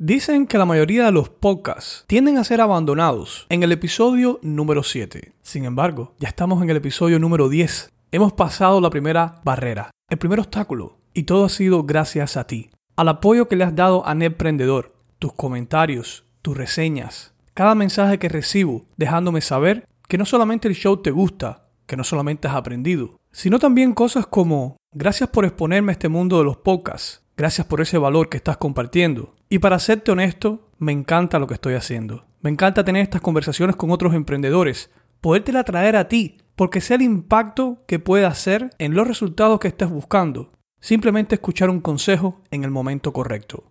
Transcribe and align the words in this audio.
Dicen 0.00 0.46
que 0.46 0.58
la 0.58 0.64
mayoría 0.64 1.06
de 1.06 1.10
los 1.10 1.28
podcasts 1.28 2.04
tienden 2.06 2.38
a 2.38 2.44
ser 2.44 2.60
abandonados 2.60 3.48
en 3.48 3.64
el 3.64 3.72
episodio 3.72 4.38
número 4.42 4.84
7. 4.84 5.32
Sin 5.42 5.64
embargo, 5.64 6.14
ya 6.20 6.28
estamos 6.28 6.62
en 6.62 6.70
el 6.70 6.76
episodio 6.76 7.18
número 7.18 7.48
10. 7.48 7.90
Hemos 8.12 8.32
pasado 8.32 8.80
la 8.80 8.90
primera 8.90 9.40
barrera, 9.42 9.90
el 10.08 10.18
primer 10.18 10.38
obstáculo, 10.38 10.98
y 11.14 11.24
todo 11.24 11.46
ha 11.46 11.48
sido 11.48 11.82
gracias 11.82 12.36
a 12.36 12.46
ti, 12.46 12.70
al 12.94 13.08
apoyo 13.08 13.48
que 13.48 13.56
le 13.56 13.64
has 13.64 13.74
dado 13.74 14.06
a 14.06 14.14
Netprendedor, 14.14 14.94
tus 15.18 15.32
comentarios, 15.32 16.24
tus 16.42 16.56
reseñas, 16.56 17.34
cada 17.52 17.74
mensaje 17.74 18.20
que 18.20 18.28
recibo 18.28 18.84
dejándome 18.96 19.40
saber 19.40 19.84
que 20.06 20.16
no 20.16 20.26
solamente 20.26 20.68
el 20.68 20.76
show 20.76 20.98
te 20.98 21.10
gusta, 21.10 21.70
que 21.86 21.96
no 21.96 22.04
solamente 22.04 22.46
has 22.46 22.54
aprendido, 22.54 23.18
sino 23.32 23.58
también 23.58 23.94
cosas 23.94 24.28
como 24.28 24.76
gracias 24.92 25.30
por 25.30 25.44
exponerme 25.44 25.90
a 25.90 25.94
este 25.94 26.08
mundo 26.08 26.38
de 26.38 26.44
los 26.44 26.58
podcasts, 26.58 27.24
gracias 27.36 27.66
por 27.66 27.80
ese 27.80 27.98
valor 27.98 28.28
que 28.28 28.36
estás 28.36 28.58
compartiendo, 28.58 29.34
y 29.48 29.58
para 29.58 29.78
serte 29.78 30.12
honesto, 30.12 30.70
me 30.78 30.92
encanta 30.92 31.38
lo 31.38 31.46
que 31.46 31.54
estoy 31.54 31.74
haciendo. 31.74 32.24
Me 32.40 32.50
encanta 32.50 32.84
tener 32.84 33.02
estas 33.02 33.20
conversaciones 33.20 33.76
con 33.76 33.90
otros 33.90 34.14
emprendedores, 34.14 34.90
podértela 35.20 35.64
traer 35.64 35.96
a 35.96 36.08
ti, 36.08 36.38
porque 36.54 36.80
sé 36.80 36.94
el 36.94 37.02
impacto 37.02 37.84
que 37.86 37.98
puede 37.98 38.26
hacer 38.26 38.70
en 38.78 38.94
los 38.94 39.06
resultados 39.06 39.58
que 39.58 39.68
estés 39.68 39.90
buscando. 39.90 40.52
Simplemente 40.80 41.34
escuchar 41.34 41.70
un 41.70 41.80
consejo 41.80 42.40
en 42.50 42.64
el 42.64 42.70
momento 42.70 43.12
correcto. 43.12 43.64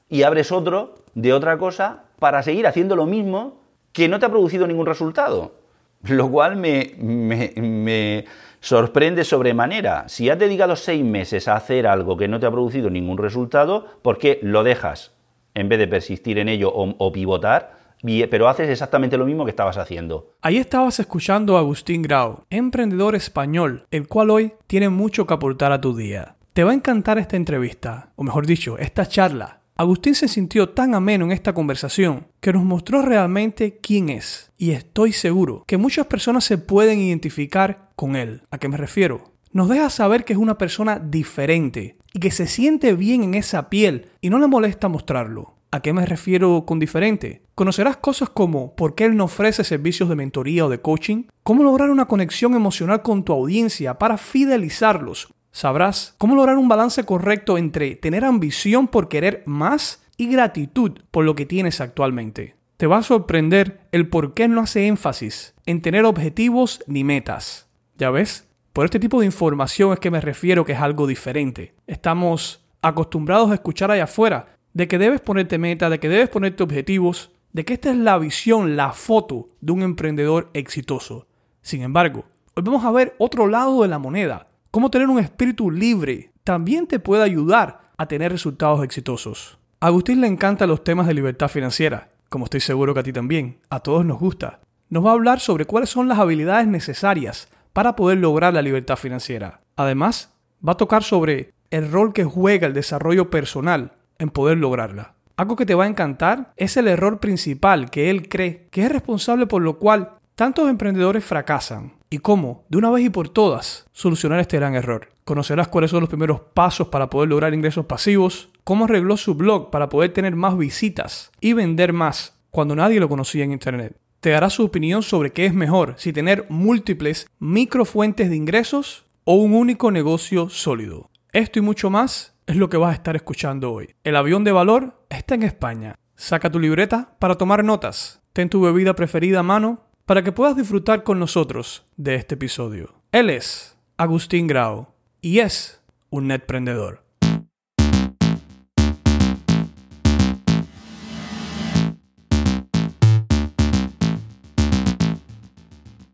y 0.09 0.23
abres 0.23 0.51
otro 0.51 0.95
de 1.16 1.33
otra 1.33 1.57
cosa 1.57 2.03
para 2.19 2.44
seguir 2.44 2.67
haciendo 2.67 2.95
lo 2.95 3.05
mismo 3.05 3.59
que 3.91 4.07
no 4.07 4.19
te 4.19 4.25
ha 4.25 4.29
producido 4.29 4.67
ningún 4.67 4.85
resultado. 4.85 5.55
Lo 6.03 6.29
cual 6.29 6.57
me, 6.57 6.95
me, 6.97 8.25
sorprende 8.59 9.23
sobremanera. 9.23 10.09
Si 10.09 10.29
has 10.29 10.38
dedicado 10.38 10.75
seis 10.75 11.03
meses 11.03 11.47
a 11.47 11.55
hacer 11.55 11.88
algo 11.88 12.17
que 12.17 12.27
no 12.27 12.39
te 12.39 12.45
ha 12.45 12.51
producido 12.51 12.89
ningún 12.89 13.17
resultado, 13.17 13.85
¿por 14.01 14.17
qué 14.17 14.39
lo 14.41 14.63
dejas 14.63 15.13
en 15.53 15.69
vez 15.69 15.79
de 15.79 15.88
persistir 15.88 16.39
en 16.39 16.50
ello 16.50 16.73
o 16.73 17.11
pivotar? 17.11 17.82
Pero 18.30 18.50
haces 18.50 18.69
exactamente 18.69 19.18
lo 19.18 19.25
mismo 19.25 19.46
que 19.46 19.52
estabas 19.52 19.78
haciendo. 19.78 20.31
Ahí 20.41 20.58
estabas 20.58 21.00
escuchando 21.00 21.56
a 21.56 21.59
Agustín 21.59 22.02
Grau, 22.02 22.44
emprendedor 22.50 23.16
español, 23.16 23.86
el 23.91 24.08
cual 24.08 24.30
hoy 24.30 24.53
tiene 24.68 24.90
mucho 24.90 25.25
que 25.25 25.34
aportar 25.34 25.72
a 25.72 25.81
tu 25.81 25.96
día. 25.96 26.36
Te 26.53 26.63
va 26.63 26.72
a 26.72 26.75
encantar 26.75 27.18
esta 27.18 27.38
entrevista, 27.38 28.12
o 28.16 28.24
mejor 28.24 28.46
dicho, 28.46 28.78
esta 28.78 29.08
charla. 29.08 29.62
Agustín 29.75 30.13
se 30.13 30.28
sintió 30.28 30.69
tan 30.69 30.94
ameno 30.94 31.25
en 31.25 31.31
esta 31.31 31.53
conversación 31.53 32.28
que 32.40 32.53
nos 32.53 32.63
mostró 32.63 33.02
realmente 33.02 33.80
quién 33.81 34.09
es, 34.09 34.52
y 34.58 34.72
estoy 34.72 35.13
seguro 35.13 35.63
que 35.66 35.78
muchas 35.78 36.06
personas 36.06 36.44
se 36.44 36.59
pueden 36.59 37.00
identificar 37.00 37.90
con 37.96 38.16
él. 38.16 38.44
¿A 38.52 38.59
qué 38.59 38.68
me 38.68 38.78
refiero? 38.78 39.31
Nos 39.52 39.69
deja 39.69 39.90
saber 39.90 40.25
que 40.25 40.34
es 40.34 40.40
una 40.40 40.58
persona 40.58 41.00
diferente 41.00 41.97
y 42.13 42.19
que 42.19 42.31
se 42.31 42.47
siente 42.47 42.94
bien 42.94 43.24
en 43.24 43.34
esa 43.34 43.69
piel 43.69 44.09
y 44.22 44.30
no 44.30 44.38
le 44.38 44.47
molesta 44.47 44.90
mostrarlo. 44.90 45.56
¿A 45.73 45.79
qué 45.79 45.91
me 45.91 46.06
refiero 46.06 46.66
con 46.67 46.78
diferente? 46.78 47.41
Conocerás 47.56 47.97
cosas 47.97 48.29
como 48.29 48.75
por 48.75 48.94
qué 48.94 49.06
él 49.06 49.17
no 49.17 49.23
ofrece 49.23 49.63
servicios 49.63 50.07
de 50.07 50.16
mentoría 50.16 50.67
o 50.67 50.69
de 50.69 50.81
coaching, 50.81 51.23
cómo 51.41 51.63
lograr 51.63 51.89
una 51.89 52.06
conexión 52.06 52.53
emocional 52.53 53.01
con 53.01 53.23
tu 53.23 53.34
audiencia 53.34 53.97
para 53.97 54.19
fidelizarlos. 54.19 55.33
Sabrás 55.51 56.13
cómo 56.19 56.35
lograr 56.35 56.59
un 56.59 56.67
balance 56.67 57.03
correcto 57.06 57.57
entre 57.57 57.95
tener 57.95 58.23
ambición 58.23 58.88
por 58.88 59.07
querer 59.07 59.41
más 59.47 60.03
y 60.16 60.28
gratitud 60.28 60.91
por 61.09 61.25
lo 61.25 61.33
que 61.33 61.47
tienes 61.47 61.81
actualmente. 61.81 62.56
Te 62.78 62.85
va 62.85 63.00
a 63.00 63.03
sorprender 63.03 63.79
el 63.91 64.07
por 64.07 64.35
qué 64.35 64.47
no 64.47 64.62
hace 64.62 64.85
énfasis 64.85 65.56
en 65.66 65.81
tener 65.81 66.06
objetivos 66.06 66.83
ni 66.85 67.03
metas. 67.03 67.67
¿Ya 67.97 68.12
ves? 68.12 68.47
Por 68.73 68.85
este 68.85 69.00
tipo 69.00 69.22
de 69.22 69.25
información 69.25 69.91
es 69.91 70.00
que 70.00 70.12
me 70.12 70.22
refiero 70.22 70.66
que 70.66 70.73
es 70.73 70.79
algo 70.79 71.07
diferente. 71.07 71.73
Estamos 71.88 72.63
acostumbrados 72.83 73.50
a 73.50 73.56
escuchar 73.56 73.89
allá 73.89 74.03
afuera 74.03 74.53
de 74.73 74.88
que 74.88 74.97
debes 74.97 75.22
ponerte 75.22 75.57
meta, 75.57 75.89
de 75.89 76.00
que 76.00 76.09
debes 76.09 76.29
ponerte 76.29 76.63
objetivos, 76.63 77.31
de 77.51 77.63
que 77.66 77.73
esta 77.73 77.91
es 77.91 77.97
la 77.97 78.17
visión, 78.17 78.75
la 78.75 78.91
foto 78.91 79.50
de 79.61 79.72
un 79.72 79.84
emprendedor 79.84 80.50
exitoso. 80.53 81.28
Sin 81.61 81.84
embargo, 81.84 82.25
hoy 82.56 82.63
vamos 82.63 82.83
a 82.83 82.91
ver 82.91 83.16
otro 83.19 83.47
lado 83.47 83.83
de 83.83 83.88
la 83.88 84.00
moneda. 84.00 84.47
Cómo 84.72 84.89
tener 84.89 85.07
un 85.07 85.19
espíritu 85.19 85.69
libre 85.69 86.31
también 86.44 86.88
te 86.88 87.00
puede 87.00 87.24
ayudar 87.24 87.92
a 87.98 88.07
tener 88.07 88.31
resultados 88.31 88.83
exitosos. 88.83 89.59
A 89.80 89.88
Agustín 89.88 90.21
le 90.21 90.27
encantan 90.27 90.69
los 90.69 90.83
temas 90.83 91.06
de 91.07 91.13
libertad 91.13 91.48
financiera, 91.48 92.09
como 92.30 92.45
estoy 92.45 92.59
seguro 92.59 92.94
que 92.94 93.01
a 93.01 93.03
ti 93.03 93.13
también. 93.13 93.59
A 93.69 93.80
todos 93.81 94.03
nos 94.03 94.19
gusta. 94.19 94.59
Nos 94.89 95.06
va 95.06 95.12
a 95.12 95.13
hablar 95.13 95.39
sobre 95.39 95.65
cuáles 95.65 95.89
son 95.89 96.07
las 96.07 96.19
habilidades 96.19 96.68
necesarias 96.68 97.50
para 97.74 97.95
poder 97.95 98.18
lograr 98.18 98.53
la 98.53 98.62
libertad 98.62 98.95
financiera. 98.95 99.62
Además, 99.75 100.33
va 100.68 100.74
a 100.74 100.77
tocar 100.77 101.03
sobre 101.03 101.53
el 101.69 101.92
rol 101.92 102.13
que 102.13 102.24
juega 102.24 102.68
el 102.68 102.74
desarrollo 102.74 103.30
personal 103.30 103.94
en 104.19 104.30
poder 104.30 104.57
lograrla. 104.57 105.15
Algo 105.36 105.56
que 105.56 105.65
te 105.65 105.75
va 105.75 105.86
a 105.86 105.88
encantar 105.88 106.54
es 106.57 106.77
el 106.77 106.88
error 106.88 107.19
principal 107.19 107.89
que 107.89 108.10
él 108.10 108.30
cree 108.30 108.68
que 108.69 108.83
es 108.83 108.92
responsable 108.92 109.48
por 109.48 109.62
lo 109.62 109.80
cual 109.80 110.12
tantos 110.36 110.69
emprendedores 110.69 111.24
fracasan 111.24 111.94
y 112.10 112.19
cómo, 112.19 112.65
de 112.69 112.77
una 112.77 112.92
vez 112.92 113.06
y 113.06 113.10
por 113.10 113.30
todas, 113.30 113.88
solucionar 113.92 114.39
este 114.39 114.57
gran 114.57 114.75
error. 114.75 115.10
Conocerás 115.25 115.69
cuáles 115.69 115.89
son 115.89 116.01
los 116.01 116.10
primeros 116.10 116.42
pasos 116.54 116.89
para 116.89 117.10
poder 117.10 117.30
lograr 117.30 117.54
ingresos 117.54 117.86
pasivos, 117.86 118.50
cómo 118.63 118.86
arregló 118.86 119.18
su 119.18 119.33
blog 119.33 119.71
para 119.71 119.89
poder 119.89 120.13
tener 120.13 120.36
más 120.36 120.56
visitas 120.56 121.31
y 121.42 121.54
vender 121.54 121.94
más 121.94 122.38
cuando 122.51 122.75
nadie 122.75 123.00
lo 123.00 123.10
conocía 123.10 123.44
en 123.44 123.51
Internet. 123.51 123.98
Te 124.19 124.30
dará 124.30 124.51
su 124.51 124.63
opinión 124.63 125.01
sobre 125.01 125.31
qué 125.31 125.48
es 125.48 125.54
mejor, 125.54 125.95
si 125.98 126.13
tener 126.13 126.45
múltiples 126.50 127.27
microfuentes 127.39 128.30
de 128.30 128.36
ingresos 128.36 129.06
o 129.24 129.36
un 129.36 129.54
único 129.54 129.89
negocio 129.92 130.50
sólido. 130.50 131.10
Esto 131.31 131.60
y 131.60 131.62
mucho 131.63 131.89
más 131.89 132.32
es 132.48 132.56
lo 132.56 132.69
que 132.69 132.78
vas 132.78 132.92
a 132.92 132.95
estar 132.95 133.16
escuchando 133.16 133.72
hoy. 133.72 133.95
El 134.04 134.16
avión 134.16 134.44
de 134.44 134.51
valor 134.51 135.06
está 135.10 135.36
en 135.36 135.44
España. 135.44 135.95
Saca 136.16 136.51
tu 136.51 136.60
libreta 136.60 137.16
para 137.19 137.36
tomar 137.36 137.63
notas. 137.63 138.22
Ten 138.34 138.50
tu 138.50 138.62
bebida 138.62 138.95
preferida 138.95 139.40
a 139.40 139.44
mano 139.44 139.88
para 140.06 140.24
que 140.24 140.31
puedas 140.31 140.56
disfrutar 140.56 141.04
con 141.04 141.19
nosotros 141.19 141.86
de 141.98 142.16
este 142.16 142.36
episodio. 142.36 142.95
Él 143.12 143.30
es 143.30 143.78
Agustín 143.98 144.48
Grau 144.48 144.88
y 145.22 145.40
es 145.40 145.81
un 146.10 146.28
netprendedor. 146.28 147.02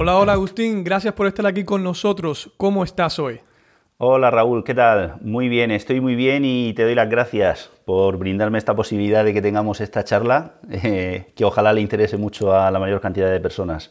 Hola, 0.00 0.16
hola 0.16 0.34
Agustín, 0.34 0.84
gracias 0.84 1.12
por 1.12 1.26
estar 1.26 1.44
aquí 1.44 1.64
con 1.64 1.82
nosotros. 1.82 2.52
¿Cómo 2.56 2.84
estás 2.84 3.18
hoy? 3.18 3.40
Hola 3.96 4.30
Raúl, 4.30 4.62
¿qué 4.62 4.72
tal? 4.72 5.16
Muy 5.22 5.48
bien, 5.48 5.72
estoy 5.72 6.00
muy 6.00 6.14
bien 6.14 6.44
y 6.44 6.72
te 6.72 6.84
doy 6.84 6.94
las 6.94 7.10
gracias 7.10 7.72
por 7.84 8.16
brindarme 8.16 8.58
esta 8.58 8.76
posibilidad 8.76 9.24
de 9.24 9.34
que 9.34 9.42
tengamos 9.42 9.80
esta 9.80 10.04
charla, 10.04 10.52
eh, 10.70 11.32
que 11.34 11.44
ojalá 11.44 11.72
le 11.72 11.80
interese 11.80 12.16
mucho 12.16 12.54
a 12.54 12.70
la 12.70 12.78
mayor 12.78 13.00
cantidad 13.00 13.28
de 13.28 13.40
personas. 13.40 13.90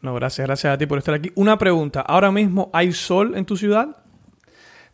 No, 0.00 0.14
gracias, 0.14 0.46
gracias 0.46 0.74
a 0.74 0.78
ti 0.78 0.86
por 0.86 0.98
estar 0.98 1.14
aquí. 1.14 1.32
Una 1.34 1.58
pregunta, 1.58 2.02
¿ahora 2.02 2.30
mismo 2.30 2.70
hay 2.72 2.92
sol 2.92 3.34
en 3.34 3.44
tu 3.44 3.56
ciudad? 3.56 3.96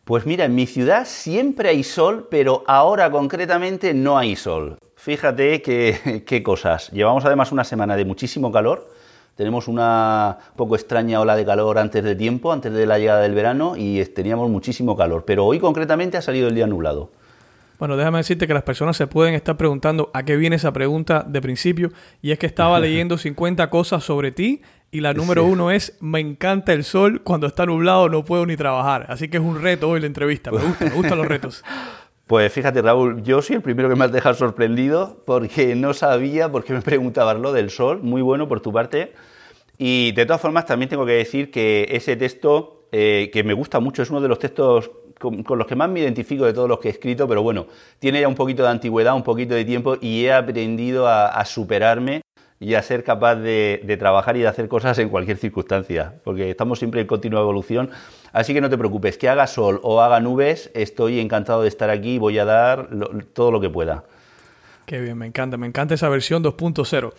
Pues 0.06 0.24
mira, 0.24 0.46
en 0.46 0.54
mi 0.54 0.66
ciudad 0.66 1.04
siempre 1.04 1.68
hay 1.68 1.82
sol, 1.82 2.26
pero 2.30 2.64
ahora 2.66 3.10
concretamente 3.10 3.92
no 3.92 4.16
hay 4.16 4.34
sol. 4.34 4.78
Fíjate 4.96 5.60
qué 5.60 6.42
cosas. 6.42 6.90
Llevamos 6.90 7.26
además 7.26 7.52
una 7.52 7.64
semana 7.64 7.96
de 7.96 8.06
muchísimo 8.06 8.50
calor 8.50 8.96
tenemos 9.38 9.68
una 9.68 10.36
poco 10.56 10.74
extraña 10.74 11.20
ola 11.20 11.36
de 11.36 11.46
calor 11.46 11.78
antes 11.78 12.02
de 12.02 12.16
tiempo, 12.16 12.52
antes 12.52 12.72
de 12.72 12.86
la 12.86 12.98
llegada 12.98 13.20
del 13.20 13.34
verano, 13.34 13.74
y 13.76 14.04
teníamos 14.06 14.50
muchísimo 14.50 14.96
calor. 14.96 15.22
Pero 15.24 15.46
hoy 15.46 15.60
concretamente 15.60 16.16
ha 16.16 16.22
salido 16.22 16.48
el 16.48 16.56
día 16.56 16.66
nublado. 16.66 17.12
Bueno, 17.78 17.96
déjame 17.96 18.18
decirte 18.18 18.48
que 18.48 18.54
las 18.54 18.64
personas 18.64 18.96
se 18.96 19.06
pueden 19.06 19.34
estar 19.34 19.56
preguntando 19.56 20.10
a 20.12 20.24
qué 20.24 20.34
viene 20.34 20.56
esa 20.56 20.72
pregunta 20.72 21.24
de 21.24 21.40
principio, 21.40 21.92
y 22.20 22.32
es 22.32 22.38
que 22.40 22.46
estaba 22.46 22.80
leyendo 22.80 23.16
50 23.16 23.70
cosas 23.70 24.02
sobre 24.02 24.32
ti, 24.32 24.60
y 24.90 25.02
la 25.02 25.14
número 25.14 25.44
uno 25.44 25.70
es, 25.70 25.96
me 26.00 26.18
encanta 26.18 26.72
el 26.72 26.82
sol, 26.82 27.22
cuando 27.22 27.46
está 27.46 27.64
nublado 27.64 28.08
no 28.08 28.24
puedo 28.24 28.44
ni 28.44 28.56
trabajar. 28.56 29.06
Así 29.08 29.28
que 29.28 29.36
es 29.36 29.42
un 29.44 29.62
reto 29.62 29.88
hoy 29.88 30.00
la 30.00 30.06
entrevista, 30.08 30.50
me 30.50 30.58
gusta, 30.58 30.84
me 30.86 30.90
gustan 30.90 31.16
los 31.16 31.28
retos. 31.28 31.62
Pues 32.28 32.52
fíjate, 32.52 32.82
Raúl, 32.82 33.22
yo 33.22 33.40
soy 33.40 33.56
el 33.56 33.62
primero 33.62 33.88
que 33.88 33.96
me 33.96 34.04
has 34.04 34.12
dejado 34.12 34.34
sorprendido 34.34 35.16
porque 35.24 35.74
no 35.74 35.94
sabía 35.94 36.52
por 36.52 36.62
qué 36.62 36.74
me 36.74 36.82
preguntabas 36.82 37.38
lo 37.38 37.54
del 37.54 37.70
sol. 37.70 38.00
Muy 38.02 38.20
bueno 38.20 38.46
por 38.46 38.60
tu 38.60 38.70
parte. 38.70 39.14
Y 39.78 40.12
de 40.12 40.26
todas 40.26 40.42
formas, 40.42 40.66
también 40.66 40.90
tengo 40.90 41.06
que 41.06 41.12
decir 41.12 41.50
que 41.50 41.88
ese 41.90 42.16
texto, 42.16 42.84
eh, 42.92 43.30
que 43.32 43.44
me 43.44 43.54
gusta 43.54 43.80
mucho, 43.80 44.02
es 44.02 44.10
uno 44.10 44.20
de 44.20 44.28
los 44.28 44.38
textos 44.38 44.90
con, 45.18 45.42
los 45.56 45.66
que 45.66 45.74
más 45.74 45.88
me 45.88 46.00
identifico 46.00 46.44
de 46.44 46.52
todos 46.52 46.68
los 46.68 46.80
que 46.80 46.88
he 46.88 46.90
escrito, 46.90 47.26
pero 47.26 47.42
bueno, 47.42 47.66
tiene 47.98 48.20
ya 48.20 48.28
un 48.28 48.34
poquito 48.34 48.62
de 48.62 48.68
antigüedad, 48.68 49.14
un 49.14 49.22
poquito 49.22 49.54
de 49.54 49.64
tiempo 49.64 49.96
y 49.98 50.26
he 50.26 50.32
aprendido 50.32 51.08
a, 51.08 51.42
superarme 51.46 52.20
y 52.60 52.74
a 52.74 52.82
ser 52.82 53.04
capaz 53.04 53.36
de, 53.36 53.96
trabajar 53.98 54.36
y 54.36 54.40
de 54.40 54.48
hacer 54.48 54.68
cosas 54.68 54.98
en 54.98 55.08
cualquier 55.08 55.36
circunstancia, 55.36 56.14
porque 56.24 56.50
estamos 56.50 56.78
siempre 56.78 57.00
en 57.00 57.06
continua 57.06 57.40
evolución 57.40 57.90
Así 58.32 58.52
que 58.52 58.60
no 58.60 58.68
te 58.68 58.76
preocupes, 58.76 59.16
que 59.16 59.28
haga 59.28 59.46
sol 59.46 59.80
o 59.82 60.02
haga 60.02 60.20
nubes, 60.20 60.70
estoy 60.74 61.18
encantado 61.18 61.62
de 61.62 61.68
estar 61.68 61.90
aquí 61.90 62.14
y 62.14 62.18
voy 62.18 62.38
a 62.38 62.44
dar 62.44 62.88
todo 63.32 63.50
lo 63.50 63.60
que 63.60 63.70
pueda. 63.70 64.04
Qué 64.86 65.00
bien, 65.00 65.18
me 65.18 65.26
encanta, 65.26 65.56
me 65.56 65.66
encanta 65.66 65.94
esa 65.94 66.08
versión 66.08 66.42
2.0. 66.42 67.12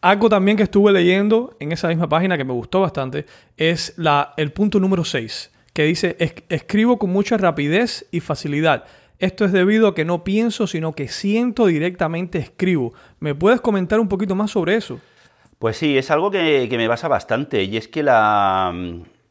Algo 0.00 0.28
también 0.28 0.56
que 0.56 0.62
estuve 0.62 0.92
leyendo 0.92 1.56
en 1.58 1.72
esa 1.72 1.88
misma 1.88 2.08
página 2.08 2.36
que 2.36 2.44
me 2.44 2.52
gustó 2.52 2.80
bastante 2.80 3.26
es 3.56 3.94
la, 3.96 4.34
el 4.36 4.52
punto 4.52 4.78
número 4.78 5.04
6, 5.04 5.50
que 5.72 5.84
dice, 5.84 6.16
escribo 6.48 6.98
con 6.98 7.10
mucha 7.10 7.36
rapidez 7.36 8.06
y 8.10 8.20
facilidad. 8.20 8.84
Esto 9.18 9.44
es 9.44 9.52
debido 9.52 9.88
a 9.88 9.94
que 9.94 10.04
no 10.04 10.24
pienso, 10.24 10.66
sino 10.66 10.92
que 10.92 11.08
siento 11.08 11.66
directamente 11.66 12.38
escribo. 12.38 12.94
¿Me 13.20 13.34
puedes 13.34 13.60
comentar 13.60 13.98
un 13.98 14.08
poquito 14.08 14.34
más 14.34 14.50
sobre 14.52 14.76
eso? 14.76 15.00
Pues 15.58 15.76
sí, 15.76 15.98
es 15.98 16.10
algo 16.10 16.30
que, 16.30 16.68
me 16.70 16.86
basa 16.86 17.08
bastante 17.08 17.64
y 17.64 17.76
es 17.76 17.88
que 17.88 18.04
la 18.04 18.72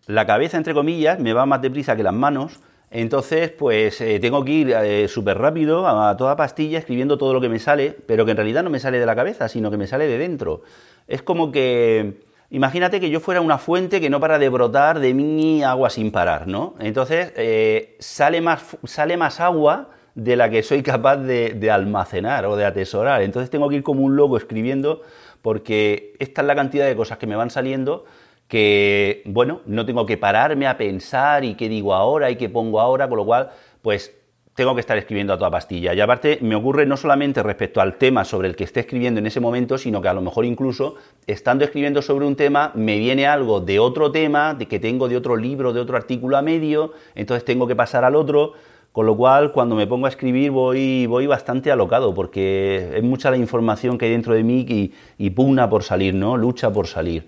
la 0.07 0.25
cabeza, 0.25 0.57
entre 0.57 0.74
comillas, 0.74 1.19
me 1.19 1.34
va 1.34 1.45
más 1.45 1.62
deprisa 1.62 1.95
que 1.95 2.04
las 2.04 2.13
manos. 2.13 2.62
Entonces, 2.89 3.51
pues 3.51 4.00
eh, 4.00 4.19
tengo 4.22 4.45
que 4.45 4.51
ir 4.51 4.72
eh, 4.72 5.07
súper 5.10 5.38
rápido 5.38 5.86
a, 5.86 6.16
toda 6.16 6.38
pastilla 6.38 6.80
escribiendo 6.80 7.18
todo 7.18 7.34
lo 7.34 7.42
que 7.42 7.50
me 7.50 7.60
sale, 7.60 7.95
pero 8.07 8.24
que 8.24 8.31
en 8.31 8.38
realidad 8.38 8.63
no 8.63 8.69
me 8.69 8.80
sale 8.80 9.00
de 9.00 9.06
la 9.06 9.16
cabeza, 9.16 9.50
sino 9.50 9.69
que 9.69 9.75
me 9.75 9.86
sale 9.86 10.07
de 10.07 10.18
dentro. 10.18 10.62
Es 11.07 11.22
como 11.22 11.51
que, 11.51 12.22
imagínate 12.50 13.00
que 13.00 13.10
yo 13.10 13.20
fuera 13.20 13.42
una 13.42 13.58
fuente 13.58 14.02
que 14.02 14.10
no 14.10 14.20
para 14.20 14.40
de 14.40 14.50
brotar 14.50 15.00
de 15.00 15.14
mí 15.14 15.64
agua 15.64 15.90
sin 15.90 16.12
parar, 16.12 16.48
¿no? 16.48 16.76
Entonces, 16.80 17.34
eh, 17.36 17.96
sale, 18.00 18.42
más, 18.42 18.78
sale 18.84 19.18
más 19.18 19.40
agua 19.40 19.90
de 20.16 20.36
la 20.36 20.50
que 20.50 20.64
soy 20.64 20.82
capaz 20.84 21.18
de, 21.18 21.54
de 21.54 21.72
almacenar 21.72 22.46
o 22.46 22.56
de 22.56 22.66
atesorar. 22.66 23.22
Entonces 23.22 23.50
tengo 23.50 23.70
que 23.70 23.76
ir 23.76 23.84
como 23.84 24.02
un 24.02 24.16
loco 24.16 24.38
escribiendo 24.38 25.02
porque 25.42 26.14
esta 26.20 26.42
es 26.42 26.48
la 26.48 26.56
cantidad 26.56 26.88
de 26.88 26.96
cosas 26.96 27.18
que 27.18 27.28
me 27.28 27.36
van 27.36 27.50
saliendo 27.50 28.06
que, 28.48 29.24
bueno, 29.26 29.62
no 29.66 29.86
tengo 29.86 30.06
que 30.06 30.18
pararme 30.18 30.68
a 30.68 30.78
pensar 30.78 31.44
y 31.44 31.56
qué 31.56 31.68
digo 31.68 31.94
ahora 31.94 32.32
y 32.32 32.38
qué 32.38 32.50
pongo 32.50 32.80
ahora, 32.80 33.08
con 33.10 33.18
lo 33.18 33.26
cual, 33.26 33.52
pues 33.82 34.17
tengo 34.57 34.74
que 34.74 34.81
estar 34.81 34.98
escribiendo 34.98 35.33
a 35.33 35.38
toda 35.38 35.51
pastilla. 35.51 35.94
Y 35.94 36.01
aparte 36.01 36.39
me 36.42 36.56
ocurre 36.56 36.88
no 36.88 36.98
solamente 36.98 37.44
respecto 37.44 37.80
al 37.80 38.00
tema 38.00 38.25
sobre 38.25 38.48
el 38.48 38.56
que 38.56 38.63
esté 38.63 38.80
escribiendo 38.80 39.19
en 39.19 39.27
ese 39.27 39.39
momento, 39.39 39.77
sino 39.77 40.01
que 40.01 40.07
a 40.07 40.15
lo 40.15 40.21
mejor 40.21 40.45
incluso 40.45 40.95
estando 41.27 41.63
escribiendo 41.63 42.01
sobre 42.01 42.25
un 42.25 42.36
tema 42.36 42.71
me 42.74 42.98
viene 42.98 43.27
algo 43.27 43.62
de 43.62 43.77
otro 43.77 44.12
tema, 44.12 44.56
de 44.56 44.68
que 44.68 44.80
tengo 44.80 45.07
de 45.07 45.15
otro 45.15 45.36
libro, 45.36 45.74
de 45.74 45.80
otro 45.80 45.95
artículo 45.95 46.38
a 46.38 46.42
medio, 46.42 46.94
entonces 47.13 47.45
tengo 47.45 47.68
que 47.68 47.75
pasar 47.75 48.04
al 48.04 48.15
otro. 48.15 48.54
Con 48.92 49.06
lo 49.06 49.15
cual, 49.15 49.51
cuando 49.51 49.75
me 49.75 49.86
pongo 49.86 50.07
a 50.07 50.09
escribir 50.09 50.50
voy, 50.50 51.06
voy 51.06 51.27
bastante 51.27 51.71
alocado, 51.71 52.15
porque 52.15 52.93
es 52.96 53.03
mucha 53.03 53.29
la 53.29 53.38
información 53.38 54.00
que 54.00 54.05
hay 54.05 54.12
dentro 54.12 54.34
de 54.34 54.41
mí 54.41 54.65
y, 54.67 54.91
y 55.20 55.29
pugna 55.29 55.70
por 55.70 55.84
salir, 55.84 56.15
¿no? 56.15 56.36
Lucha 56.36 56.74
por 56.74 56.88
salir. 56.88 57.27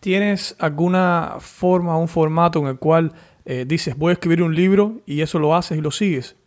¿Tienes 0.00 0.56
alguna 0.58 1.36
forma, 1.38 1.96
un 1.96 2.08
formato 2.08 2.58
en 2.58 2.66
el 2.66 2.78
cual 2.78 3.12
eh, 3.44 3.64
dices 3.68 3.96
voy 3.96 4.10
a 4.10 4.12
escribir 4.14 4.42
un 4.42 4.56
libro 4.56 4.94
y 5.06 5.20
eso 5.20 5.38
lo 5.38 5.54
haces 5.54 5.78
y 5.78 5.80
lo 5.80 5.92
sigues? 5.92 6.39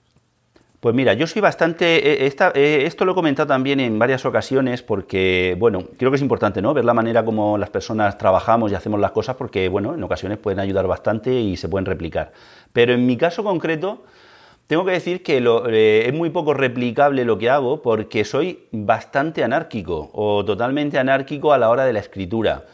Pues 0.84 0.94
mira, 0.94 1.14
yo 1.14 1.28
soy 1.28 1.42
bastante. 1.42 2.26
Eh, 2.26 2.36
eh, 2.56 2.84
esto 2.86 3.06
lo 3.06 3.14
he 3.14 3.16
comentado 3.16 3.48
también 3.48 3.80
en 3.80 3.98
varias 3.98 4.26
ocasiones 4.26 4.84
porque, 4.84 5.56
bueno, 5.58 5.86
creo 5.98 6.12
que 6.12 6.18
es 6.18 6.22
importante, 6.22 6.62
¿no? 6.62 6.74
Ver 6.74 6.84
la 6.84 6.94
manera 6.94 7.24
como 7.24 7.58
las 7.58 7.70
personas 7.70 8.18
trabajamos 8.18 8.70
y 8.70 8.76
hacemos 8.76 9.00
las 9.00 9.12
cosas 9.12 9.38
porque, 9.38 9.70
bueno, 9.70 9.96
en 9.96 10.04
ocasiones 10.04 10.40
pueden 10.40 10.60
ayudar 10.60 10.86
bastante 10.86 11.34
y 11.34 11.56
se 11.56 11.70
pueden 11.70 11.86
replicar. 11.86 12.34
Pero 12.74 12.92
en 12.92 13.06
mi 13.06 13.16
caso 13.16 13.46
concreto, 13.46 14.04
tengo 14.68 14.84
que 14.84 14.92
decir 14.92 15.24
que 15.24 15.38
es 16.06 16.14
muy 16.14 16.32
poco 16.32 16.54
replicable 16.54 17.24
lo 17.24 17.38
que 17.38 17.50
hago 17.50 17.82
porque 17.82 18.26
soy 18.26 18.68
bastante 18.74 19.46
anárquico 19.46 20.10
o 20.12 20.44
totalmente 20.44 21.00
anárquico 21.00 21.54
a 21.54 21.58
la 21.58 21.70
hora 21.70 21.86
de 21.86 21.94
la 21.94 22.00
escritura. 22.00 22.66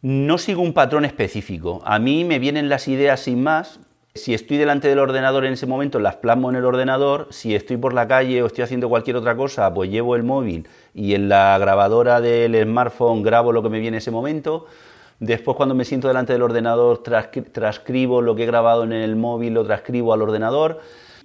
No 0.00 0.36
sigo 0.38 0.62
un 0.62 0.72
patrón 0.72 1.04
específico. 1.04 1.80
A 1.84 2.00
mí 2.00 2.24
me 2.24 2.40
vienen 2.40 2.68
las 2.68 2.88
ideas 2.88 3.20
sin 3.20 3.40
más. 3.40 3.78
Si 4.14 4.34
estoy 4.34 4.58
delante 4.58 4.88
del 4.88 4.98
ordenador 4.98 5.46
en 5.46 5.54
ese 5.54 5.64
momento, 5.64 5.98
las 5.98 6.16
plasmo 6.16 6.50
en 6.50 6.56
el 6.56 6.66
ordenador. 6.66 7.28
Si 7.30 7.54
estoy 7.54 7.78
por 7.78 7.94
la 7.94 8.06
calle 8.06 8.42
o 8.42 8.46
estoy 8.46 8.62
haciendo 8.62 8.90
cualquier 8.90 9.16
otra 9.16 9.34
cosa, 9.34 9.72
pues 9.72 9.90
llevo 9.90 10.16
el 10.16 10.22
móvil 10.22 10.68
y 10.92 11.14
en 11.14 11.30
la 11.30 11.56
grabadora 11.58 12.20
del 12.20 12.62
smartphone 12.62 13.22
grabo 13.22 13.52
lo 13.52 13.62
que 13.62 13.70
me 13.70 13.80
viene 13.80 13.96
en 13.96 13.98
ese 14.02 14.10
momento. 14.10 14.66
Después, 15.18 15.56
cuando 15.56 15.74
me 15.74 15.86
siento 15.86 16.08
delante 16.08 16.34
del 16.34 16.42
ordenador, 16.42 17.02
transcribo 17.02 18.20
lo 18.20 18.36
que 18.36 18.42
he 18.42 18.46
grabado 18.46 18.84
en 18.84 18.92
el 18.92 19.16
móvil, 19.16 19.54
lo 19.54 19.64
transcribo 19.64 20.12
al 20.12 20.20
ordenador 20.20 20.80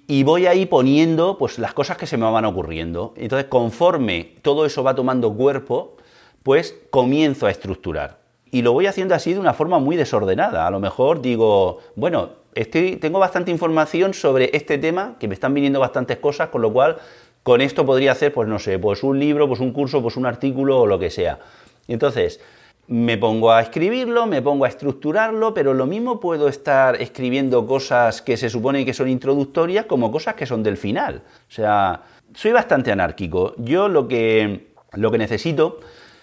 y 0.06 0.22
voy 0.22 0.46
ahí 0.46 0.64
poniendo 0.64 1.36
pues, 1.36 1.58
las 1.58 1.74
cosas 1.74 1.98
que 1.98 2.06
se 2.06 2.16
me 2.16 2.30
van 2.30 2.46
ocurriendo. 2.46 3.12
Entonces, 3.18 3.48
conforme 3.50 4.36
todo 4.40 4.64
eso 4.64 4.82
va 4.82 4.94
tomando 4.94 5.34
cuerpo, 5.34 5.98
pues 6.42 6.74
comienzo 6.88 7.46
a 7.46 7.50
estructurar 7.50 8.17
y 8.50 8.62
lo 8.62 8.72
voy 8.72 8.86
haciendo 8.86 9.14
así 9.14 9.32
de 9.32 9.40
una 9.40 9.54
forma 9.54 9.78
muy 9.78 9.96
desordenada. 9.96 10.66
A 10.66 10.70
lo 10.70 10.80
mejor 10.80 11.20
digo, 11.20 11.78
bueno, 11.96 12.30
estoy, 12.54 12.96
tengo 12.96 13.18
bastante 13.18 13.50
información 13.50 14.14
sobre 14.14 14.50
este 14.56 14.78
tema, 14.78 15.16
que 15.18 15.28
me 15.28 15.34
están 15.34 15.54
viniendo 15.54 15.80
bastantes 15.80 16.18
cosas, 16.18 16.48
con 16.48 16.62
lo 16.62 16.72
cual 16.72 16.98
con 17.42 17.60
esto 17.60 17.86
podría 17.86 18.12
hacer, 18.12 18.32
pues 18.32 18.48
no 18.48 18.58
sé, 18.58 18.78
pues 18.78 19.02
un 19.02 19.18
libro, 19.18 19.48
pues 19.48 19.60
un 19.60 19.72
curso, 19.72 20.02
pues 20.02 20.16
un 20.16 20.26
artículo 20.26 20.80
o 20.80 20.86
lo 20.86 20.98
que 20.98 21.10
sea. 21.10 21.38
Entonces, 21.86 22.40
me 22.88 23.18
pongo 23.18 23.52
a 23.52 23.60
escribirlo, 23.60 24.26
me 24.26 24.40
pongo 24.40 24.64
a 24.64 24.68
estructurarlo, 24.68 25.52
pero 25.52 25.74
lo 25.74 25.86
mismo 25.86 26.20
puedo 26.20 26.48
estar 26.48 27.00
escribiendo 27.00 27.66
cosas 27.66 28.22
que 28.22 28.36
se 28.36 28.48
supone 28.48 28.84
que 28.84 28.94
son 28.94 29.08
introductorias 29.08 29.84
como 29.84 30.10
cosas 30.10 30.34
que 30.34 30.46
son 30.46 30.62
del 30.62 30.78
final. 30.78 31.22
O 31.48 31.52
sea, 31.52 32.02
soy 32.34 32.52
bastante 32.52 32.90
anárquico. 32.90 33.54
Yo 33.58 33.88
lo 33.88 34.08
que, 34.08 34.68
lo 34.94 35.10
que 35.10 35.18
necesito 35.18 35.80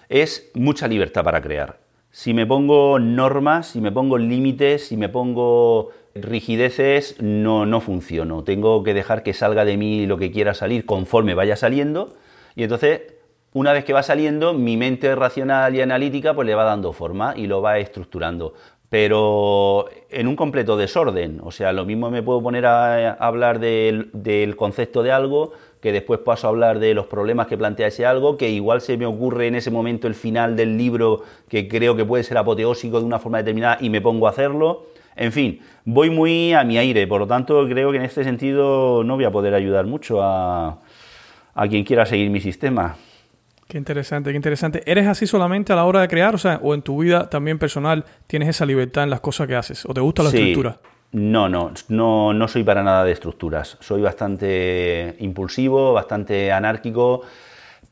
es 0.09 0.49
mucha 0.55 0.87
libertad 0.87 1.23
para 1.23 1.41
crear. 1.41 1.84
Si 2.15 2.33
me 2.33 2.45
pongo 2.45 2.97
normas, 2.97 3.67
si 3.67 3.81
me 3.81 3.91
pongo 3.91 4.17
límites, 4.17 4.87
si 4.87 4.95
me 4.95 5.09
pongo 5.09 5.89
rigideces, 6.15 7.21
no, 7.21 7.65
no 7.65 7.81
funciono. 7.81 8.45
Tengo 8.45 8.83
que 8.83 8.93
dejar 8.93 9.21
que 9.21 9.33
salga 9.33 9.65
de 9.65 9.75
mí 9.75 10.05
lo 10.05 10.17
que 10.17 10.31
quiera 10.31 10.53
salir 10.53 10.85
conforme 10.85 11.33
vaya 11.33 11.57
saliendo. 11.57 12.15
Y 12.55 12.63
entonces 12.63 13.01
una 13.51 13.73
vez 13.73 13.83
que 13.83 13.91
va 13.91 14.01
saliendo, 14.01 14.53
mi 14.53 14.77
mente 14.77 15.13
racional 15.13 15.75
y 15.75 15.81
analítica 15.81 16.33
pues 16.33 16.47
le 16.47 16.55
va 16.55 16.63
dando 16.63 16.93
forma 16.93 17.33
y 17.35 17.47
lo 17.47 17.61
va 17.61 17.79
estructurando. 17.79 18.53
Pero 18.87 19.87
en 20.09 20.29
un 20.29 20.37
completo 20.37 20.77
desorden. 20.77 21.41
O 21.43 21.51
sea, 21.51 21.73
lo 21.73 21.83
mismo 21.83 22.09
me 22.11 22.23
puedo 22.23 22.41
poner 22.41 22.65
a, 22.65 23.11
hablar 23.11 23.59
del, 23.59 24.55
concepto 24.55 25.03
de 25.03 25.11
algo, 25.11 25.51
que 25.85 25.91
después 25.91 26.19
paso 26.21 26.47
a 26.47 26.49
hablar 26.49 26.79
de 26.79 26.95
los 26.95 27.05
problemas 27.05 27.45
que 27.45 27.59
plantea 27.59 27.85
ese 27.85 28.07
algo, 28.07 28.37
que 28.37 28.49
igual 28.49 28.81
se 28.81 28.97
me 28.97 29.05
ocurre 29.05 29.45
en 29.45 29.53
ese 29.53 29.69
momento 29.69 30.07
el 30.07 30.15
final 30.15 30.55
del 30.55 30.79
libro 30.79 31.21
que 31.47 31.67
creo 31.67 31.95
que 31.95 32.03
puede 32.03 32.23
ser 32.23 32.39
apoteósico 32.39 32.99
de 32.99 33.05
una 33.05 33.19
forma 33.19 33.37
determinada 33.37 33.77
y 33.79 33.91
me 33.91 34.01
pongo 34.01 34.25
a 34.25 34.31
hacerlo. 34.31 34.87
En 35.15 35.31
fin, 35.31 35.59
voy 35.83 36.09
muy 36.09 36.53
a 36.53 36.63
mi 36.63 36.79
aire, 36.79 37.05
por 37.05 37.19
lo 37.19 37.27
tanto 37.27 37.67
creo 37.67 37.91
que 37.91 37.97
en 37.97 38.03
este 38.03 38.23
sentido 38.23 39.03
no 39.03 39.13
voy 39.13 39.25
a 39.25 39.31
poder 39.31 39.53
ayudar 39.53 39.85
mucho 39.85 40.23
a, 40.23 40.79
a 41.53 41.67
quien 41.67 41.83
quiera 41.83 42.07
seguir 42.07 42.31
mi 42.31 42.41
sistema. 42.41 42.95
Qué 43.67 43.77
interesante, 43.77 44.31
qué 44.31 44.35
interesante. 44.37 44.81
¿Eres 44.87 45.05
así 45.05 45.27
solamente 45.27 45.71
a 45.71 45.75
la 45.75 45.85
hora 45.85 46.01
de 46.01 46.07
crear? 46.07 46.33
O 46.33 46.39
sea, 46.39 46.59
o 46.63 46.73
en 46.73 46.81
tu 46.81 47.03
vida 47.03 47.29
también 47.29 47.59
personal 47.59 48.05
tienes 48.25 48.49
esa 48.49 48.65
libertad 48.65 49.03
en 49.03 49.11
las 49.11 49.19
cosas 49.19 49.47
que 49.47 49.55
haces? 49.55 49.85
¿O 49.85 49.93
te 49.93 50.01
gusta 50.01 50.23
la 50.23 50.29
estructura? 50.29 50.79
No, 51.15 51.47
no, 51.47 51.71
no, 51.87 52.33
no 52.33 52.47
soy 52.49 52.65
para 52.65 52.83
nada 52.83 53.05
de 53.05 53.13
estructuras. 53.13 53.77
Soy 53.79 54.01
bastante 54.01 55.15
impulsivo, 55.19 55.93
bastante 55.93 56.51
anárquico. 56.51 57.21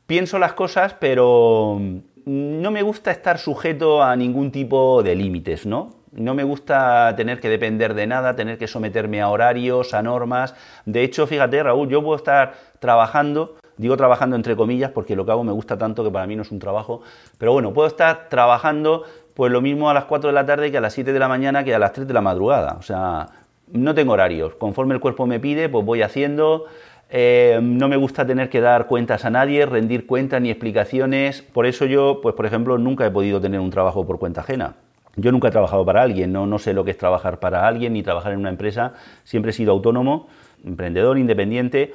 Pienso 0.06 0.38
las 0.38 0.52
cosas, 0.52 0.94
pero 1.00 1.80
no 2.26 2.70
me 2.70 2.82
gusta 2.82 3.10
estar 3.10 3.38
sujeto 3.38 4.02
a 4.02 4.14
ningún 4.14 4.52
tipo 4.52 5.02
de 5.02 5.14
límites, 5.14 5.64
¿no? 5.64 5.94
No 6.12 6.34
me 6.34 6.44
gusta 6.44 7.14
tener 7.16 7.40
que 7.40 7.48
depender 7.48 7.94
de 7.94 8.06
nada, 8.06 8.36
tener 8.36 8.58
que 8.58 8.66
someterme 8.66 9.22
a 9.22 9.30
horarios, 9.30 9.94
a 9.94 10.02
normas. 10.02 10.54
De 10.84 11.02
hecho, 11.02 11.26
fíjate, 11.26 11.62
Raúl, 11.62 11.88
yo 11.88 12.02
puedo 12.02 12.16
estar 12.16 12.52
trabajando 12.78 13.56
Digo 13.76 13.96
trabajando 13.96 14.36
entre 14.36 14.54
comillas 14.54 14.92
porque 14.92 15.16
lo 15.16 15.26
que 15.26 15.32
hago 15.32 15.42
me 15.42 15.52
gusta 15.52 15.76
tanto 15.76 16.04
que 16.04 16.10
para 16.10 16.26
mí 16.26 16.36
no 16.36 16.42
es 16.42 16.52
un 16.52 16.60
trabajo. 16.60 17.02
Pero 17.38 17.52
bueno, 17.52 17.72
puedo 17.72 17.88
estar 17.88 18.28
trabajando 18.28 19.04
pues 19.34 19.52
lo 19.52 19.60
mismo 19.60 19.90
a 19.90 19.94
las 19.94 20.04
4 20.04 20.28
de 20.28 20.34
la 20.34 20.46
tarde 20.46 20.70
que 20.70 20.78
a 20.78 20.80
las 20.80 20.92
7 20.92 21.12
de 21.12 21.18
la 21.18 21.28
mañana 21.28 21.64
que 21.64 21.74
a 21.74 21.78
las 21.78 21.92
3 21.92 22.06
de 22.06 22.14
la 22.14 22.20
madrugada. 22.20 22.76
O 22.78 22.82
sea, 22.82 23.28
no 23.72 23.94
tengo 23.94 24.12
horarios. 24.12 24.54
Conforme 24.54 24.94
el 24.94 25.00
cuerpo 25.00 25.26
me 25.26 25.40
pide, 25.40 25.68
pues 25.68 25.84
voy 25.84 26.02
haciendo. 26.02 26.66
Eh, 27.10 27.58
no 27.62 27.88
me 27.88 27.96
gusta 27.96 28.26
tener 28.26 28.48
que 28.48 28.60
dar 28.60 28.86
cuentas 28.86 29.24
a 29.24 29.30
nadie, 29.30 29.66
rendir 29.66 30.06
cuentas 30.06 30.40
ni 30.40 30.50
explicaciones. 30.50 31.42
Por 31.42 31.66
eso 31.66 31.84
yo, 31.84 32.20
pues 32.22 32.34
por 32.34 32.46
ejemplo, 32.46 32.78
nunca 32.78 33.06
he 33.06 33.10
podido 33.10 33.40
tener 33.40 33.60
un 33.60 33.70
trabajo 33.70 34.06
por 34.06 34.18
cuenta 34.18 34.40
ajena. 34.40 34.74
Yo 35.16 35.30
nunca 35.30 35.48
he 35.48 35.50
trabajado 35.52 35.84
para 35.84 36.02
alguien, 36.02 36.32
no, 36.32 36.46
no 36.46 36.58
sé 36.58 36.72
lo 36.72 36.84
que 36.84 36.90
es 36.90 36.98
trabajar 36.98 37.38
para 37.38 37.68
alguien 37.68 37.92
ni 37.92 38.02
trabajar 38.02 38.32
en 38.32 38.40
una 38.40 38.48
empresa. 38.48 38.94
Siempre 39.22 39.50
he 39.50 39.54
sido 39.54 39.72
autónomo, 39.72 40.28
emprendedor, 40.64 41.18
independiente 41.18 41.92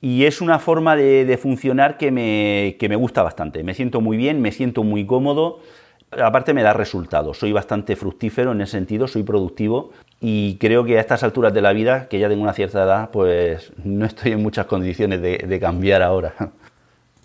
y 0.00 0.24
es 0.24 0.40
una 0.40 0.58
forma 0.58 0.96
de, 0.96 1.38
funcionar 1.40 1.98
que 1.98 2.10
me, 2.10 2.76
me, 2.80 2.96
gusta 2.96 3.22
bastante. 3.22 3.62
Me 3.62 3.74
siento 3.74 4.00
muy 4.00 4.16
bien, 4.16 4.40
me 4.40 4.50
siento 4.50 4.82
muy 4.82 5.04
cómodo. 5.04 5.60
Aparte 6.10 6.52
me 6.54 6.62
da 6.62 6.72
resultados, 6.72 7.38
soy 7.38 7.52
bastante 7.52 7.94
fructífero 7.94 8.52
en 8.52 8.60
ese 8.60 8.72
sentido, 8.72 9.06
soy 9.06 9.22
productivo 9.22 9.92
y 10.20 10.56
creo 10.56 10.84
que 10.84 10.98
a 10.98 11.00
estas 11.00 11.22
alturas 11.22 11.54
de 11.54 11.62
la 11.62 11.72
vida, 11.72 12.08
que 12.08 12.18
ya 12.18 12.28
tengo 12.28 12.42
una 12.42 12.52
cierta 12.52 12.82
edad, 12.82 13.10
pues 13.10 13.72
no 13.84 14.06
estoy 14.06 14.32
en 14.32 14.42
muchas 14.42 14.66
condiciones 14.66 15.22
de, 15.22 15.60
cambiar 15.60 16.02
ahora. 16.02 16.34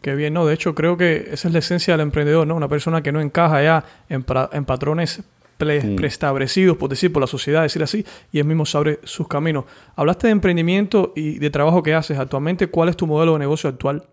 Qué 0.01 0.13
bien, 0.13 0.33
no, 0.33 0.45
de 0.45 0.53
hecho 0.53 0.75
creo 0.75 0.97
que 0.97 1.29
esa 1.31 1.47
es 1.47 1.53
la 1.53 1.59
esencia 1.59 1.95
del 1.95 2.01
emprendedor, 2.01 2.45
¿no? 2.45 2.55
Una 2.55 2.67
persona 2.67 3.01
que 3.01 3.11
no 3.11 3.21
encaja 3.21 3.63
ya 3.63 3.83
en, 4.07 4.23
en 4.51 4.65
patrones 4.65 5.23
Mm. 5.57 5.95
preestablecidos, 5.95 6.75
por 6.75 6.89
decir, 6.89 7.13
por 7.13 7.21
la 7.21 7.27
sociedad, 7.27 7.61
decir 7.61 7.81
así, 7.81 8.05
y 8.31 8.39
él 8.39 8.45
mismo 8.45 8.65
sabe 8.65 8.99
sus 9.03 9.27
caminos. 9.27 9.65
Hablaste 9.95 10.27
de 10.27 10.31
emprendimiento 10.31 11.13
y 11.15 11.39
de 11.39 11.49
trabajo 11.49 11.81
que 11.81 11.93
haces 11.93 12.19
actualmente. 12.19 12.67
¿Cuál 12.67 12.89
es 12.89 12.97
tu 12.97 13.07
modelo 13.07 13.33
de 13.33 13.39
negocio 13.39 13.69
actual? 13.69 14.03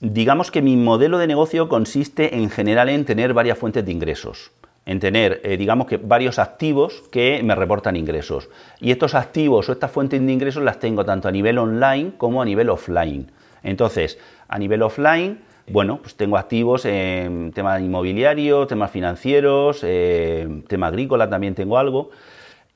Digamos 0.00 0.50
que 0.50 0.62
mi 0.62 0.76
modelo 0.76 1.18
de 1.18 1.26
negocio 1.26 1.68
consiste 1.68 2.36
en 2.36 2.50
general 2.50 2.88
en 2.88 3.04
tener 3.04 3.32
varias 3.34 3.58
fuentes 3.58 3.84
de 3.84 3.92
ingresos 3.92 4.50
en 4.86 5.00
tener, 5.00 5.40
eh, 5.42 5.56
digamos 5.56 5.88
que, 5.88 5.96
varios 5.96 6.38
activos 6.38 7.02
que 7.10 7.42
me 7.42 7.56
reportan 7.56 7.96
ingresos. 7.96 8.48
Y 8.80 8.92
estos 8.92 9.14
activos 9.16 9.68
o 9.68 9.72
estas 9.72 9.90
fuentes 9.90 10.24
de 10.24 10.32
ingresos 10.32 10.62
las 10.62 10.78
tengo 10.78 11.04
tanto 11.04 11.26
a 11.26 11.32
nivel 11.32 11.58
online 11.58 12.12
como 12.16 12.40
a 12.40 12.44
nivel 12.44 12.70
offline. 12.70 13.30
Entonces, 13.64 14.16
a 14.46 14.58
nivel 14.60 14.82
offline, 14.82 15.40
bueno, 15.68 15.98
pues 16.00 16.14
tengo 16.14 16.38
activos 16.38 16.84
en 16.84 17.50
tema 17.52 17.80
inmobiliario, 17.80 18.68
temas 18.68 18.92
financieros, 18.92 19.80
eh, 19.82 20.62
tema 20.68 20.86
agrícola 20.86 21.28
también 21.28 21.56
tengo 21.56 21.76
algo. 21.76 22.10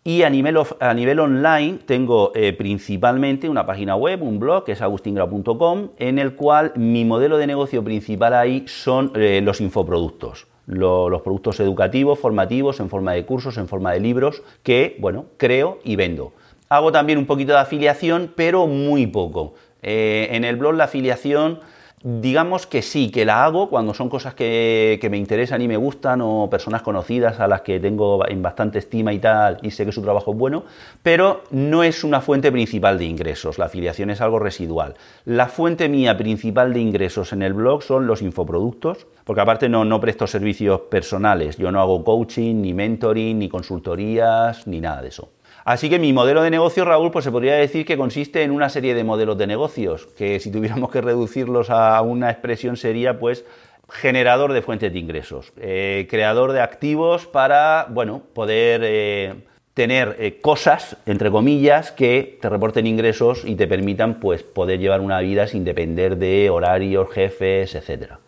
Y 0.02 0.22
a 0.22 0.30
nivel, 0.30 0.56
a 0.80 0.94
nivel 0.94 1.20
online 1.20 1.78
tengo 1.84 2.32
eh, 2.34 2.54
principalmente 2.54 3.50
una 3.50 3.66
página 3.66 3.96
web, 3.96 4.22
un 4.22 4.38
blog, 4.38 4.64
que 4.64 4.72
es 4.72 4.80
agustingrau.com, 4.80 5.90
en 5.98 6.18
el 6.18 6.36
cual 6.36 6.72
mi 6.76 7.04
modelo 7.04 7.36
de 7.36 7.46
negocio 7.46 7.84
principal 7.84 8.32
ahí 8.32 8.64
son 8.66 9.12
eh, 9.14 9.42
los 9.44 9.60
infoproductos. 9.60 10.46
los 10.66 11.20
productos 11.20 11.60
educativos, 11.60 12.18
formativos, 12.18 12.80
en 12.80 12.88
forma 12.88 13.12
de 13.12 13.26
cursos, 13.26 13.58
en 13.58 13.68
forma 13.68 13.92
de 13.92 14.00
libros, 14.00 14.42
que, 14.62 14.96
bueno, 15.00 15.26
creo 15.36 15.80
y 15.84 15.96
vendo. 15.96 16.32
Hago 16.70 16.92
también 16.92 17.18
un 17.18 17.26
poquito 17.26 17.52
de 17.52 17.58
afiliación, 17.58 18.32
pero 18.34 18.66
muy 18.68 19.06
poco. 19.06 19.54
en 19.82 20.44
el 20.44 20.56
blog 20.56 20.74
la 20.74 20.84
afiliación 20.84 21.60
Digamos 22.02 22.66
que 22.66 22.80
sí, 22.80 23.10
que 23.10 23.26
la 23.26 23.44
hago 23.44 23.68
cuando 23.68 23.92
son 23.92 24.08
cosas 24.08 24.32
que, 24.32 25.06
me 25.10 25.18
interesan 25.18 25.60
y 25.60 25.68
me 25.68 25.76
gustan 25.76 26.22
o 26.22 26.48
personas 26.48 26.80
conocidas 26.80 27.40
a 27.40 27.46
las 27.46 27.60
que 27.60 27.78
tengo 27.78 28.26
en 28.26 28.40
bastante 28.40 28.78
estima 28.78 29.12
y 29.12 29.18
tal 29.18 29.58
y 29.60 29.70
sé 29.70 29.84
que 29.84 29.92
su 29.92 30.00
trabajo 30.00 30.30
es 30.30 30.38
bueno, 30.38 30.64
pero 31.02 31.42
no 31.50 31.82
es 31.82 32.02
una 32.02 32.22
fuente 32.22 32.50
principal 32.50 32.96
de 32.96 33.04
ingresos, 33.04 33.58
la 33.58 33.66
afiliación 33.66 34.08
es 34.08 34.22
algo 34.22 34.38
residual. 34.38 34.94
La 35.26 35.48
fuente 35.48 35.90
mía 35.90 36.16
principal 36.16 36.72
de 36.72 36.80
ingresos 36.80 37.34
en 37.34 37.42
el 37.42 37.52
blog 37.52 37.82
son 37.82 38.06
los 38.06 38.22
infoproductos, 38.22 39.06
porque 39.24 39.42
aparte 39.42 39.68
no, 39.68 39.84
no 39.84 40.00
presto 40.00 40.26
servicios 40.26 40.80
personales, 40.90 41.58
yo 41.58 41.70
no 41.70 41.82
hago 41.82 42.02
coaching, 42.02 42.62
ni 42.62 42.72
mentoring, 42.72 43.38
ni 43.38 43.50
consultorías, 43.50 44.66
ni 44.66 44.80
nada 44.80 45.02
de 45.02 45.08
eso. 45.08 45.28
Así 45.64 45.90
que 45.90 45.98
mi 45.98 46.12
modelo 46.12 46.42
de 46.42 46.50
negocio, 46.50 46.84
Raúl, 46.84 47.10
pues 47.10 47.24
se 47.24 47.30
podría 47.30 47.54
decir 47.54 47.84
que 47.84 47.96
consiste 47.96 48.42
en 48.42 48.50
una 48.50 48.68
serie 48.68 48.94
de 48.94 49.04
modelos 49.04 49.36
de 49.38 49.46
negocios, 49.46 50.06
que 50.16 50.40
si 50.40 50.50
tuviéramos 50.50 50.90
que 50.90 51.00
reducirlos 51.00 51.70
a 51.70 52.00
una 52.02 52.30
expresión 52.30 52.76
sería 52.76 53.18
pues 53.18 53.44
generador 53.90 54.52
de 54.52 54.62
fuentes 54.62 54.92
de 54.92 54.98
ingresos, 54.98 55.52
eh, 55.56 56.06
creador 56.08 56.52
de 56.52 56.60
activos 56.60 57.26
para, 57.26 57.86
bueno, 57.90 58.22
poder 58.32 58.82
eh, 58.84 59.34
tener 59.74 60.16
eh, 60.18 60.40
cosas, 60.40 60.96
entre 61.06 61.30
comillas, 61.30 61.90
que 61.90 62.38
te 62.40 62.48
reporten 62.48 62.86
ingresos 62.86 63.44
y 63.44 63.56
te 63.56 63.66
permitan 63.66 64.20
pues 64.20 64.42
poder 64.42 64.78
llevar 64.78 65.00
una 65.00 65.20
vida 65.20 65.46
sin 65.46 65.64
depender 65.64 66.16
de 66.16 66.50
horarios, 66.50 67.10
jefes, 67.10 67.74
etcétera. 67.74 68.20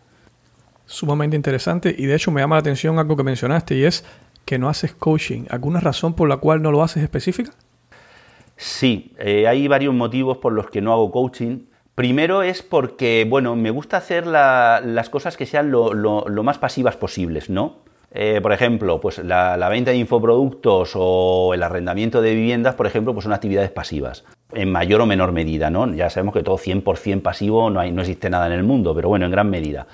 Sumamente 0.87 1.37
interesante 1.37 1.95
y 1.97 2.07
de 2.07 2.17
hecho 2.17 2.31
me 2.31 2.41
llama 2.41 2.57
la 2.57 2.61
atención 2.61 2.99
algo 2.99 3.17
que 3.17 3.23
mencionaste 3.23 3.77
y 3.77 3.85
es 3.85 4.05
que 4.45 4.59
no 4.59 4.69
haces 4.69 4.95
coaching. 4.95 5.45
¿Alguna 5.51 5.81
razón 5.81 6.15
por 6.15 6.29
la 6.29 6.39
cual 6.39 6.63
no 6.63 6.73
lo 6.73 6.83
haces 6.83 7.03
específica? 7.03 7.53
Sí, 8.57 9.13
eh, 9.19 9.47
hay 9.47 9.67
varios 9.69 9.95
motivos 9.95 10.39
por 10.39 10.53
los 10.53 10.71
que 10.71 10.81
no 10.81 10.93
hago 10.93 11.11
coaching. 11.11 11.65
Primero 11.95 12.43
es 12.43 12.63
porque, 12.63 13.27
bueno, 13.29 13.55
me 13.57 13.71
gusta 13.71 13.99
hacer 13.99 14.27
las 14.27 15.11
cosas 15.11 15.37
que 15.37 15.47
sean 15.47 15.71
lo, 15.71 15.93
más 16.43 16.59
pasivas 16.59 16.97
posibles, 16.97 17.51
¿no? 17.51 17.77
Eh, 18.15 18.41
por 18.43 18.53
ejemplo, 18.53 19.01
pues 19.01 19.19
la, 19.19 19.57
venta 19.69 19.91
de 19.91 19.97
infoproductos 19.97 20.93
o 20.95 21.55
el 21.55 21.63
arrendamiento 21.63 22.23
de 22.23 22.35
viviendas, 22.35 22.75
por 22.75 22.87
ejemplo, 22.87 23.13
pues 23.15 23.25
son 23.25 23.33
actividades 23.33 23.71
pasivas, 23.71 24.25
en 24.53 24.71
mayor 24.71 25.01
o 25.01 25.07
menor 25.07 25.33
medida, 25.33 25.71
¿no? 25.71 25.93
Ya 25.95 26.09
sabemos 26.09 26.35
que 26.35 26.43
todo 26.43 26.57
100% 26.57 27.23
pasivo 27.23 27.69
no, 27.69 27.81
hay, 27.81 27.91
no 27.91 28.03
existe 28.03 28.31
nada 28.31 28.47
en 28.47 28.53
el 28.53 28.63
mundo, 28.63 28.95
pero 28.95 29.09
bueno, 29.09 29.27
en 29.27 29.33
gran 29.33 29.51
medida. 29.51 29.87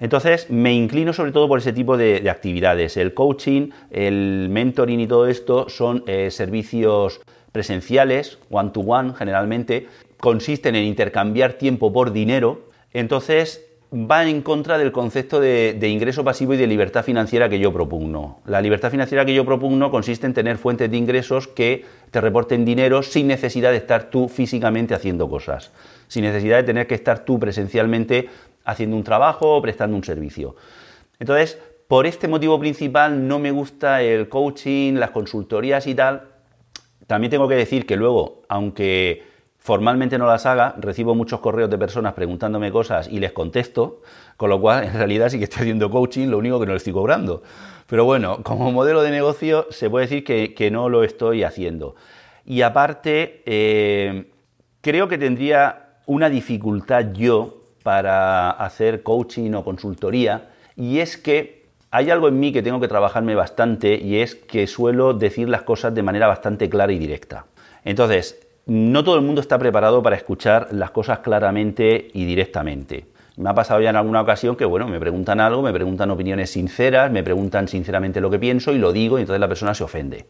Entonces 0.00 0.50
me 0.50 0.72
inclino 0.72 1.12
sobre 1.12 1.32
todo 1.32 1.48
por 1.48 1.58
ese 1.58 1.72
tipo 1.72 1.96
de, 1.96 2.28
actividades. 2.30 2.96
El 2.96 3.14
coaching, 3.14 3.70
el 3.90 4.48
mentoring 4.50 5.00
y 5.00 5.06
todo 5.06 5.26
esto 5.26 5.68
son 5.68 6.04
eh, 6.06 6.30
servicios 6.30 7.20
presenciales, 7.52 8.38
one 8.50 8.70
to 8.70 8.80
one 8.80 9.14
generalmente, 9.14 9.88
consisten 10.20 10.76
en 10.76 10.84
intercambiar 10.84 11.54
tiempo 11.54 11.92
por 11.92 12.12
dinero. 12.12 12.68
Entonces 12.92 13.64
va 13.92 14.28
en 14.28 14.42
contra 14.42 14.76
del 14.76 14.92
concepto 14.92 15.40
de, 15.40 15.74
de, 15.78 15.88
ingreso 15.88 16.22
pasivo 16.22 16.52
y 16.52 16.58
de 16.58 16.66
libertad 16.66 17.02
financiera 17.02 17.48
que 17.48 17.58
yo 17.58 17.72
propugno. 17.72 18.40
La 18.44 18.60
libertad 18.60 18.90
financiera 18.90 19.24
que 19.24 19.34
yo 19.34 19.46
propugno 19.46 19.90
consiste 19.90 20.26
en 20.26 20.34
tener 20.34 20.58
fuentes 20.58 20.90
de 20.90 20.96
ingresos 20.96 21.48
que 21.48 21.86
te 22.10 22.20
reporten 22.20 22.66
dinero 22.66 23.02
sin 23.02 23.26
necesidad 23.26 23.70
de 23.70 23.78
estar 23.78 24.10
tú 24.10 24.28
físicamente 24.28 24.94
haciendo 24.94 25.28
cosas, 25.30 25.72
sin 26.06 26.24
necesidad 26.24 26.58
de 26.58 26.64
tener 26.64 26.86
que 26.86 26.94
estar 26.94 27.24
tú 27.24 27.38
presencialmente 27.38 28.28
haciendo 28.68 28.96
un 28.96 29.02
trabajo 29.02 29.56
o 29.56 29.62
prestando 29.62 29.96
un 29.96 30.04
servicio. 30.04 30.54
Entonces, 31.18 31.58
por 31.88 32.06
este 32.06 32.28
motivo 32.28 32.60
principal 32.60 33.26
no 33.26 33.38
me 33.38 33.50
gusta 33.50 34.02
el 34.02 34.28
coaching, 34.28 34.94
las 34.94 35.10
consultorías 35.10 35.86
y 35.86 35.94
tal. 35.94 36.28
También 37.06 37.30
tengo 37.30 37.48
que 37.48 37.54
decir 37.54 37.86
que 37.86 37.96
luego, 37.96 38.42
aunque 38.48 39.22
formalmente 39.56 40.18
no 40.18 40.26
las 40.26 40.44
haga, 40.44 40.74
recibo 40.78 41.14
muchos 41.14 41.40
correos 41.40 41.70
de 41.70 41.78
personas 41.78 42.12
preguntándome 42.12 42.70
cosas 42.70 43.08
y 43.08 43.18
les 43.20 43.32
contesto, 43.32 44.02
con 44.36 44.50
lo 44.50 44.60
cual 44.60 44.84
en 44.84 44.92
realidad 44.92 45.30
sí 45.30 45.38
que 45.38 45.44
estoy 45.44 45.62
haciendo 45.62 45.90
coaching, 45.90 46.28
lo 46.28 46.36
único 46.36 46.60
que 46.60 46.66
no 46.66 46.72
le 46.72 46.78
estoy 46.78 46.92
cobrando. 46.92 47.42
Pero 47.86 48.04
bueno, 48.04 48.42
como 48.42 48.70
modelo 48.70 49.00
de 49.00 49.10
negocio 49.10 49.66
se 49.70 49.88
puede 49.88 50.06
decir 50.06 50.24
que, 50.24 50.70
no 50.70 50.90
lo 50.90 51.04
estoy 51.04 51.42
haciendo. 51.42 51.96
Y 52.44 52.60
aparte, 52.60 53.42
eh, 53.46 54.30
creo 54.82 55.08
que 55.08 55.16
tendría 55.16 56.00
una 56.04 56.28
dificultad 56.28 57.12
yo 57.14 57.57
para 57.88 58.50
hacer 58.50 59.02
coaching 59.02 59.54
o 59.54 59.64
consultoría, 59.64 60.50
y 60.76 60.98
es 60.98 61.16
que 61.16 61.64
hay 61.90 62.10
algo 62.10 62.28
en 62.28 62.38
mí 62.38 62.52
que 62.52 62.60
tengo 62.60 62.80
que 62.80 62.86
trabajarme 62.86 63.34
bastante 63.34 63.94
y 63.96 64.18
es 64.18 64.34
que 64.34 64.66
suelo 64.66 65.14
decir 65.14 65.48
las 65.48 65.62
cosas 65.62 65.94
de 65.94 66.02
manera 66.02 66.26
bastante 66.26 66.68
clara 66.68 66.92
y 66.92 66.98
directa. 66.98 67.46
Entonces, 67.86 68.46
no 68.66 69.02
todo 69.04 69.16
el 69.16 69.22
mundo 69.22 69.40
está 69.40 69.58
preparado 69.58 70.02
para 70.02 70.16
escuchar 70.16 70.68
las 70.70 70.90
cosas 70.90 71.20
claramente 71.20 72.10
y 72.12 72.26
directamente. 72.26 73.06
Me 73.38 73.48
ha 73.48 73.54
pasado 73.54 73.80
ya 73.80 73.88
en 73.88 73.96
alguna 73.96 74.20
ocasión 74.20 74.54
que, 74.54 74.66
bueno, 74.66 74.86
me 74.86 75.00
preguntan 75.00 75.40
algo, 75.40 75.62
me 75.62 75.72
preguntan 75.72 76.10
opiniones 76.10 76.50
sinceras, 76.50 77.10
me 77.10 77.22
preguntan 77.22 77.68
sinceramente 77.68 78.20
lo 78.20 78.28
que 78.28 78.38
pienso 78.38 78.72
y 78.72 78.78
lo 78.78 78.92
digo 78.92 79.16
y 79.16 79.22
entonces 79.22 79.40
la 79.40 79.48
persona 79.48 79.72
se 79.72 79.82
ofende. 79.82 80.26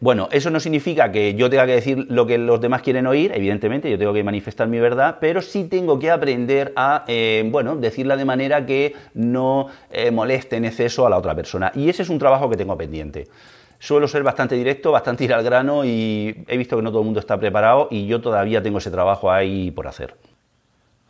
Bueno, 0.00 0.30
eso 0.32 0.48
no 0.48 0.60
significa 0.60 1.12
que 1.12 1.34
yo 1.34 1.50
tenga 1.50 1.66
que 1.66 1.72
decir 1.72 2.06
lo 2.08 2.26
que 2.26 2.38
los 2.38 2.58
demás 2.58 2.80
quieren 2.80 3.06
oír, 3.06 3.32
evidentemente, 3.34 3.90
yo 3.90 3.98
tengo 3.98 4.14
que 4.14 4.24
manifestar 4.24 4.66
mi 4.66 4.80
verdad, 4.80 5.18
pero 5.20 5.42
sí 5.42 5.64
tengo 5.64 5.98
que 5.98 6.10
aprender 6.10 6.72
a, 6.74 7.04
eh, 7.06 7.46
bueno, 7.50 7.76
decirla 7.76 8.16
de 8.16 8.24
manera 8.24 8.64
que 8.64 8.94
no 9.12 9.66
eh, 9.90 10.10
moleste 10.10 10.56
en 10.56 10.64
exceso 10.64 11.06
a 11.06 11.10
la 11.10 11.18
otra 11.18 11.34
persona. 11.34 11.70
Y 11.74 11.90
ese 11.90 12.02
es 12.02 12.08
un 12.08 12.18
trabajo 12.18 12.48
que 12.48 12.56
tengo 12.56 12.78
pendiente. 12.78 13.28
Suelo 13.78 14.08
ser 14.08 14.22
bastante 14.22 14.54
directo, 14.54 14.90
bastante 14.90 15.24
ir 15.24 15.34
al 15.34 15.44
grano 15.44 15.84
y 15.84 16.44
he 16.48 16.56
visto 16.56 16.76
que 16.76 16.82
no 16.82 16.90
todo 16.90 17.00
el 17.00 17.04
mundo 17.04 17.20
está 17.20 17.38
preparado 17.38 17.88
y 17.90 18.06
yo 18.06 18.22
todavía 18.22 18.62
tengo 18.62 18.78
ese 18.78 18.90
trabajo 18.90 19.30
ahí 19.30 19.70
por 19.70 19.86
hacer. 19.86 20.14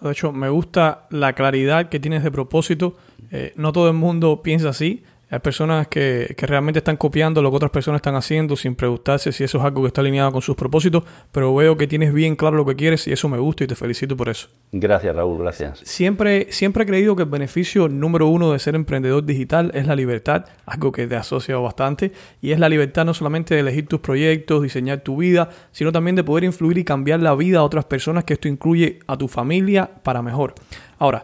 De 0.01 0.11
hecho, 0.11 0.33
me 0.33 0.49
gusta 0.49 1.07
la 1.11 1.35
claridad 1.35 1.89
que 1.89 2.01
tienes 2.01 2.25
de 2.25 2.31
propósito. 2.31 2.97
Eh, 3.31 3.53
no 3.57 3.73
todo 3.73 3.89
el 3.89 3.95
mundo 3.95 4.41
piensa 4.43 4.71
así. 4.71 5.05
Hay 5.33 5.39
personas 5.39 5.87
que, 5.87 6.35
realmente 6.37 6.79
están 6.79 6.97
copiando 6.97 7.41
lo 7.41 7.51
que 7.51 7.57
otras 7.57 7.71
personas 7.71 8.01
están 8.01 8.17
haciendo 8.17 8.57
sin 8.57 8.75
preguntarse 8.75 9.31
si 9.31 9.45
eso 9.45 9.59
es 9.59 9.65
algo 9.65 9.83
que 9.83 9.87
está 9.87 10.01
alineado 10.01 10.33
con 10.33 10.43
sus 10.43 10.57
propósitos, 10.57 11.05
pero 11.31 11.55
veo 11.55 11.77
que 11.77 11.87
tienes 11.87 12.13
bien 12.13 12.35
claro 12.35 12.57
lo 12.57 12.67
que 12.67 12.75
quieres 12.75 13.07
y 13.07 13.13
eso 13.13 13.29
me 13.29 13.39
gusta 13.39 13.63
y 13.63 13.69
te 13.69 13.77
felicito 13.77 14.17
por 14.17 14.29
eso. 14.29 14.49
Gracias, 14.73 15.15
Raúl, 15.15 15.39
gracias. 15.39 15.83
Siempre, 15.85 16.49
siempre 16.51 16.83
he 16.83 16.87
creído 16.87 17.15
que 17.15 17.23
el 17.23 17.29
beneficio 17.29 17.89
número 17.89 18.27
uno 18.27 18.51
de 18.51 18.59
ser 18.59 18.75
emprendedor 18.75 19.25
digital 19.25 19.71
es 19.73 19.87
la 19.87 19.95
libertad, 19.95 20.47
algo 20.67 20.91
que 20.91 21.07
te 21.07 21.15
asocia 21.15 21.57
bastante, 21.59 22.11
y 22.41 22.51
es 22.51 22.59
la 22.59 22.69
libertad 22.69 23.05
no 23.05 23.15
solamente 23.15 23.55
de 23.55 23.61
elegir 23.61 23.87
tus 23.87 24.01
proyectos, 24.01 24.65
diseñar 24.65 25.01
tu 25.01 25.19
vida, 25.19 25.49
sino 25.71 25.93
también 25.93 26.17
de 26.17 26.25
poder 26.25 26.43
influir 26.43 26.79
y 26.79 26.85
cambiar 26.85 27.21
la 27.21 27.37
vida 27.37 27.61
a 27.61 27.63
otras 27.63 27.85
personas, 27.85 28.25
que 28.25 28.33
esto 28.33 28.49
incluye 28.49 28.99
a 29.07 29.17
tu 29.17 29.29
familia 29.29 29.89
para 30.03 30.23
mejor. 30.23 30.55
Ahora, 30.99 31.23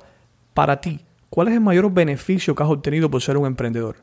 para 0.54 0.80
ti, 0.80 1.00
¿Cuál 1.36 1.48
es 1.48 1.54
el 1.54 1.60
mayor 1.60 1.92
beneficio 1.92 2.54
que 2.54 2.62
has 2.62 2.70
obtenido 2.70 3.10
por 3.10 3.20
ser 3.20 3.36
un 3.36 3.46
emprendedor? 3.46 3.96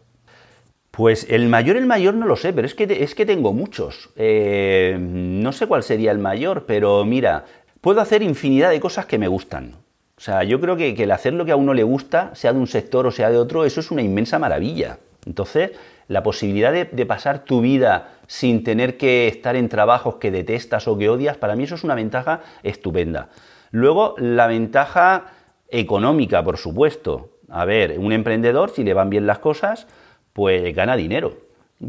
Pues 0.92 1.26
el 1.32 1.48
mayor, 1.48 1.78
el 1.78 1.88
mayor 1.88 2.14
no 2.14 2.28
lo 2.28 2.36
sé, 2.36 2.54
pero 2.54 2.68
es 2.68 2.76
que, 2.76 2.84
es 2.84 3.16
que 3.16 3.26
tengo 3.26 3.54
muchos. 3.54 4.12
Eh, 4.18 5.00
no 5.02 5.52
sé 5.52 5.66
cuál 5.66 5.82
sería 5.82 6.12
el 6.12 6.20
mayor, 6.20 6.66
pero 6.68 7.04
mira, 7.06 7.46
puedo 7.82 8.02
hacer 8.02 8.22
infinidad 8.22 8.70
de 8.70 8.80
cosas 8.80 9.08
que 9.08 9.18
me 9.18 9.28
gustan. 9.28 9.78
O 10.16 10.22
sea, 10.22 10.44
yo 10.44 10.62
creo 10.62 10.78
que, 10.78 10.92
el 10.92 11.10
hacer 11.10 11.34
lo 11.34 11.44
que 11.44 11.54
a 11.54 11.56
uno 11.56 11.74
le 11.74 11.82
gusta, 11.82 12.30
sea 12.36 12.54
de 12.54 12.60
un 12.60 12.68
sector 12.68 13.08
o 13.08 13.12
sea 13.12 13.32
de 13.32 13.40
otro, 13.40 13.66
eso 13.66 13.80
es 13.80 13.90
una 13.90 14.04
inmensa 14.04 14.38
maravilla. 14.38 15.00
Entonces, 15.26 15.72
la 16.08 16.22
posibilidad 16.22 16.72
de, 16.72 16.86
de, 16.86 17.06
pasar 17.08 17.46
tu 17.46 17.62
vida 17.62 18.20
sin 18.28 18.64
tener 18.64 18.96
que 18.96 19.28
estar 19.28 19.56
en 19.56 19.70
trabajos 19.70 20.18
que 20.18 20.30
detestas 20.30 20.88
o 20.88 21.00
que 21.00 21.10
odias, 21.10 21.38
para 21.38 21.56
mí 21.56 21.64
eso 21.64 21.74
es 21.74 21.84
una 21.84 21.96
ventaja 21.96 22.42
estupenda. 22.62 23.30
Luego, 23.72 24.14
la 24.20 24.46
ventaja 24.46 25.32
económica, 25.74 26.44
por 26.44 26.58
supuesto. 26.58 27.32
A 27.50 27.66
ver, 27.66 28.00
un 28.00 28.14
emprendedor, 28.14 28.70
si 28.70 28.84
le 28.84 28.94
van 28.94 29.10
bien 29.10 29.28
las 29.28 29.40
cosas, 29.40 29.88
pues 30.32 30.74
gana 30.76 30.96
dinero. 30.96 31.36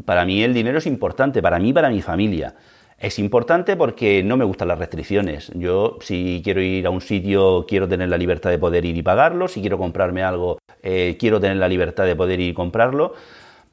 Para 0.05 0.25
mí 0.25 0.43
el 0.43 0.55
dinero 0.55 0.79
es 0.79 0.87
importante, 0.87 1.41
para 1.43 1.59
mí 1.59 1.73
para 1.73 1.91
mi 1.91 2.03
familia. 2.03 2.55
Es 2.99 3.19
importante 3.19 3.77
porque 3.77 4.23
no 4.23 4.37
me 4.37 4.45
gustan 4.45 4.69
las 4.69 4.79
restricciones. 4.79 5.53
Yo 5.55 5.99
si 6.01 6.41
quiero 6.43 6.63
ir 6.63 6.87
a 6.87 6.91
un 6.91 7.01
sitio 7.01 7.67
quiero 7.69 7.87
tener 7.87 8.09
la 8.09 8.17
libertad 8.17 8.51
de 8.51 8.59
poder 8.59 8.85
ir 8.85 8.97
y 8.97 9.03
pagarlo, 9.03 9.47
si 9.49 9.61
quiero 9.61 9.79
comprarme 9.79 10.23
algo 10.23 10.59
eh, 10.83 11.17
quiero 11.19 11.41
tener 11.41 11.59
la 11.59 11.69
libertad 11.69 12.07
de 12.07 12.17
poder 12.17 12.41
ir 12.41 12.51
y 12.51 12.55
comprarlo. 12.55 13.15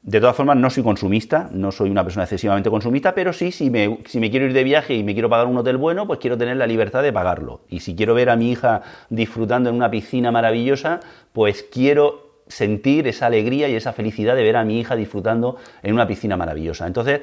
De 0.02 0.18
todas 0.18 0.34
formas, 0.34 0.56
no 0.56 0.68
soy 0.68 0.82
consumista, 0.82 1.48
no 1.52 1.70
soy 1.70 1.88
una 1.88 2.02
persona 2.02 2.24
excesivamente 2.24 2.68
consumista, 2.70 3.14
pero 3.14 3.32
sí, 3.32 3.52
si 3.52 3.70
me, 3.70 4.00
si 4.06 4.18
me 4.18 4.32
quiero 4.32 4.46
ir 4.46 4.52
de 4.52 4.64
viaje 4.64 4.94
y 4.94 5.04
me 5.04 5.12
quiero 5.12 5.30
pagar 5.30 5.46
un 5.46 5.56
hotel 5.56 5.76
bueno, 5.76 6.08
pues 6.08 6.18
quiero 6.18 6.36
tener 6.36 6.56
la 6.56 6.66
libertad 6.66 7.04
de 7.04 7.12
pagarlo. 7.12 7.60
Y 7.68 7.80
si 7.80 7.94
quiero 7.94 8.12
ver 8.12 8.28
a 8.28 8.34
mi 8.34 8.50
hija 8.50 8.82
disfrutando 9.10 9.70
en 9.70 9.76
una 9.76 9.92
piscina 9.92 10.32
maravillosa, 10.32 10.98
pues 11.32 11.62
quiero 11.62 12.32
sentir 12.48 13.06
esa 13.06 13.26
alegría 13.26 13.68
y 13.68 13.76
esa 13.76 13.92
felicidad 13.92 14.34
de 14.34 14.42
ver 14.42 14.56
a 14.56 14.64
mi 14.64 14.80
hija 14.80 14.96
disfrutando 14.96 15.56
en 15.84 15.94
una 15.94 16.08
piscina 16.08 16.36
maravillosa. 16.36 16.88
Entonces, 16.88 17.20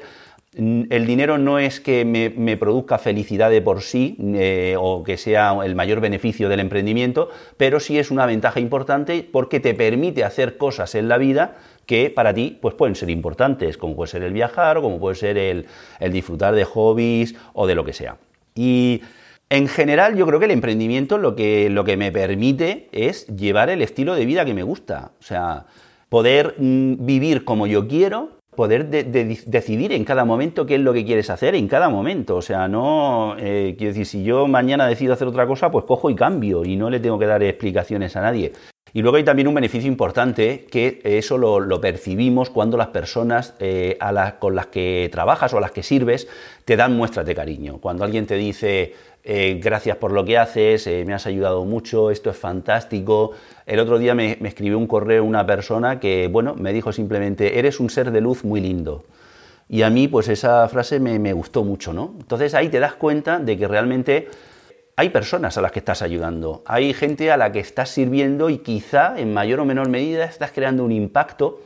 el 0.52 1.06
dinero 1.06 1.38
no 1.38 1.60
es 1.60 1.78
que 1.80 2.04
me, 2.04 2.56
produzca 2.56 2.98
felicidad 2.98 3.50
de 3.50 3.62
por 3.62 3.82
sí 3.82 4.16
eh, 4.34 4.74
o 4.76 5.04
que 5.04 5.16
sea 5.16 5.54
el 5.64 5.76
mayor 5.76 6.00
beneficio 6.00 6.48
del 6.48 6.58
emprendimiento, 6.58 7.28
pero 7.56 7.78
sí 7.78 7.98
es 7.98 8.10
una 8.10 8.26
ventaja 8.26 8.58
importante 8.58 9.28
porque 9.30 9.60
te 9.60 9.74
permite 9.74 10.24
hacer 10.24 10.56
cosas 10.56 10.96
en 10.96 11.08
la 11.08 11.18
vida 11.18 11.56
que 11.90 12.08
para 12.08 12.32
ti 12.32 12.56
pues 12.60 12.76
pueden 12.76 12.94
ser 12.94 13.10
importantes, 13.10 13.76
como 13.76 13.96
puede 13.96 14.12
ser 14.12 14.22
el 14.22 14.32
viajar 14.32 14.78
o 14.78 14.82
como 14.82 15.00
puede 15.00 15.16
ser 15.16 15.36
el, 15.36 15.66
disfrutar 16.12 16.54
de 16.54 16.62
hobbies 16.62 17.34
o 17.52 17.66
de 17.66 17.74
lo 17.74 17.84
que 17.84 17.92
sea. 17.92 18.16
Y 18.54 19.02
en 19.48 19.66
general 19.66 20.14
yo 20.14 20.24
creo 20.24 20.38
que 20.38 20.44
el 20.44 20.52
emprendimiento 20.52 21.18
lo 21.18 21.34
que, 21.34 21.68
lo 21.68 21.82
que 21.82 21.96
me 21.96 22.12
permite 22.12 22.88
es 22.92 23.26
llevar 23.26 23.70
el 23.70 23.82
estilo 23.82 24.14
de 24.14 24.24
vida 24.24 24.44
que 24.44 24.54
me 24.54 24.62
gusta, 24.62 25.10
o 25.18 25.22
sea, 25.24 25.66
poder 26.08 26.54
mm, 26.58 27.04
vivir 27.04 27.44
como 27.44 27.66
yo 27.66 27.88
quiero, 27.88 28.38
poder 28.54 28.88
decidir 28.88 29.90
en 29.90 30.04
cada 30.04 30.24
momento 30.24 30.66
qué 30.66 30.76
es 30.76 30.80
lo 30.80 30.92
que 30.92 31.04
quieres 31.04 31.28
hacer 31.28 31.56
en 31.56 31.66
cada 31.66 31.88
momento. 31.88 32.36
O 32.36 32.42
sea, 32.42 32.68
no, 32.68 33.34
eh, 33.36 33.74
quiero 33.76 33.94
decir, 33.94 34.06
si 34.06 34.22
yo 34.22 34.46
mañana 34.46 34.86
decido 34.86 35.12
hacer 35.12 35.26
otra 35.26 35.44
cosa, 35.44 35.72
pues 35.72 35.86
cojo 35.86 36.08
y 36.08 36.14
cambio 36.14 36.64
y 36.64 36.76
no 36.76 36.88
le 36.88 37.00
tengo 37.00 37.18
que 37.18 37.26
dar 37.26 37.42
explicaciones 37.42 38.14
a 38.14 38.20
nadie. 38.20 38.52
Y 38.92 39.02
luego 39.02 39.18
hay 39.18 39.24
también 39.24 39.46
un 39.46 39.54
beneficio 39.54 39.88
importante 39.88 40.66
que 40.70 41.00
eso 41.04 41.38
lo, 41.38 41.80
percibimos 41.80 42.50
cuando 42.50 42.76
las 42.76 42.88
personas 42.88 43.54
eh, 43.60 43.98
con 44.40 44.56
las 44.56 44.66
que 44.66 45.08
trabajas 45.12 45.54
o 45.54 45.58
a 45.58 45.60
las 45.60 45.70
que 45.70 45.84
sirves 45.84 46.26
te 46.64 46.76
dan 46.76 46.96
muestras 46.96 47.24
de 47.24 47.34
cariño. 47.34 47.78
Cuando 47.78 48.04
alguien 48.04 48.26
te 48.26 48.34
dice 48.34 48.94
eh, 49.22 49.60
gracias 49.62 49.96
por 49.98 50.12
lo 50.12 50.24
que 50.24 50.38
haces, 50.38 50.86
eh, 50.86 51.04
me 51.06 51.12
has 51.12 51.26
ayudado 51.26 51.64
mucho, 51.64 52.10
esto 52.10 52.30
es 52.30 52.36
fantástico. 52.36 53.32
El 53.66 53.78
otro 53.78 53.98
día 53.98 54.14
me, 54.14 54.38
escribió 54.42 54.78
un 54.78 54.86
correo 54.86 55.24
una 55.24 55.44
persona 55.46 56.00
que, 56.00 56.28
bueno, 56.28 56.54
me 56.54 56.72
dijo 56.72 56.92
simplemente, 56.92 57.58
eres 57.58 57.80
un 57.80 57.90
ser 57.90 58.10
de 58.10 58.20
luz 58.20 58.44
muy 58.44 58.60
lindo. 58.60 59.04
Y 59.68 59.82
a 59.82 59.90
mí, 59.90 60.08
pues 60.08 60.28
esa 60.28 60.66
frase 60.68 60.98
me, 60.98 61.18
me 61.18 61.32
gustó 61.32 61.62
mucho, 61.64 61.92
¿no? 61.92 62.14
Entonces 62.18 62.54
ahí 62.54 62.70
te 62.70 62.80
das 62.80 62.94
cuenta 62.94 63.38
de 63.38 63.56
que 63.56 63.68
realmente 63.68 64.28
hay 65.00 65.08
personas 65.08 65.56
a 65.56 65.62
las 65.62 65.72
que 65.72 65.78
estás 65.78 66.02
ayudando, 66.02 66.62
hay 66.66 66.92
gente 66.92 67.30
a 67.30 67.38
la 67.38 67.50
que 67.52 67.58
estás 67.58 67.88
sirviendo 67.88 68.50
y 68.50 68.58
quizá 68.58 69.18
en 69.18 69.32
mayor 69.32 69.60
o 69.60 69.64
menor 69.64 69.88
medida 69.88 70.26
estás 70.26 70.52
creando 70.52 70.84
un 70.84 70.92
impacto. 70.92 71.62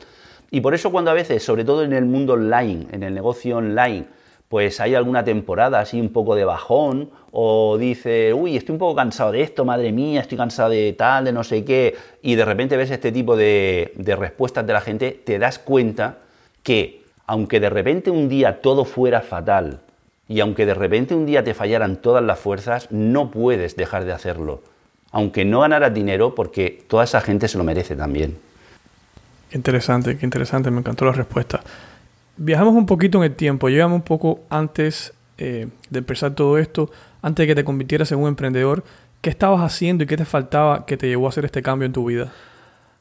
Y 0.51 0.61
por 0.61 0.73
eso 0.73 0.89
cuando 0.89 1.11
a 1.11 1.13
veces, 1.13 1.43
sobre 1.43 1.65
todo 1.65 1.83
en 1.83 1.91
el 1.91 2.05
mundo 2.05 2.35
online, 2.35 2.87
en 2.93 3.03
el 3.03 3.13
negocio 3.13 3.57
online, 3.57 4.05
pues 4.47 4.79
hay 4.79 4.95
alguna 4.95 5.25
temporada 5.25 5.81
así 5.81 5.99
un 5.99 6.13
poco 6.13 6.33
de 6.33 6.45
bajón 6.45 7.09
o 7.31 7.77
dice, 7.77 8.33
uy, 8.33 8.55
estoy 8.55 8.71
un 8.71 8.79
poco 8.79 8.95
cansado 8.95 9.33
de 9.33 9.41
esto, 9.41 9.65
madre 9.65 9.91
mía, 9.91 10.21
estoy 10.21 10.37
cansado 10.37 10.69
de 10.69 10.93
tal, 10.93 11.25
de 11.25 11.33
no 11.33 11.43
sé 11.43 11.65
qué, 11.65 11.93
y 12.21 12.35
de 12.35 12.45
repente 12.45 12.77
ves 12.77 12.89
este 12.89 13.11
tipo 13.11 13.35
de, 13.35 13.91
de 13.95 14.15
respuestas 14.15 14.65
de 14.65 14.71
la 14.71 14.79
gente, 14.79 15.11
te 15.11 15.39
das 15.39 15.59
cuenta 15.59 16.19
que 16.63 17.01
aunque 17.27 17.59
de 17.59 17.69
repente 17.69 18.11
un 18.11 18.29
día 18.29 18.61
todo 18.61 18.85
fuera 18.85 19.19
fatal, 19.19 19.81
y 20.27 20.39
aunque 20.39 20.65
de 20.65 20.73
repente 20.73 21.13
un 21.13 21.25
día 21.25 21.43
te 21.43 21.53
fallaran 21.53 21.97
todas 21.97 22.23
las 22.23 22.39
fuerzas, 22.39 22.87
no 22.91 23.31
puedes 23.31 23.75
dejar 23.75 24.05
de 24.05 24.11
hacerlo. 24.11 24.61
Aunque 25.11 25.45
no 25.45 25.61
ganaras 25.61 25.93
dinero, 25.93 26.35
porque 26.35 26.83
toda 26.87 27.03
esa 27.03 27.21
gente 27.21 27.47
se 27.47 27.57
lo 27.57 27.63
merece 27.63 27.95
también. 27.95 28.37
Qué 29.49 29.57
interesante, 29.57 30.17
qué 30.17 30.25
interesante, 30.25 30.71
me 30.71 30.79
encantó 30.79 31.05
la 31.05 31.11
respuesta. 31.11 31.61
Viajamos 32.37 32.73
un 32.73 32.85
poquito 32.85 33.19
en 33.19 33.25
el 33.25 33.35
tiempo, 33.35 33.69
llegamos 33.69 33.95
un 33.95 34.01
poco 34.01 34.41
antes 34.49 35.13
eh, 35.37 35.67
de 35.89 35.99
empezar 35.99 36.33
todo 36.33 36.57
esto, 36.57 36.89
antes 37.21 37.43
de 37.43 37.47
que 37.47 37.55
te 37.55 37.63
convirtieras 37.63 38.11
en 38.11 38.19
un 38.19 38.27
emprendedor. 38.27 38.83
¿Qué 39.21 39.29
estabas 39.29 39.61
haciendo 39.61 40.03
y 40.03 40.07
qué 40.07 40.17
te 40.17 40.25
faltaba 40.25 40.85
que 40.85 40.97
te 40.97 41.07
llevó 41.07 41.27
a 41.27 41.29
hacer 41.29 41.45
este 41.45 41.61
cambio 41.61 41.85
en 41.85 41.93
tu 41.93 42.05
vida? 42.05 42.33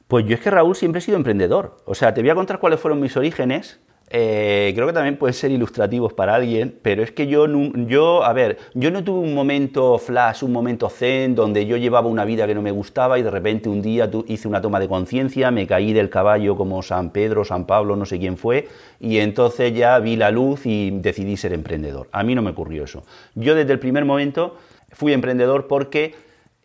Pues 0.09 0.27
yo 0.27 0.35
es 0.35 0.41
que 0.41 0.51
Raúl 0.51 0.77
siempre 0.77 1.01
he 1.01 1.03
sido 1.03 1.17
emprendedor. 1.17 1.79
O 1.87 1.95
sea, 1.95 2.15
te 2.15 2.21
voy 2.21 2.31
a 2.31 2.35
contar 2.35 2.61
cuáles 2.61 2.79
fueron 2.79 3.01
mis 3.01 3.17
orígenes 3.17 3.81
eh, 4.11 4.73
creo 4.75 4.87
que 4.87 4.93
también 4.93 5.17
pueden 5.17 5.35
ser 5.35 5.51
ilustrativos 5.51 6.13
para 6.13 6.35
alguien, 6.35 6.79
pero 6.83 7.03
es 7.03 7.11
que 7.11 7.27
yo, 7.27 7.47
yo, 7.87 8.23
a 8.23 8.33
ver, 8.33 8.59
yo 8.75 8.91
no 8.91 9.03
tuve 9.03 9.21
un 9.21 9.35
momento 9.35 9.99
flash, 9.99 10.45
un 10.45 10.53
momento 10.53 10.91
zen, 10.91 11.35
donde 11.35 11.67
yo 11.67 11.77
llevaba 11.77 12.09
una 12.09 12.25
vida 12.25 12.47
que 12.47 12.55
no 12.55 12.63
me 12.63 12.71
gustaba 12.71 13.19
y 13.19 13.23
de 13.23 13.31
repente 13.31 13.69
un 13.69 13.83
día 13.83 14.11
hice 14.27 14.47
una 14.47 14.61
toma 14.61 14.79
de 14.79 14.89
conciencia, 14.89 15.51
me 15.51 15.67
caí 15.67 15.93
del 15.93 16.11
caballo 16.11 16.55
como 16.57 16.83
San 16.83 17.11
Pedro, 17.11 17.45
San 17.45 17.67
Pablo, 17.67 17.97
no 17.97 18.05
sé 18.05 18.19
quién 18.19 18.37
fue, 18.37 18.69
y 19.01 19.19
entonces 19.19 19.75
ya 19.75 19.99
vi 19.99 20.17
la 20.17 20.31
luz 20.31 20.67
y 20.67 20.91
decidí 20.91 21.37
ser 21.37 21.53
emprendedor. 21.53 22.09
A 22.13 22.23
mí 22.23 22.35
no 22.35 22.43
me 22.43 22.51
ocurrió 22.51 22.85
eso. 22.85 23.05
Yo 23.35 23.55
desde 23.55 23.73
el 23.73 23.79
primer 23.79 24.05
momento 24.05 24.57
fui 24.93 25.13
emprendedor 25.13 25.67
porque 25.67 26.15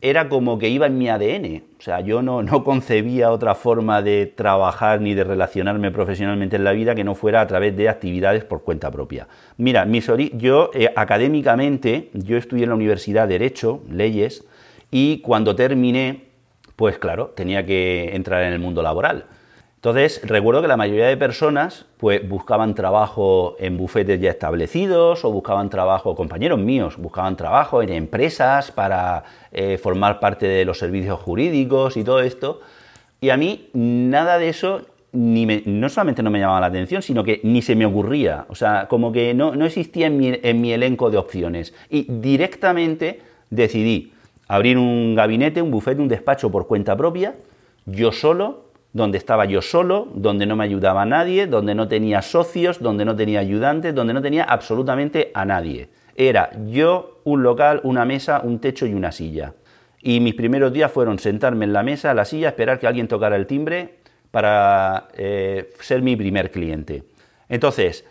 era 0.01 0.29
como 0.29 0.57
que 0.57 0.69
iba 0.69 0.87
en 0.87 0.97
mi 0.97 1.09
ADN. 1.09 1.63
O 1.77 1.81
sea, 1.81 1.99
yo 1.99 2.21
no, 2.21 2.41
no, 2.41 2.63
concebía 2.63 3.31
otra 3.31 3.55
forma 3.55 4.01
de 4.01 4.25
trabajar 4.27 5.01
ni 5.01 5.13
de 5.13 5.23
relacionarme 5.23 5.91
profesionalmente 5.91 6.55
en 6.55 6.63
la 6.63 6.71
vida 6.71 6.95
que 6.95 7.03
no 7.03 7.15
fuera 7.15 7.41
a 7.41 7.47
través 7.47 7.75
de 7.75 7.89
actividades 7.89 8.43
por 8.45 8.63
cuenta 8.63 8.91
propia. 8.91 9.27
Mira, 9.57 9.85
yo 10.33 10.71
eh, 10.73 10.89
académicamente, 10.95 12.09
yo 12.13 12.37
estudié 12.37 12.63
en 12.63 12.69
la 12.69 12.75
Universidad 12.75 13.27
de 13.27 13.39
Derecho, 13.39 13.81
Leyes, 13.89 14.45
y 14.91 15.19
cuando 15.19 15.55
terminé, 15.55 16.23
pues 16.75 16.97
claro, 16.97 17.27
tenía 17.35 17.65
que 17.65 18.15
entrar 18.15 18.43
en 18.43 18.53
el 18.53 18.59
mundo 18.59 18.81
laboral. 18.81 19.25
Entonces, 19.79 20.19
recuerdo 20.25 20.61
que 20.61 20.67
la 20.67 20.75
mayoría 20.75 21.07
de 21.07 21.15
personas 21.15 21.85
pues, 21.95 22.27
buscaban 22.27 22.75
trabajo 22.75 23.55
en 23.59 23.77
bufetes 23.77 24.19
ya 24.19 24.29
establecidos 24.29 25.23
o 25.23 25.31
buscaban 25.31 25.69
trabajo, 25.69 26.15
compañeros 26.15 26.59
míos, 26.59 26.97
buscaban 26.97 27.37
trabajo 27.37 27.81
en 27.81 27.87
empresas 27.87 28.73
para 28.73 29.23
eh, 29.53 29.77
formar 29.77 30.19
parte 30.19 30.47
de 30.47 30.65
los 30.65 30.79
servicios 30.79 31.17
jurídicos 31.21 31.95
y 31.95 32.03
todo 32.03 32.19
esto. 32.19 32.59
Y 33.21 33.29
a 33.29 33.37
mí 33.37 33.69
nada 33.71 34.37
de 34.37 34.49
eso 34.49 34.81
ni 35.13 35.45
no 35.45 35.87
solamente 35.87 36.23
no 36.23 36.29
me 36.29 36.39
llamaba 36.39 36.59
la 36.59 36.67
atención, 36.67 37.01
sino 37.01 37.23
que 37.23 37.39
ni 37.43 37.61
se 37.61 37.73
me 37.73 37.85
ocurría. 37.85 38.47
O 38.49 38.55
sea, 38.55 38.89
como 38.89 39.13
que 39.13 39.33
no, 39.33 39.55
no 39.55 39.65
existía 39.65 40.07
en 40.07 40.17
mi, 40.17 40.37
en 40.43 40.59
mi 40.59 40.73
elenco 40.73 41.09
de 41.09 41.17
opciones. 41.17 41.73
Y 41.89 42.03
directamente 42.03 43.21
decidí 43.49 44.11
abrir 44.49 44.77
un 44.77 45.15
gabinete, 45.15 45.61
un 45.61 45.71
bufete, 45.71 46.01
un 46.01 46.09
despacho 46.09 46.51
por 46.51 46.67
cuenta 46.67 46.97
propia, 46.97 47.35
yo 47.85 48.11
solo, 48.11 48.68
donde 48.91 49.17
estaba 49.17 49.45
yo 49.45 49.61
solo, 49.61 50.07
donde 50.13 50.45
no 50.45 50.55
me 50.55 50.63
ayudaba 50.63 51.05
nadie, 51.05 51.47
donde 51.47 51.75
no 51.75 51.87
tenía 51.87 52.21
socios, 52.21 52.81
donde 52.81 53.05
no 53.05 53.15
tenía 53.15 53.39
ayudantes, 53.39 53.93
donde 53.93 54.13
no 54.13 54.21
tenía 54.21 54.43
absolutamente 54.43 55.31
a 55.33 55.45
nadie. 55.45 55.89
Era 56.15 56.49
yo, 56.65 57.21
un 57.23 57.43
local, 57.43 57.81
una 57.83 58.03
mesa, 58.05 58.41
un 58.43 58.59
techo 58.59 58.85
y 58.85 58.93
una 58.93 59.11
silla. 59.11 59.53
Y 60.01 60.19
mis 60.19 60.33
primeros 60.33 60.73
días 60.73 60.91
fueron 60.91 61.19
sentarme 61.19 61.65
en 61.65 61.73
la 61.73 61.83
mesa, 61.83 62.13
la 62.13 62.25
silla, 62.25 62.49
esperar 62.49 62.79
que 62.79 62.87
alguien 62.87 63.07
tocara 63.07 63.35
el 63.35 63.45
timbre 63.45 63.99
para 64.31 65.07
eh, 65.15 65.71
ser 65.79 66.01
mi 66.01 66.15
primer 66.15 66.51
cliente. 66.51 67.03
Entonces, 67.47 68.05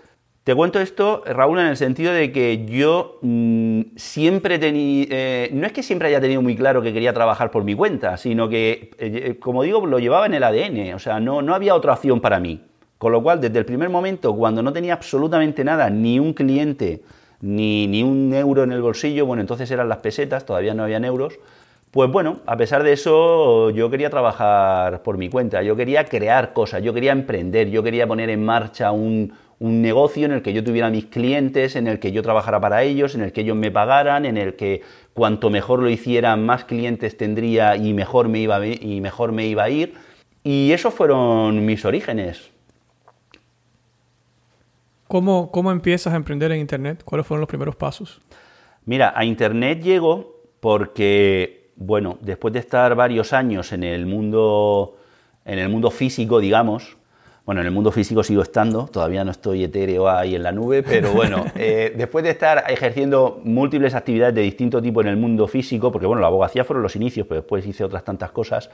te 0.48 0.54
cuento 0.54 0.80
esto, 0.80 1.22
Raúl, 1.26 1.58
en 1.58 1.66
el 1.66 1.76
sentido 1.76 2.11
de 2.11 2.32
que 2.32 2.64
yo 2.64 3.18
mm, 3.20 3.82
siempre 3.96 4.58
tenía, 4.58 5.06
eh, 5.11 5.50
no 5.52 5.66
es 5.66 5.74
que 5.74 5.82
siempre 5.82 6.08
haya 6.08 6.22
tenido 6.22 6.40
muy 6.40 6.56
claro 6.56 6.80
que 6.80 6.94
quería 6.94 7.12
trabajar 7.12 7.50
por 7.50 7.64
mi 7.64 7.74
cuenta, 7.74 8.16
sino 8.16 8.48
que, 8.48 8.92
eh, 8.98 9.37
como 9.38 9.62
digo, 9.62 9.84
lo 9.84 9.98
llevaba 9.98 10.24
en 10.24 10.32
el 10.32 10.42
ADN, 10.42 10.94
o 10.94 10.98
sea, 10.98 11.20
no, 11.20 11.42
no 11.42 11.54
había 11.54 11.74
otra 11.74 11.92
opción 11.92 12.22
para 12.22 12.40
mí. 12.40 12.62
Con 12.96 13.12
lo 13.12 13.22
cual, 13.22 13.42
desde 13.42 13.58
el 13.58 13.66
primer 13.66 13.90
momento, 13.90 14.34
cuando 14.34 14.62
no 14.62 14.72
tenía 14.72 14.94
absolutamente 14.94 15.64
nada, 15.64 15.90
ni 15.90 16.18
un 16.18 16.32
cliente, 16.32 17.02
ni, 17.42 17.87
ni 17.87 18.02
un 18.02 18.32
euro 18.32 18.62
en 18.62 18.72
el 18.72 18.80
bolsillo, 18.80 19.26
bueno, 19.26 19.42
entonces 19.42 19.70
eran 19.70 19.90
las 19.90 19.98
pesetas, 19.98 20.46
todavía 20.46 20.72
no 20.72 20.82
habían 20.82 21.04
euros, 21.04 21.38
pues 21.90 22.11
bueno, 22.11 22.40
a 22.46 22.56
pesar 22.56 22.84
de 22.84 22.92
eso, 22.92 23.68
yo 23.70 23.90
quería 23.90 24.08
trabajar 24.08 25.02
por 25.02 25.18
mi 25.18 25.28
cuenta, 25.28 25.62
yo 25.62 25.76
quería 25.76 26.04
crear 26.04 26.54
cosas, 26.54 26.82
yo 26.82 26.94
quería 26.94 27.12
emprender, 27.12 27.68
yo 27.68 27.82
quería 27.82 28.06
poner 28.06 28.30
en 28.30 28.44
marcha 28.44 28.92
un, 28.92 29.32
un 29.61 29.83
negocio 29.83 30.25
en 30.25 30.33
el 30.33 30.42
que 30.42 30.53
yo 30.53 30.62
tuviera 30.62 30.90
mis 30.90 31.07
clientes, 31.07 31.75
en 31.75 31.88
el 31.88 31.99
que 31.99 32.12
yo 32.12 32.23
trabajara 32.23 32.61
para 32.61 32.83
ellos, 32.85 33.14
en 33.14 33.23
el 33.23 33.33
que 33.33 33.40
ellos 33.40 33.57
me 33.57 33.71
pagaran, 33.71 34.25
en 34.25 34.37
el 34.37 34.55
que 34.55 34.83
cuanto 35.14 35.51
mejor 35.51 35.81
lo 35.81 35.90
hiciera, 35.90 36.37
más 36.37 36.64
clientes 36.64 37.16
tendría 37.16 37.77
y 37.77 37.92
mejor 37.92 38.29
me 38.29 38.38
iba 38.38 38.57
a, 38.57 38.66
y 38.66 39.01
mejor 39.01 39.33
me 39.33 39.47
iba 39.47 39.64
a 39.64 39.71
ir. 39.71 39.94
Y 40.44 40.71
esos 40.73 40.94
fueron 40.94 41.66
mis 41.66 41.85
orígenes. 41.85 42.51
¿Cómo, 45.09 45.51
¿Cómo 45.51 45.73
empiezas 45.73 46.12
a 46.12 46.16
emprender 46.16 46.53
en 46.53 46.61
Internet? 46.61 47.03
¿Cuáles 47.05 47.27
fueron 47.27 47.40
los 47.40 47.49
primeros 47.49 47.75
pasos? 47.75 48.21
Mira, 48.85 49.12
a 49.16 49.25
Internet 49.25 49.83
llego 49.83 50.42
porque, 50.61 51.73
bueno, 51.77 52.18
después 52.21 52.53
de 52.55 52.61
estar 52.61 52.94
varios 52.94 53.33
años 53.33 53.73
en 53.73 53.83
el 53.83 54.07
mundo, 54.07 54.99
en 55.44 55.59
el 55.59 55.68
mundo 55.68 55.90
físico, 55.90 56.40
digamos, 56.40 56.97
bueno, 57.48 57.62
en 57.62 57.66
el 57.68 57.72
mundo 57.72 57.90
físico 57.90 58.22
sigo 58.22 58.42
estando, 58.42 58.90
todavía 58.92 59.24
no 59.24 59.30
estoy 59.30 59.64
etéreo 59.64 60.06
ahí 60.06 60.34
en 60.34 60.42
la 60.42 60.52
nube, 60.52 60.82
pero 60.82 61.14
bueno, 61.14 61.46
eh, 61.56 61.94
después 61.96 62.22
de 62.22 62.28
estar 62.28 62.62
ejerciendo 62.68 63.40
múltiples 63.42 63.94
actividades 63.94 64.34
de 64.34 64.42
distinto 64.42 64.82
tipo 64.82 65.00
en 65.00 65.06
el 65.06 65.16
mundo 65.16 65.48
físico, 65.48 65.90
porque 65.90 66.06
bueno, 66.06 66.20
la 66.20 66.26
abogacía 66.26 66.62
fueron 66.64 66.82
los 66.82 66.94
inicios, 66.94 67.26
pero 67.26 67.40
después 67.40 67.66
hice 67.66 67.84
otras 67.84 68.04
tantas 68.04 68.32
cosas, 68.32 68.68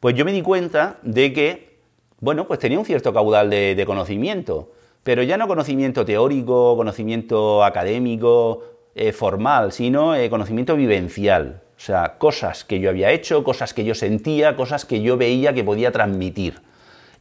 pues 0.00 0.16
yo 0.16 0.24
me 0.24 0.32
di 0.32 0.42
cuenta 0.42 0.96
de 1.02 1.32
que, 1.32 1.78
bueno, 2.18 2.48
pues 2.48 2.58
tenía 2.58 2.80
un 2.80 2.84
cierto 2.84 3.12
caudal 3.12 3.48
de, 3.48 3.84
conocimiento, 3.86 4.72
pero 5.04 5.22
ya 5.22 5.36
no 5.36 5.46
conocimiento 5.46 6.04
teórico, 6.04 6.76
conocimiento 6.76 7.62
académico, 7.62 8.64
eh, 8.96 9.12
formal, 9.12 9.70
sino 9.70 10.16
eh, 10.16 10.28
conocimiento 10.28 10.74
vivencial. 10.74 11.62
O 11.76 11.80
sea, 11.80 12.18
cosas 12.18 12.64
que 12.64 12.80
yo 12.80 12.90
había 12.90 13.12
hecho, 13.12 13.44
cosas 13.44 13.72
que 13.72 13.84
yo 13.84 13.94
sentía, 13.94 14.56
cosas 14.56 14.84
que 14.84 15.00
yo 15.00 15.16
veía 15.16 15.52
que 15.52 15.62
podía 15.62 15.92
transmitir 15.92 16.68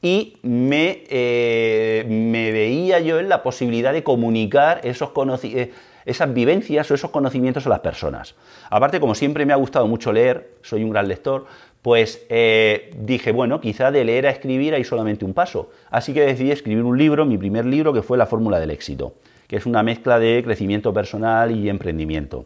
y 0.02 0.38
me, 0.44 1.04
eh, 1.10 2.06
me 2.08 2.52
veía 2.52 3.00
yo 3.00 3.20
en 3.20 3.30
la 3.30 3.44
posibilidad 3.44 3.94
de 3.94 4.04
comunicar 4.04 4.82
esos 4.84 5.12
eh, 5.44 5.72
esas 6.06 6.34
vivencias 6.34 6.90
o 6.90 6.96
esos 6.96 7.12
conocimientos 7.12 7.66
a 7.66 7.70
las 7.70 7.80
personas. 7.80 8.36
Aparte, 8.70 9.00
como 9.00 9.14
siempre 9.14 9.46
me 9.46 9.54
ha 9.54 9.58
gustado 9.58 9.88
mucho 9.88 10.12
leer, 10.14 10.56
soy 10.62 10.84
un 10.84 10.90
gran 10.90 11.08
lector, 11.08 11.46
pues 11.82 12.26
eh, 12.30 12.92
dije, 12.98 13.32
bueno, 13.32 13.62
quizá 13.62 13.92
de 13.92 14.04
leer 14.04 14.28
a 14.28 14.32
escribir 14.32 14.74
hay 14.74 14.84
solamente 14.84 15.26
un 15.26 15.34
paso. 15.34 15.70
Así 15.90 16.14
que 16.14 16.22
decidí 16.22 16.52
escribir 16.52 16.84
un 16.84 16.98
libro, 16.98 17.26
mi 17.26 17.38
primer 17.38 17.66
libro, 17.66 17.94
que 17.94 18.02
fue 18.02 18.18
La 18.18 18.26
Fórmula 18.26 18.60
del 18.60 18.72
Éxito, 18.72 19.14
que 19.48 19.58
es 19.58 19.66
una 19.66 19.84
mezcla 19.84 20.20
de 20.20 20.42
crecimiento 20.44 20.94
personal 20.94 21.52
y 21.52 21.70
emprendimiento. 21.70 22.46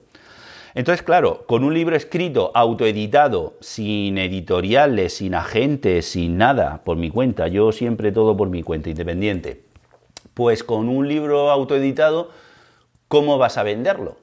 Entonces, 0.75 1.03
claro, 1.03 1.45
con 1.45 1.63
un 1.63 1.73
libro 1.73 1.95
escrito, 1.95 2.51
autoeditado, 2.55 3.53
sin 3.59 4.17
editoriales, 4.17 5.17
sin 5.17 5.35
agentes, 5.35 6.05
sin 6.05 6.37
nada, 6.37 6.81
por 6.83 6.97
mi 6.97 7.11
cuenta, 7.11 7.47
yo 7.47 7.71
siempre 7.71 8.11
todo 8.11 8.35
por 8.35 8.49
mi 8.49 8.63
cuenta, 8.63 8.89
independiente, 8.89 9.63
pues 10.33 10.63
con 10.63 10.89
un 10.89 11.07
libro 11.07 11.51
autoeditado, 11.51 12.31
¿cómo 13.07 13.37
vas 13.37 13.57
a 13.59 13.63
venderlo? 13.63 14.17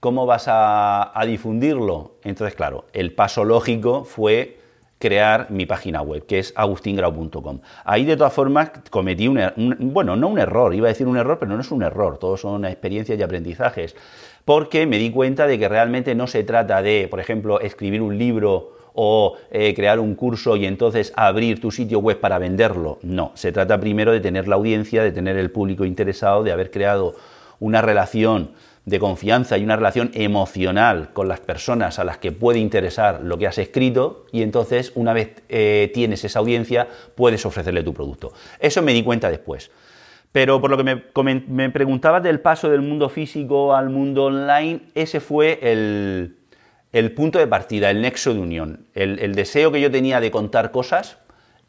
¿Cómo 0.00 0.26
vas 0.26 0.44
a, 0.48 1.18
difundirlo? 1.26 2.16
Entonces, 2.24 2.54
claro, 2.54 2.84
el 2.92 3.14
paso 3.14 3.42
lógico 3.44 4.04
fue 4.04 4.60
crear 4.98 5.50
mi 5.50 5.64
página 5.64 6.02
web, 6.02 6.26
que 6.26 6.38
es 6.38 6.52
agustingrau.com. 6.54 7.60
Ahí, 7.84 8.04
de 8.04 8.16
todas 8.18 8.32
formas, 8.34 8.70
cometí 8.90 9.28
un, 9.28 9.38
er-, 9.38 9.54
un, 9.56 9.76
bueno, 9.94 10.16
no 10.16 10.28
un 10.28 10.38
error, 10.38 10.74
iba 10.74 10.88
a 10.88 10.92
decir 10.92 11.06
un 11.06 11.16
error, 11.16 11.38
pero 11.38 11.54
no 11.54 11.60
es 11.62 11.70
un 11.70 11.82
error, 11.82 12.18
todos 12.18 12.42
son 12.42 12.66
experiencias 12.66 13.18
y 13.18 13.22
aprendizajes 13.22 13.96
porque 14.44 14.86
me 14.86 14.98
di 14.98 15.10
cuenta 15.10 15.46
de 15.46 15.58
que 15.58 15.68
realmente 15.68 16.14
no 16.14 16.26
se 16.26 16.44
trata 16.44 16.82
de, 16.82 17.08
por 17.08 17.20
ejemplo, 17.20 17.60
escribir 17.60 18.02
un 18.02 18.18
libro 18.18 18.72
o 18.94 19.36
eh, 19.50 19.74
crear 19.74 19.98
un 19.98 20.14
curso 20.14 20.56
y 20.56 20.66
entonces 20.66 21.12
abrir 21.16 21.60
tu 21.60 21.70
sitio 21.70 21.98
web 21.98 22.20
para 22.20 22.38
venderlo. 22.38 22.98
No, 23.02 23.32
se 23.34 23.52
trata 23.52 23.80
primero 23.80 24.12
de 24.12 24.20
tener 24.20 24.46
la 24.46 24.54
audiencia, 24.54 25.02
de 25.02 25.12
tener 25.12 25.36
el 25.36 25.50
público 25.50 25.84
interesado, 25.84 26.44
de 26.44 26.52
haber 26.52 26.70
creado 26.70 27.14
una 27.58 27.82
relación 27.82 28.50
de 28.84 28.98
confianza 28.98 29.56
y 29.56 29.64
una 29.64 29.76
relación 29.76 30.10
emocional 30.14 31.10
con 31.12 31.26
las 31.26 31.40
personas 31.40 31.98
a 31.98 32.04
las 32.04 32.18
que 32.18 32.32
puede 32.32 32.58
interesar 32.58 33.22
lo 33.22 33.38
que 33.38 33.46
has 33.46 33.56
escrito 33.56 34.26
y 34.30 34.42
entonces 34.42 34.92
una 34.94 35.14
vez 35.14 35.42
eh, 35.48 35.90
tienes 35.94 36.22
esa 36.24 36.40
audiencia 36.40 36.86
puedes 37.14 37.46
ofrecerle 37.46 37.82
tu 37.82 37.94
producto. 37.94 38.32
Eso 38.60 38.82
me 38.82 38.92
di 38.92 39.02
cuenta 39.02 39.30
después. 39.30 39.70
Pero 40.34 40.60
por 40.60 40.68
lo 40.68 40.76
que 40.76 40.82
me, 40.82 41.44
me 41.46 41.70
preguntabas 41.70 42.20
del 42.20 42.40
paso 42.40 42.68
del 42.68 42.82
mundo 42.82 43.08
físico 43.08 43.72
al 43.72 43.88
mundo 43.88 44.24
online, 44.24 44.80
ese 44.96 45.20
fue 45.20 45.60
el, 45.62 47.12
punto 47.14 47.38
de 47.38 47.46
partida, 47.46 47.88
el 47.88 48.02
nexo 48.02 48.34
de 48.34 48.40
unión, 48.40 48.84
el, 48.94 49.36
deseo 49.36 49.70
que 49.70 49.80
yo 49.80 49.92
tenía 49.92 50.18
de 50.18 50.32
contar 50.32 50.72
cosas 50.72 51.18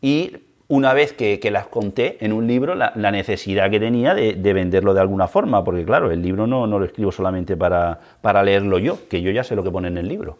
y 0.02 0.38
una 0.68 0.96
vez 0.96 1.14
que, 1.14 1.40
las 1.52 1.68
conté 1.68 2.18
en 2.26 2.34
un 2.34 2.48
libro, 2.48 2.74
la, 2.74 3.12
necesidad 3.12 3.70
que 3.70 3.80
tenía 3.80 4.16
de, 4.16 4.54
venderlo 4.54 4.96
de 4.96 5.02
alguna 5.02 5.28
forma, 5.28 5.64
porque 5.64 5.86
claro, 5.86 6.10
el 6.10 6.24
libro 6.24 6.48
no, 6.48 6.66
no 6.66 6.80
lo 6.80 6.86
escribo 6.86 7.12
solamente 7.12 7.56
para, 7.56 8.00
para 8.22 8.42
leerlo 8.42 8.80
yo, 8.80 8.98
que 9.08 9.22
yo 9.22 9.30
ya 9.30 9.44
sé 9.44 9.56
lo 9.56 9.64
que 9.64 9.70
pone 9.70 9.90
en 9.90 10.00
el 10.00 10.08
libro. 10.08 10.40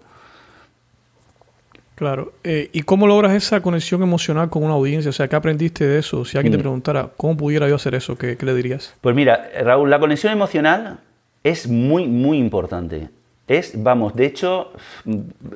Claro. 1.96 2.34
Eh, 2.44 2.70
¿Y 2.74 2.82
cómo 2.82 3.08
logras 3.08 3.34
esa 3.34 3.62
conexión 3.62 4.04
emocional 4.04 4.50
con 4.50 4.64
una 4.64 4.74
audiencia? 4.74 5.10
O 5.10 5.14
sea, 5.14 5.30
¿qué 5.30 5.36
aprendiste 5.38 5.88
de 5.88 6.00
eso? 6.00 6.26
Si 6.26 6.38
alguien 6.38 6.52
te 6.52 6.58
mm. 6.58 6.62
preguntara, 6.62 7.10
¿cómo 7.16 7.38
pudiera 7.38 7.68
yo 7.70 7.76
hacer 7.76 7.96
eso? 7.96 8.18
¿Qué, 8.18 8.38
le 8.40 8.54
dirías? 8.54 8.94
Pues 9.00 9.16
mira, 9.16 9.50
Raúl, 9.64 9.90
la 9.90 10.00
conexión 10.00 10.34
emocional 10.34 11.00
es 11.44 11.68
muy, 11.68 12.08
muy 12.08 12.38
importante. 12.38 13.10
Es, 13.48 13.82
vamos, 13.82 14.14
de 14.16 14.26
hecho, 14.26 14.74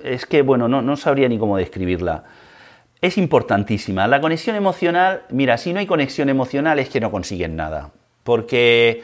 es 0.03 0.25
que, 0.25 0.41
bueno, 0.41 0.67
no, 0.67 0.81
no 0.81 0.95
sabría 0.95 1.27
ni 1.27 1.37
cómo 1.37 1.57
describirla. 1.57 2.23
es 3.01 3.17
importantísima. 3.17 4.07
La 4.07 4.21
conexión 4.21 4.55
emocional, 4.55 5.23
mira, 5.29 5.57
si 5.57 5.73
no 5.73 5.79
hay 5.79 5.87
conexión 5.87 6.29
emocional 6.29 6.79
es 6.79 6.89
que 6.89 7.01
no 7.01 7.11
consiguen 7.11 7.57
nada. 7.57 7.91
Porque 8.23 9.03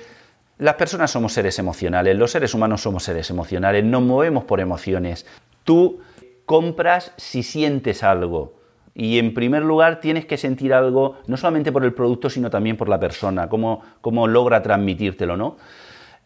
las 0.58 0.76
personas 0.76 1.12
somos 1.12 1.34
seres 1.34 1.60
emocionales, 1.60 2.16
los 2.16 2.32
seres 2.32 2.54
humanos 2.54 2.82
somos 2.82 3.04
seres 3.04 3.30
emocionales, 3.30 3.84
nos 3.84 4.04
movemos 4.04 4.46
por 4.46 4.62
emociones. 4.62 5.26
Tú 5.64 6.00
compras 6.46 7.14
si 7.18 7.44
sientes 7.44 8.04
algo. 8.04 8.56
Y 8.94 9.20
en 9.20 9.34
primer 9.34 9.64
lugar 9.64 10.00
tienes 10.00 10.26
que 10.26 10.38
sentir 10.38 10.74
algo, 10.74 11.18
no 11.28 11.36
solamente 11.36 11.72
por 11.72 11.84
el 11.84 11.94
producto, 11.94 12.30
sino 12.30 12.50
también 12.50 12.78
por 12.78 12.88
la 12.88 13.00
persona, 13.00 13.50
cómo, 13.50 13.82
cómo 14.00 14.28
logra 14.28 14.64
transmitírtelo, 14.64 15.36
¿no? 15.36 15.58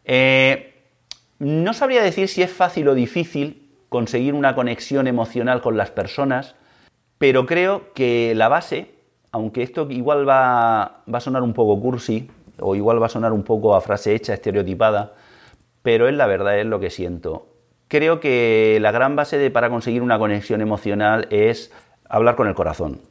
Eh, 0.06 0.74
no 1.40 1.74
sabría 1.74 2.04
decir 2.04 2.28
si 2.28 2.44
es 2.44 2.52
fácil 2.52 2.88
o 2.90 2.94
difícil 2.94 3.70
conseguir 3.90 4.36
una 4.36 4.54
conexión 4.54 5.08
emocional 5.08 5.62
con 5.62 5.78
las 5.78 5.90
personas, 5.90 6.56
pero 7.18 7.46
creo 7.48 7.92
que 7.94 8.34
la 8.36 8.50
base, 8.50 8.92
aunque 9.32 9.64
esto 9.64 9.88
igual 9.90 10.28
va, 10.30 11.02
va 11.12 11.18
a 11.18 11.22
sonar 11.22 11.42
un 11.42 11.54
poco 11.54 11.82
cursi, 11.82 12.30
o 12.62 12.76
igual 12.76 13.02
va 13.02 13.08
a 13.08 13.10
sonar 13.10 13.34
un 13.34 13.44
poco 13.44 13.76
a 13.76 13.82
frase 13.82 14.14
hecha, 14.14 14.34
estereotipada, 14.34 15.14
pero 15.82 16.08
es 16.08 16.14
la 16.14 16.28
verdad, 16.28 16.60
es 16.60 16.66
lo 16.66 16.80
que 16.80 16.90
siento. 16.90 17.48
Creo 17.90 18.20
que 18.20 18.78
la 18.82 18.92
gran 18.92 19.16
base 19.16 19.50
para 19.50 19.72
conseguir 19.72 20.04
una 20.04 20.20
conexión 20.20 20.62
emocional 20.62 21.26
es 21.32 21.72
hablar 22.08 22.36
con 22.36 22.48
el 22.48 22.54
corazón. 22.54 23.02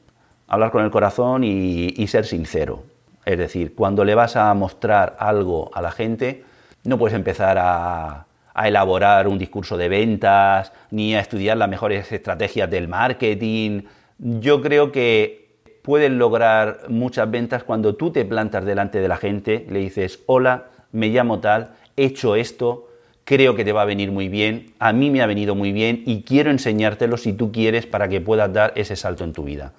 Hablar 0.47 0.71
con 0.71 0.85
el 0.85 0.93
corazón 0.93 1.43
y, 1.43 2.07
ser 2.07 2.25
sincero. 2.25 2.85
Es 3.25 3.39
decir, 3.39 3.75
cuando 3.75 4.05
le 4.05 4.15
vas 4.15 4.37
a 4.37 4.55
mostrar 4.55 5.17
algo 5.19 5.73
a 5.75 5.83
la 5.83 5.91
gente, 5.91 6.45
no 6.85 6.97
puedes 6.97 7.17
empezar 7.17 7.59
a, 7.59 8.27
a 8.55 8.69
elaborar 8.69 9.27
un 9.27 9.37
discurso 9.37 9.77
de 9.77 9.89
ventas, 9.89 10.73
ni 10.93 11.17
a 11.17 11.21
estudiar 11.21 11.57
las 11.57 11.69
mejores 11.69 12.13
estrategias 12.13 12.71
del 12.71 12.87
marketing. 12.87 13.83
Yo 14.19 14.63
creo 14.63 14.93
que 14.93 15.59
puedes 15.83 16.13
lograr 16.13 16.83
muchas 16.89 17.29
ventas 17.29 17.65
cuando 17.65 17.97
tú 17.97 18.13
te 18.13 18.25
plantas 18.25 18.65
delante 18.65 19.01
de 19.01 19.09
la 19.09 19.17
gente, 19.17 19.67
le 19.69 19.81
dices, 19.81 20.21
hola, 20.27 20.67
me 20.93 21.09
llamo 21.09 21.41
tal, 21.41 21.73
he 21.97 22.05
hecho 22.05 22.37
esto, 22.37 22.88
creo 23.29 23.55
que 23.55 23.63
te 23.63 23.73
va 23.73 23.83
a 23.83 23.85
venir 23.85 24.11
muy 24.11 24.31
bien, 24.31 24.73
a 24.79 24.95
mí 24.95 25.11
me 25.11 25.21
ha 25.21 25.27
venido 25.27 25.55
muy 25.55 25.71
bien 25.71 26.03
y 26.07 26.23
quiero 26.23 26.51
enseñártelo 26.51 27.19
si 27.19 27.35
tú 27.35 27.53
quieres 27.53 27.85
para 27.85 28.09
que 28.09 28.23
puedas 28.23 28.51
dar 28.51 28.73
ese 28.75 28.97
salto 28.97 29.23
en 29.23 29.35
tu 29.35 29.45
vida. 29.45 29.75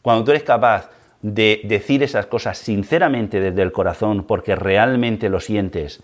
Cuando 0.00 0.24
tú 0.24 0.30
eres 0.30 0.42
capaz 0.42 0.88
de 1.20 1.60
decir 1.64 2.02
esas 2.02 2.24
cosas 2.24 2.56
sinceramente 2.56 3.40
desde 3.40 3.60
el 3.60 3.72
corazón 3.72 4.24
porque 4.24 4.56
realmente 4.56 5.28
lo 5.28 5.40
sientes 5.40 6.02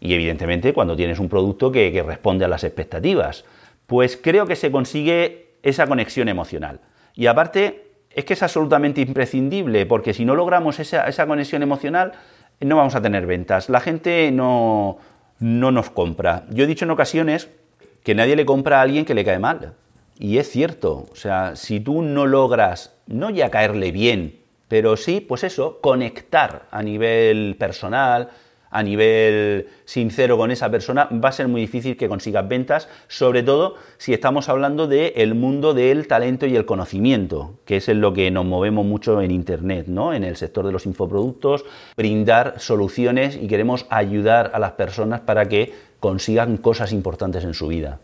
y 0.00 0.14
evidentemente 0.14 0.74
cuando 0.74 0.96
tienes 0.96 1.20
un 1.20 1.28
producto 1.28 1.70
que, 1.70 2.02
responde 2.04 2.44
a 2.44 2.48
las 2.48 2.64
expectativas, 2.64 3.44
pues 3.86 4.16
creo 4.16 4.44
que 4.44 4.56
se 4.56 4.72
consigue 4.72 5.54
esa 5.62 5.86
conexión 5.86 6.28
emocional. 6.28 6.80
Y 7.14 7.26
aparte 7.26 7.92
es 8.10 8.24
que 8.24 8.32
es 8.32 8.42
absolutamente 8.42 9.00
imprescindible 9.00 9.86
porque 9.86 10.12
si 10.12 10.24
no 10.24 10.34
logramos 10.34 10.80
esa, 10.80 11.06
esa 11.06 11.24
conexión 11.24 11.62
emocional 11.62 12.14
no 12.58 12.76
vamos 12.76 12.96
a 12.96 13.00
tener 13.00 13.26
ventas. 13.26 13.68
La 13.68 13.78
gente 13.78 14.32
no, 14.32 14.98
no 15.38 15.70
nos 15.70 15.90
compra. 15.90 16.46
Yo 16.50 16.64
he 16.64 16.66
dicho 16.66 16.84
en 16.84 16.90
ocasiones 16.90 17.48
que 18.02 18.14
nadie 18.14 18.36
le 18.36 18.46
compra 18.46 18.78
a 18.78 18.82
alguien 18.82 19.04
que 19.04 19.14
le 19.14 19.24
cae 19.24 19.38
mal. 19.38 19.74
Y 20.18 20.38
es 20.38 20.50
cierto, 20.50 21.08
o 21.10 21.16
sea, 21.16 21.56
si 21.56 21.80
tú 21.80 22.02
no 22.02 22.26
logras, 22.26 22.94
no 23.06 23.30
ya 23.30 23.50
caerle 23.50 23.92
bien, 23.92 24.38
pero 24.68 24.96
sí, 24.96 25.20
pues 25.20 25.44
eso, 25.44 25.80
conectar 25.80 26.66
a 26.70 26.82
nivel 26.82 27.56
personal, 27.58 28.30
a 28.72 28.82
nivel 28.82 29.68
sincero 29.84 30.36
con 30.36 30.50
esa 30.50 30.70
persona, 30.70 31.08
va 31.12 31.28
a 31.28 31.32
ser 31.32 31.46
muy 31.46 31.60
difícil 31.60 31.96
que 31.96 32.08
consigas 32.08 32.48
ventas, 32.48 32.88
sobre 33.06 33.42
todo 33.42 33.76
si 33.98 34.12
estamos 34.14 34.48
hablando 34.48 34.88
del 34.88 35.34
mundo 35.34 35.74
del 35.74 36.08
talento 36.08 36.46
y 36.46 36.56
el 36.56 36.64
conocimiento, 36.64 37.54
que 37.66 37.76
es 37.76 37.88
en 37.88 38.00
lo 38.00 38.14
que 38.14 38.30
nos 38.30 38.46
movemos 38.46 38.84
mucho 38.84 39.20
en 39.20 39.30
Internet, 39.30 39.86
¿no? 39.86 40.14
en 40.14 40.24
el 40.24 40.36
sector 40.36 40.66
de 40.66 40.72
los 40.72 40.86
infoproductos, 40.86 41.64
brindar 41.96 42.54
soluciones 42.58 43.38
y 43.40 43.46
queremos 43.46 43.86
ayudar 43.90 44.50
a 44.54 44.58
las 44.58 44.72
personas 44.72 45.20
para 45.20 45.48
que 45.48 45.72
consigan 46.00 46.56
cosas 46.56 46.92
importantes 46.92 47.44
en 47.44 47.54
su 47.54 47.68
vida. 47.68 48.00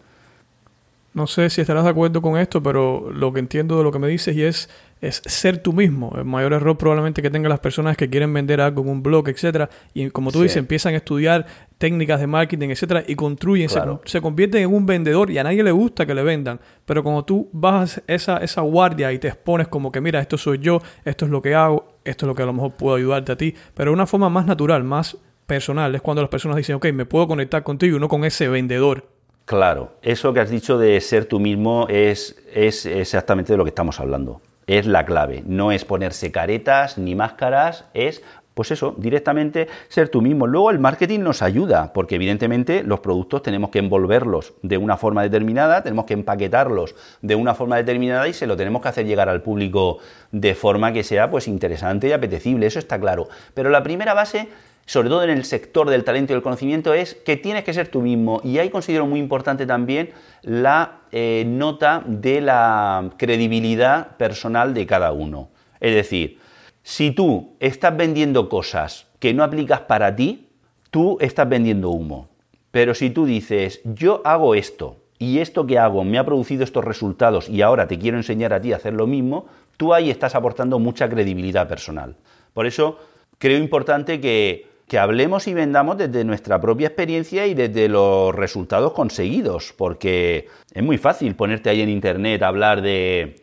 No 1.14 1.26
sé 1.26 1.50
si 1.50 1.62
estarás 1.62 1.84
de 1.84 1.90
acuerdo 1.90 2.22
con 2.22 2.38
esto, 2.38 2.62
pero 2.62 3.10
lo 3.10 3.32
que 3.32 3.40
entiendo 3.40 3.76
de 3.78 3.82
lo 3.82 3.90
que 3.90 3.98
me 3.98 4.06
dices 4.06 4.36
y 4.36 4.44
es 4.44 4.68
es 5.00 5.22
ser 5.24 5.58
tú 5.58 5.72
mismo. 5.72 6.12
El 6.16 6.24
mayor 6.24 6.52
error 6.52 6.76
probablemente 6.76 7.22
que 7.22 7.30
tengan 7.30 7.50
las 7.50 7.60
personas 7.60 7.96
que 7.96 8.08
quieren 8.08 8.32
vender 8.32 8.60
algo 8.60 8.82
en 8.82 8.88
un 8.88 9.02
blog, 9.02 9.28
etcétera, 9.28 9.68
y 9.94 10.10
como 10.10 10.32
tú 10.32 10.42
dices, 10.42 10.56
empiezan 10.56 10.94
a 10.94 10.98
estudiar 10.98 11.46
técnicas 11.78 12.20
de 12.20 12.26
marketing, 12.26 12.70
etcétera, 12.70 13.04
y 13.06 13.14
construyen, 13.14 13.68
se, 14.04 14.20
convierten 14.20 14.62
en 14.62 14.74
un 14.74 14.86
vendedor 14.86 15.30
y 15.30 15.38
a 15.38 15.44
nadie 15.44 15.62
le 15.62 15.70
gusta 15.70 16.06
que 16.06 16.14
le 16.14 16.22
vendan. 16.22 16.60
Pero 16.84 17.02
cuando 17.02 17.24
tú 17.24 17.48
bajas 17.52 18.02
esa, 18.06 18.38
esa 18.38 18.62
guardia 18.62 19.12
y 19.12 19.18
te 19.18 19.28
expones 19.28 19.68
como 19.68 19.92
que, 19.92 20.00
mira, 20.00 20.20
esto 20.20 20.36
soy 20.36 20.58
yo, 20.58 20.80
esto 21.04 21.24
es 21.24 21.30
lo 21.30 21.40
que 21.40 21.54
hago, 21.54 21.98
esto 22.04 22.26
es 22.26 22.28
lo 22.28 22.34
que 22.34 22.42
a 22.42 22.46
lo 22.46 22.52
mejor 22.52 22.72
puedo 22.72 22.96
ayudarte 22.96 23.32
a 23.32 23.36
ti, 23.36 23.54
pero 23.74 23.90
de 23.90 23.94
una 23.94 24.06
forma 24.06 24.28
más 24.28 24.46
natural, 24.46 24.82
más 24.82 25.16
personal, 25.46 25.94
es 25.94 26.02
cuando 26.02 26.22
las 26.22 26.30
personas 26.30 26.56
dicen, 26.56 26.76
ok, 26.76 26.86
me 26.92 27.06
puedo 27.06 27.28
conectar 27.28 27.62
contigo 27.62 27.96
y 27.96 28.00
no 28.00 28.08
con 28.08 28.24
ese 28.24 28.48
vendedor. 28.48 29.06
Claro, 29.44 29.96
eso 30.02 30.34
que 30.34 30.40
has 30.40 30.50
dicho 30.50 30.76
de 30.76 31.00
ser 31.00 31.24
tú 31.24 31.40
mismo 31.40 31.86
es, 31.88 32.36
es 32.52 32.84
exactamente 32.84 33.54
de 33.54 33.56
lo 33.56 33.64
que 33.64 33.70
estamos 33.70 33.98
hablando 33.98 34.42
es 34.68 34.86
la 34.86 35.04
clave. 35.04 35.42
No 35.44 35.72
es 35.72 35.84
ponerse 35.84 36.30
caretas 36.30 36.98
ni 36.98 37.16
máscaras, 37.16 37.86
es 37.94 38.22
pues 38.58 38.72
eso, 38.72 38.92
directamente 38.98 39.68
ser 39.86 40.08
tú 40.08 40.20
mismo. 40.20 40.48
Luego 40.48 40.72
el 40.72 40.80
marketing 40.80 41.20
nos 41.20 41.42
ayuda, 41.42 41.92
porque 41.92 42.16
evidentemente 42.16 42.82
los 42.82 42.98
productos 42.98 43.40
tenemos 43.40 43.70
que 43.70 43.78
envolverlos 43.78 44.54
de 44.62 44.76
una 44.76 44.96
forma 44.96 45.22
determinada, 45.22 45.84
tenemos 45.84 46.06
que 46.06 46.14
empaquetarlos 46.14 46.96
de 47.22 47.36
una 47.36 47.54
forma 47.54 47.76
determinada 47.76 48.26
y 48.26 48.32
se 48.32 48.48
lo 48.48 48.56
tenemos 48.56 48.82
que 48.82 48.88
hacer 48.88 49.06
llegar 49.06 49.28
al 49.28 49.42
público 49.42 49.98
de 50.32 50.56
forma 50.56 50.92
que 50.92 51.04
sea 51.04 51.30
pues 51.30 51.46
interesante 51.46 52.08
y 52.08 52.12
apetecible, 52.12 52.66
eso 52.66 52.80
está 52.80 52.98
claro. 52.98 53.28
Pero 53.54 53.70
la 53.70 53.84
primera 53.84 54.12
base 54.12 54.48
sobre 54.88 55.10
todo 55.10 55.22
en 55.22 55.28
el 55.28 55.44
sector 55.44 55.90
del 55.90 56.02
talento 56.02 56.32
y 56.32 56.36
el 56.36 56.40
conocimiento, 56.40 56.94
es 56.94 57.14
que 57.14 57.36
tienes 57.36 57.62
que 57.62 57.74
ser 57.74 57.88
tú 57.88 58.00
mismo. 58.00 58.40
Y 58.42 58.56
ahí 58.56 58.70
considero 58.70 59.06
muy 59.06 59.20
importante 59.20 59.66
también 59.66 60.12
la 60.40 61.00
eh, 61.12 61.44
nota 61.46 62.02
de 62.06 62.40
la 62.40 63.10
credibilidad 63.18 64.16
personal 64.16 64.72
de 64.72 64.86
cada 64.86 65.12
uno. 65.12 65.50
Es 65.78 65.94
decir, 65.94 66.38
si 66.82 67.10
tú 67.10 67.50
estás 67.60 67.94
vendiendo 67.98 68.48
cosas 68.48 69.06
que 69.18 69.34
no 69.34 69.44
aplicas 69.44 69.80
para 69.80 70.16
ti, 70.16 70.48
tú 70.90 71.18
estás 71.20 71.46
vendiendo 71.46 71.90
humo. 71.90 72.30
Pero 72.70 72.94
si 72.94 73.10
tú 73.10 73.26
dices, 73.26 73.82
yo 73.84 74.22
hago 74.24 74.54
esto 74.54 74.96
y 75.18 75.40
esto 75.40 75.66
que 75.66 75.78
hago 75.78 76.02
me 76.02 76.16
ha 76.16 76.24
producido 76.24 76.64
estos 76.64 76.86
resultados 76.86 77.50
y 77.50 77.60
ahora 77.60 77.88
te 77.88 77.98
quiero 77.98 78.16
enseñar 78.16 78.54
a 78.54 78.60
ti 78.62 78.72
a 78.72 78.76
hacer 78.76 78.94
lo 78.94 79.06
mismo, 79.06 79.48
tú 79.76 79.92
ahí 79.92 80.08
estás 80.08 80.34
aportando 80.34 80.78
mucha 80.78 81.10
credibilidad 81.10 81.68
personal. 81.68 82.16
Por 82.54 82.64
eso 82.64 82.98
creo 83.38 83.58
importante 83.58 84.18
que 84.18 84.77
que 84.88 84.98
hablemos 84.98 85.46
y 85.46 85.54
vendamos 85.54 85.98
desde 85.98 86.24
nuestra 86.24 86.60
propia 86.60 86.88
experiencia 86.88 87.46
y 87.46 87.54
desde 87.54 87.88
los 87.88 88.34
resultados 88.34 88.92
conseguidos, 88.92 89.74
porque 89.76 90.48
es 90.72 90.82
muy 90.82 90.96
fácil 90.96 91.36
ponerte 91.36 91.68
ahí 91.68 91.82
en 91.82 91.90
internet 91.90 92.42
a 92.42 92.48
hablar 92.48 92.80
de, 92.80 93.36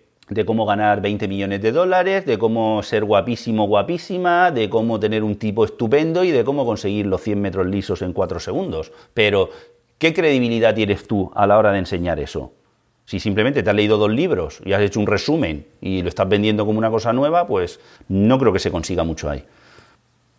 cómo 0.46 0.66
ganar 0.66 1.02
20 1.02 1.28
millones 1.28 1.62
de 1.62 1.72
dólares, 1.72 2.26
de 2.26 2.40
cómo 2.40 2.82
ser 2.82 3.06
guapísimo, 3.06 3.68
guapísima, 3.68 4.50
de 4.50 4.70
cómo 4.70 5.00
tener 5.00 5.24
un 5.24 5.36
tipo 5.36 5.64
estupendo 5.64 6.24
y 6.24 6.32
de 6.32 6.44
cómo 6.44 6.66
conseguir 6.66 7.06
los 7.06 7.22
100 7.22 7.40
metros 7.40 7.68
lisos 7.68 8.02
en 8.02 8.12
4 8.12 8.40
segundos. 8.40 8.92
Pero, 9.14 9.52
¿qué 10.00 10.16
credibilidad 10.16 10.74
tienes 10.74 11.08
tú 11.08 11.32
a 11.36 11.46
la 11.46 11.60
hora 11.60 11.72
de 11.72 11.80
enseñar 11.80 12.20
eso? 12.20 12.54
Si 13.06 13.20
simplemente 13.20 13.62
te 13.62 13.70
has 13.70 13.76
leído 13.76 14.00
dos 14.00 14.10
libros 14.10 14.62
y 14.66 14.74
has 14.74 14.82
hecho 14.82 15.00
un 15.00 15.06
resumen 15.06 15.68
y 15.80 16.02
lo 16.02 16.10
estás 16.10 16.28
vendiendo 16.28 16.66
como 16.66 16.80
una 16.80 16.90
cosa 16.90 17.14
nueva, 17.14 17.46
pues 17.46 17.80
no 18.08 18.40
creo 18.40 18.52
que 18.52 18.58
se 18.58 18.72
consiga 18.72 19.04
mucho 19.04 19.30
ahí. 19.30 19.46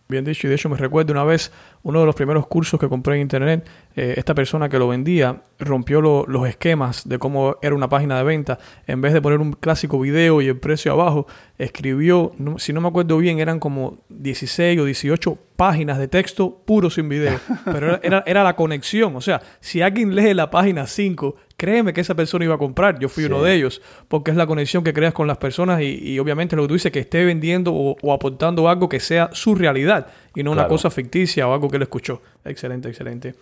Bien 0.09 0.23
dicho, 0.23 0.47
y 0.47 0.49
de 0.49 0.55
hecho 0.55 0.69
me 0.69 0.77
recuerdo 0.77 1.11
una 1.11 1.25
vez 1.25 1.51
uno 1.83 1.99
de 1.99 2.05
los 2.05 2.15
primeros 2.15 2.47
cursos 2.47 2.79
que 2.79 2.87
compré 2.87 3.15
en 3.15 3.21
internet, 3.21 3.67
eh, 3.95 4.13
esta 4.15 4.33
persona 4.33 4.69
que 4.69 4.79
lo 4.79 4.87
vendía 4.87 5.41
rompió 5.59 6.01
los 6.01 6.47
esquemas 6.47 7.07
de 7.07 7.19
cómo 7.19 7.57
era 7.61 7.75
una 7.75 7.89
página 7.89 8.17
de 8.17 8.23
venta. 8.23 8.57
En 8.87 9.01
vez 9.01 9.11
de 9.11 9.21
poner 9.21 9.39
un 9.39 9.51
clásico 9.53 9.99
video 9.99 10.41
y 10.41 10.47
el 10.47 10.57
precio 10.57 10.93
abajo, 10.93 11.27
escribió, 11.57 12.31
si 12.57 12.71
no 12.71 12.79
me 12.79 12.87
acuerdo 12.87 13.17
bien, 13.17 13.39
eran 13.39 13.59
como 13.59 13.97
16 14.09 14.79
o 14.79 14.85
18 14.85 15.37
páginas 15.57 15.97
de 15.97 16.07
texto 16.07 16.61
puro 16.65 16.89
sin 16.89 17.09
video. 17.09 17.39
Pero 17.65 18.01
era, 18.01 18.23
era, 18.25 18.43
la 18.43 18.55
conexión. 18.55 19.15
O 19.15 19.21
sea, 19.21 19.41
si 19.59 19.81
alguien 19.81 20.15
lee 20.15 20.33
la 20.33 20.49
página 20.49 20.87
5, 20.87 21.35
créeme 21.57 21.91
que 21.91 22.01
esa 22.01 22.15
persona 22.15 22.45
iba 22.45 22.55
a 22.55 22.57
comprar. 22.57 22.99
Yo 22.99 23.09
fui 23.09 23.25
uno 23.25 23.41
de 23.41 23.55
ellos. 23.55 23.81
Porque 24.07 24.31
es 24.31 24.37
la 24.37 24.45
conexión 24.45 24.83
que 24.83 24.93
creas 24.93 25.13
con 25.13 25.27
las 25.27 25.37
personas 25.37 25.81
y, 25.81 26.17
obviamente 26.19 26.55
lo 26.55 26.61
que 26.61 26.67
tú 26.69 26.73
dices, 26.75 26.91
que 26.91 26.99
esté 26.99 27.25
vendiendo 27.25 27.73
o, 27.73 28.13
aportando 28.13 28.69
algo 28.69 28.87
que 28.87 28.99
sea 28.99 29.29
su 29.33 29.55
realidad 29.55 30.07
y 30.35 30.43
no 30.43 30.51
una 30.51 30.67
cosa 30.67 30.89
ficticia 30.89 31.47
o 31.47 31.53
algo 31.53 31.69
que 31.69 31.77
él 31.77 31.83
escuchó. 31.83 32.21
Excelente, 32.45 32.87
excelente. 32.87 33.35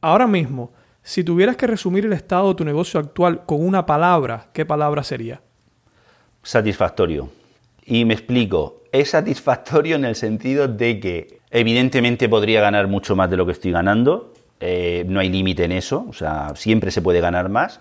Ahora 0.00 0.26
mismo, 0.26 0.72
si 1.02 1.22
tuvieras 1.24 1.56
que 1.56 1.68
resumir 1.68 2.04
el 2.04 2.12
estado 2.12 2.48
de 2.48 2.54
tu 2.56 2.64
negocio 2.64 2.98
actual 2.98 3.46
con 3.46 3.64
una 3.64 3.86
palabra, 3.86 4.48
¿qué 4.52 4.66
palabra 4.66 5.04
sería? 5.04 5.40
Satisfactorio. 6.42 7.30
Y 7.84 8.04
me 8.04 8.14
explico, 8.14 8.82
es 8.90 9.10
satisfactorio 9.10 9.96
en 9.96 10.04
el 10.04 10.16
sentido 10.16 10.66
de 10.66 10.98
que 10.98 11.40
evidentemente 11.50 12.28
podría 12.28 12.60
ganar 12.60 12.88
mucho 12.88 13.14
más 13.14 13.30
de 13.30 13.36
lo 13.36 13.46
que 13.46 13.52
estoy 13.52 13.70
ganando, 13.70 14.32
eh, 14.64 15.04
no 15.08 15.18
hay 15.18 15.28
límite 15.28 15.64
en 15.64 15.72
eso, 15.72 16.06
o 16.08 16.12
sea, 16.12 16.52
siempre 16.54 16.92
se 16.92 17.02
puede 17.02 17.20
ganar 17.20 17.48
más. 17.48 17.80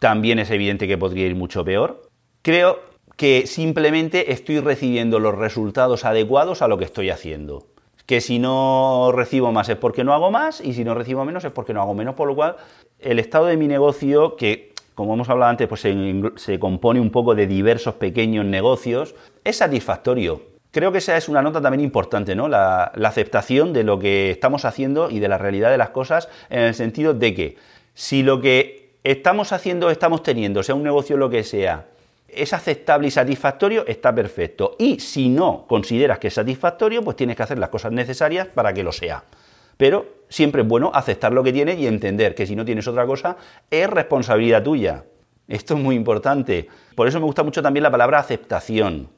También 0.00 0.40
es 0.40 0.50
evidente 0.50 0.88
que 0.88 0.98
podría 0.98 1.26
ir 1.26 1.36
mucho 1.36 1.64
peor. 1.64 2.10
Creo 2.42 2.80
que 3.16 3.46
simplemente 3.46 4.32
estoy 4.32 4.58
recibiendo 4.58 5.20
los 5.20 5.36
resultados 5.36 6.04
adecuados 6.04 6.62
a 6.62 6.68
lo 6.68 6.78
que 6.78 6.84
estoy 6.84 7.10
haciendo. 7.10 7.68
Que 8.06 8.20
si 8.20 8.40
no 8.40 9.12
recibo 9.14 9.52
más 9.52 9.68
es 9.68 9.76
porque 9.76 10.02
no 10.02 10.12
hago 10.12 10.32
más 10.32 10.60
y 10.60 10.74
si 10.74 10.82
no 10.82 10.94
recibo 10.94 11.24
menos 11.24 11.44
es 11.44 11.52
porque 11.52 11.72
no 11.72 11.80
hago 11.80 11.94
menos, 11.94 12.16
por 12.16 12.26
lo 12.26 12.34
cual 12.34 12.56
el 12.98 13.20
estado 13.20 13.46
de 13.46 13.56
mi 13.56 13.68
negocio, 13.68 14.34
que 14.34 14.74
como 14.96 15.14
hemos 15.14 15.28
hablado 15.28 15.50
antes, 15.50 15.68
pues 15.68 15.80
se, 15.80 16.58
compone 16.58 16.98
un 16.98 17.10
poco 17.10 17.36
de 17.36 17.46
diversos 17.46 17.94
pequeños 17.94 18.44
negocios, 18.44 19.14
es 19.44 19.58
satisfactorio. 19.58 20.42
Creo 20.74 20.90
que 20.90 20.98
esa 20.98 21.16
es 21.16 21.28
una 21.28 21.40
nota 21.40 21.60
también 21.60 21.82
importante, 21.82 22.34
¿no? 22.34 22.48
La, 22.48 22.86
aceptación 23.04 23.72
de 23.72 23.84
lo 23.84 24.00
que 24.00 24.32
estamos 24.32 24.64
haciendo 24.64 25.08
y 25.08 25.20
de 25.20 25.28
la 25.28 25.38
realidad 25.38 25.70
de 25.70 25.78
las 25.78 25.90
cosas 25.90 26.28
en 26.50 26.62
el 26.62 26.74
sentido 26.74 27.14
de 27.14 27.32
que 27.32 27.56
si 27.94 28.24
lo 28.24 28.40
que 28.40 28.96
estamos 29.04 29.52
haciendo, 29.52 29.88
estamos 29.88 30.24
teniendo, 30.24 30.64
sea 30.64 30.74
un 30.74 30.82
negocio 30.82 31.16
lo 31.16 31.30
que 31.30 31.44
sea, 31.44 31.86
es 32.26 32.52
aceptable 32.52 33.06
y 33.06 33.12
satisfactorio, 33.12 33.86
está 33.86 34.12
perfecto. 34.12 34.74
Y 34.80 34.98
si 34.98 35.28
no 35.28 35.64
consideras 35.68 36.18
que 36.18 36.26
es 36.26 36.34
satisfactorio, 36.34 37.04
pues 37.04 37.16
tienes 37.16 37.36
que 37.36 37.44
hacer 37.44 37.60
las 37.60 37.68
cosas 37.68 37.92
necesarias 37.92 38.48
para 38.48 38.74
que 38.74 38.82
lo 38.82 38.90
sea. 38.90 39.22
Pero 39.76 40.06
siempre 40.28 40.62
es 40.62 40.68
bueno 40.68 40.90
aceptar 40.92 41.30
lo 41.30 41.44
que 41.44 41.52
tienes 41.52 41.78
y 41.78 41.86
entender 41.86 42.34
que 42.34 42.48
si 42.48 42.56
no 42.56 42.64
tienes 42.64 42.88
otra 42.88 43.06
cosa, 43.06 43.36
es 43.70 43.88
responsabilidad 43.88 44.64
tuya. 44.64 45.04
Esto 45.46 45.74
es 45.74 45.80
muy 45.80 45.94
importante. 45.94 46.66
Por 46.96 47.06
eso 47.06 47.20
me 47.20 47.26
gusta 47.26 47.44
mucho 47.44 47.62
también 47.62 47.84
la 47.84 47.92
palabra 47.92 48.18
aceptación. 48.18 49.08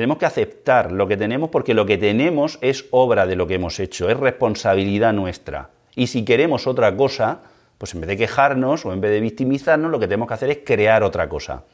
Tenemos 0.00 0.16
que 0.16 0.24
aceptar 0.24 0.92
lo 0.92 1.06
que 1.06 1.18
tenemos 1.18 1.50
porque 1.50 1.74
lo 1.74 1.84
que 1.84 1.98
tenemos 1.98 2.58
es 2.62 2.86
obra 2.90 3.26
de 3.26 3.36
lo 3.36 3.46
que 3.46 3.56
hemos 3.56 3.78
hecho, 3.80 4.08
es 4.08 4.16
responsabilidad 4.16 5.12
nuestra. 5.12 5.68
Y 5.94 6.06
si 6.06 6.24
queremos 6.24 6.66
otra 6.66 6.96
cosa, 6.96 7.42
pues 7.76 7.92
en 7.92 8.00
vez 8.00 8.08
de 8.08 8.16
quejarnos 8.16 8.86
o 8.86 8.94
en 8.94 9.02
vez 9.02 9.10
de 9.10 9.20
victimizarnos, 9.20 9.90
lo 9.90 10.00
que 10.00 10.06
tenemos 10.06 10.26
que 10.26 10.32
hacer 10.32 10.48
es 10.48 10.60
crear 10.64 11.02
otra 11.02 11.28
cosa. 11.28 11.64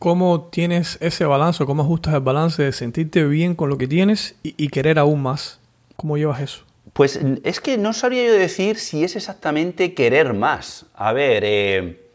¿Cómo 0.00 0.48
tienes 0.50 0.98
ese 1.00 1.24
balance 1.24 1.64
cómo 1.64 1.84
ajustas 1.84 2.14
el 2.14 2.20
balance 2.20 2.64
de 2.64 2.72
sentirte 2.72 3.22
bien 3.22 3.54
con 3.54 3.70
lo 3.70 3.78
que 3.78 3.86
tienes 3.86 4.34
y, 4.42 4.66
querer 4.66 4.98
aún 4.98 5.22
más? 5.22 5.60
¿Cómo 5.94 6.16
llevas 6.16 6.40
eso? 6.40 6.64
Pues 6.94 7.20
es 7.44 7.60
que 7.60 7.78
no 7.78 7.92
sabría 7.92 8.26
yo 8.26 8.32
decir 8.32 8.76
si 8.76 9.04
es 9.04 9.14
exactamente 9.14 9.94
querer 9.94 10.34
más. 10.34 10.86
A 10.96 11.12
ver, 11.12 11.44
eh, 11.46 12.05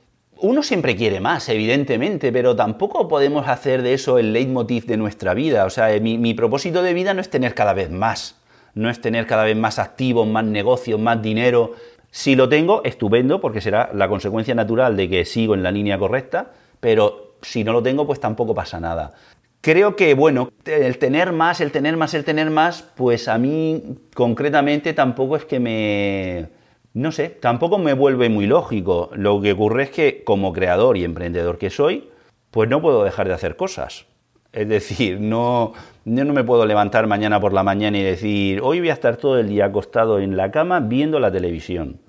uno 0.42 0.64
siempre 0.64 0.96
quiere 0.96 1.20
más, 1.20 1.48
evidentemente, 1.50 2.32
pero 2.32 2.56
tampoco 2.56 3.08
podemos 3.08 3.48
hacer 3.48 3.82
de 3.82 3.94
eso 3.94 4.18
el 4.18 4.34
leitmotiv 4.34 4.86
de 4.86 4.98
nuestra 4.98 5.34
vida. 5.34 5.66
O 5.66 5.70
sea, 5.70 5.88
mi, 6.00 6.18
mi 6.18 6.34
propósito 6.34 6.82
de 6.82 6.94
vida 6.94 7.14
no 7.14 7.22
es 7.22 7.30
tener 7.30 7.54
cada 7.54 7.74
vez 7.74 7.90
más, 7.90 8.36
no 8.74 8.90
es 8.90 9.00
tener 9.02 9.28
cada 9.28 9.44
vez 9.44 9.56
más 9.56 9.80
activos, 9.80 10.28
más 10.28 10.44
negocios, 10.44 11.00
más 11.00 11.22
dinero. 11.22 11.74
Si 12.10 12.36
lo 12.36 12.50
tengo, 12.50 12.84
estupendo, 12.84 13.40
porque 13.40 13.62
será 13.62 13.92
la 13.94 14.10
consecuencia 14.10 14.56
natural 14.56 14.98
de 14.98 15.10
que 15.10 15.26
sigo 15.26 15.54
en 15.54 15.64
la 15.64 15.72
línea 15.72 15.98
correcta, 15.98 16.52
pero 16.80 17.36
si 17.42 17.64
no 17.64 17.72
lo 17.72 17.84
tengo, 17.84 18.06
pues 18.06 18.20
tampoco 18.20 18.54
pasa 18.54 18.80
nada. 18.80 19.14
Creo 19.62 19.96
que, 19.96 20.16
bueno, 20.16 20.52
el 20.66 20.98
tener 20.98 21.32
más, 21.34 21.62
el 21.62 21.72
tener 21.72 21.96
más, 21.96 22.16
el 22.16 22.24
tener 22.24 22.50
más, 22.50 22.84
pues 22.96 23.28
a 23.28 23.38
mí 23.38 23.84
concretamente 24.14 24.94
tampoco 24.94 25.36
es 25.36 25.46
que 25.46 25.60
me... 25.60 26.61
No 26.94 27.12
sé, 27.12 27.30
tampoco 27.30 27.78
me 27.78 27.94
vuelve 27.94 28.30
muy 28.30 28.48
lógico. 28.48 29.10
Lo 29.14 29.40
que 29.42 29.54
ocurre 29.54 29.84
es 29.84 29.90
que 29.92 30.24
como 30.26 30.52
creador 30.52 30.98
y 30.98 31.06
emprendedor 31.06 31.58
que 31.58 31.70
soy, 31.70 32.10
pues 32.52 32.70
no 32.70 32.82
puedo 32.82 33.04
dejar 33.04 33.28
de 33.28 33.34
hacer 33.34 33.56
cosas. 33.56 34.06
Es 34.52 34.68
decir, 34.68 35.22
no, 35.22 35.72
yo 36.04 36.26
no 36.26 36.34
me 36.34 36.44
puedo 36.44 36.66
levantar 36.66 37.08
mañana 37.08 37.40
por 37.40 37.54
la 37.54 37.64
mañana 37.64 37.98
y 37.98 38.04
decir, 38.04 38.60
hoy 38.62 38.80
voy 38.80 38.90
a 38.90 38.94
estar 38.94 39.16
todo 39.16 39.40
el 39.40 39.48
día 39.48 39.66
acostado 39.66 40.20
en 40.20 40.36
la 40.36 40.52
cama 40.52 40.82
viendo 40.82 41.20
la 41.20 41.32
televisión 41.32 42.00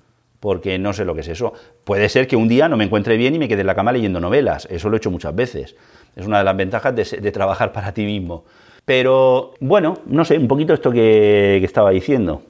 porque 0.43 0.77
no 0.77 0.91
sé 0.91 1.05
lo 1.05 1.15
que 1.15 1.21
es 1.21 1.29
eso. 1.29 1.53
Puede 1.85 2.09
ser 2.09 2.27
que 2.27 2.35
un 2.35 2.49
día 2.49 2.67
no 2.67 2.75
me 2.75 2.83
encuentre 2.83 3.15
bien 3.15 3.33
y 3.33 3.39
me 3.39 3.47
quede 3.47 3.61
en 3.61 3.67
la 3.67 3.75
cama 3.75 3.93
leyendo 3.93 4.19
novelas, 4.19 4.67
eso 4.69 4.89
lo 4.89 4.97
he 4.97 4.97
hecho 4.97 5.09
muchas 5.09 5.33
veces. 5.33 5.77
Es 6.17 6.27
una 6.27 6.39
de 6.39 6.43
las 6.43 6.57
ventajas 6.57 6.93
de, 6.93 7.31
trabajar 7.31 7.71
para 7.71 7.93
ti 7.93 8.03
mismo. 8.03 8.43
Pero 8.83 9.53
bueno, 9.61 9.99
no 10.05 10.25
sé, 10.25 10.37
un 10.37 10.49
poquito 10.49 10.73
esto 10.73 10.91
que 10.91 11.63
estaba 11.63 11.91
diciendo. 11.91 12.41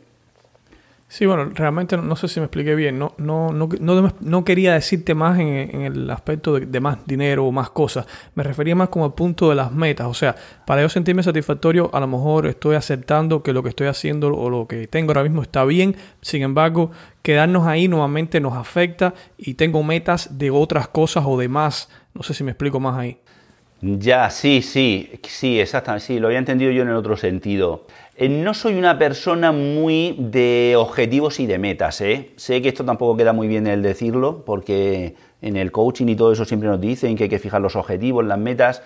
Sí, 1.14 1.28
bueno, 1.28 1.52
realmente 1.54 1.96
no, 1.96 2.16
sé 2.16 2.28
si 2.28 2.40
me 2.40 2.48
expliqué 2.48 2.74
bien. 2.74 2.98
No, 2.98 3.14
no, 3.20 3.52
no, 3.54 4.14
no, 4.20 4.44
quería 4.44 4.74
decirte 4.74 5.14
más 5.14 5.38
en, 5.38 5.84
el 5.84 6.10
aspecto 6.10 6.60
de, 6.60 6.80
más 6.80 7.06
dinero 7.06 7.46
o 7.46 7.52
más 7.52 7.70
cosas. 7.70 8.08
Me 8.34 8.42
refería 8.42 8.76
más 8.76 8.90
como 8.90 9.06
al 9.06 9.14
punto 9.14 9.50
de 9.50 9.54
las 9.54 9.72
metas. 9.72 10.08
O 10.08 10.16
sea, 10.16 10.36
para 10.66 10.82
yo 10.82 10.90
sentirme 10.90 11.22
satisfactorio, 11.22 11.92
a 11.94 12.00
lo 12.00 12.08
mejor 12.08 12.48
estoy 12.48 12.76
aceptando 12.76 13.44
que 13.44 13.54
lo 13.54 13.62
que 13.62 13.70
estoy 13.70 13.86
haciendo 13.86 14.30
o 14.36 14.50
lo 14.50 14.68
que 14.68 14.88
tengo 14.88 15.12
ahora 15.12 15.22
mismo 15.22 15.44
está 15.44 15.64
bien. 15.66 15.96
Sin 16.22 16.42
embargo, 16.42 16.90
quedarnos 17.22 17.68
ahí 17.68 17.88
nuevamente 17.88 18.40
nos 18.40 18.58
afecta 18.58 19.14
y 19.38 19.54
tengo 19.54 19.84
metas 19.84 20.40
de 20.40 20.50
otras 20.50 20.88
cosas 20.88 21.26
o 21.28 21.38
de 21.38 21.48
más. 21.48 21.90
No 22.16 22.24
sé 22.24 22.34
si 22.34 22.44
me 22.44 22.50
explico 22.50 22.80
más 22.80 22.98
ahí. 22.98 23.20
Ya, 23.86 24.30
sí, 24.30 24.62
sí, 24.62 25.12
sí, 25.28 25.60
exactamente, 25.60 26.08
sí, 26.08 26.18
lo 26.18 26.28
había 26.28 26.40
entendido 26.40 26.72
yo 26.72 26.84
en 26.84 26.88
el 26.88 26.96
otro 26.96 27.18
sentido. 27.18 27.86
Eh, 28.16 28.30
no 28.30 28.54
soy 28.54 28.76
una 28.76 29.00
persona 29.00 29.52
muy 29.52 30.16
de 30.20 30.76
objetivos 30.78 31.40
y 31.40 31.48
de 31.48 31.58
metas, 31.58 32.00
¿eh? 32.02 32.32
Sé 32.36 32.62
que 32.62 32.70
esto 32.70 32.86
tampoco 32.86 33.18
queda 33.18 33.34
muy 33.34 33.48
bien 33.48 33.66
el 33.66 33.82
decirlo, 33.82 34.44
porque 34.46 35.16
en 35.42 35.58
el 35.58 35.72
coaching 35.72 36.08
y 36.08 36.16
todo 36.16 36.32
eso 36.32 36.46
siempre 36.46 36.70
nos 36.70 36.80
dicen 36.80 37.16
que 37.16 37.24
hay 37.24 37.30
que 37.30 37.40
fijar 37.40 37.60
los 37.60 37.76
objetivos, 37.76 38.24
las 38.24 38.38
metas. 38.38 38.84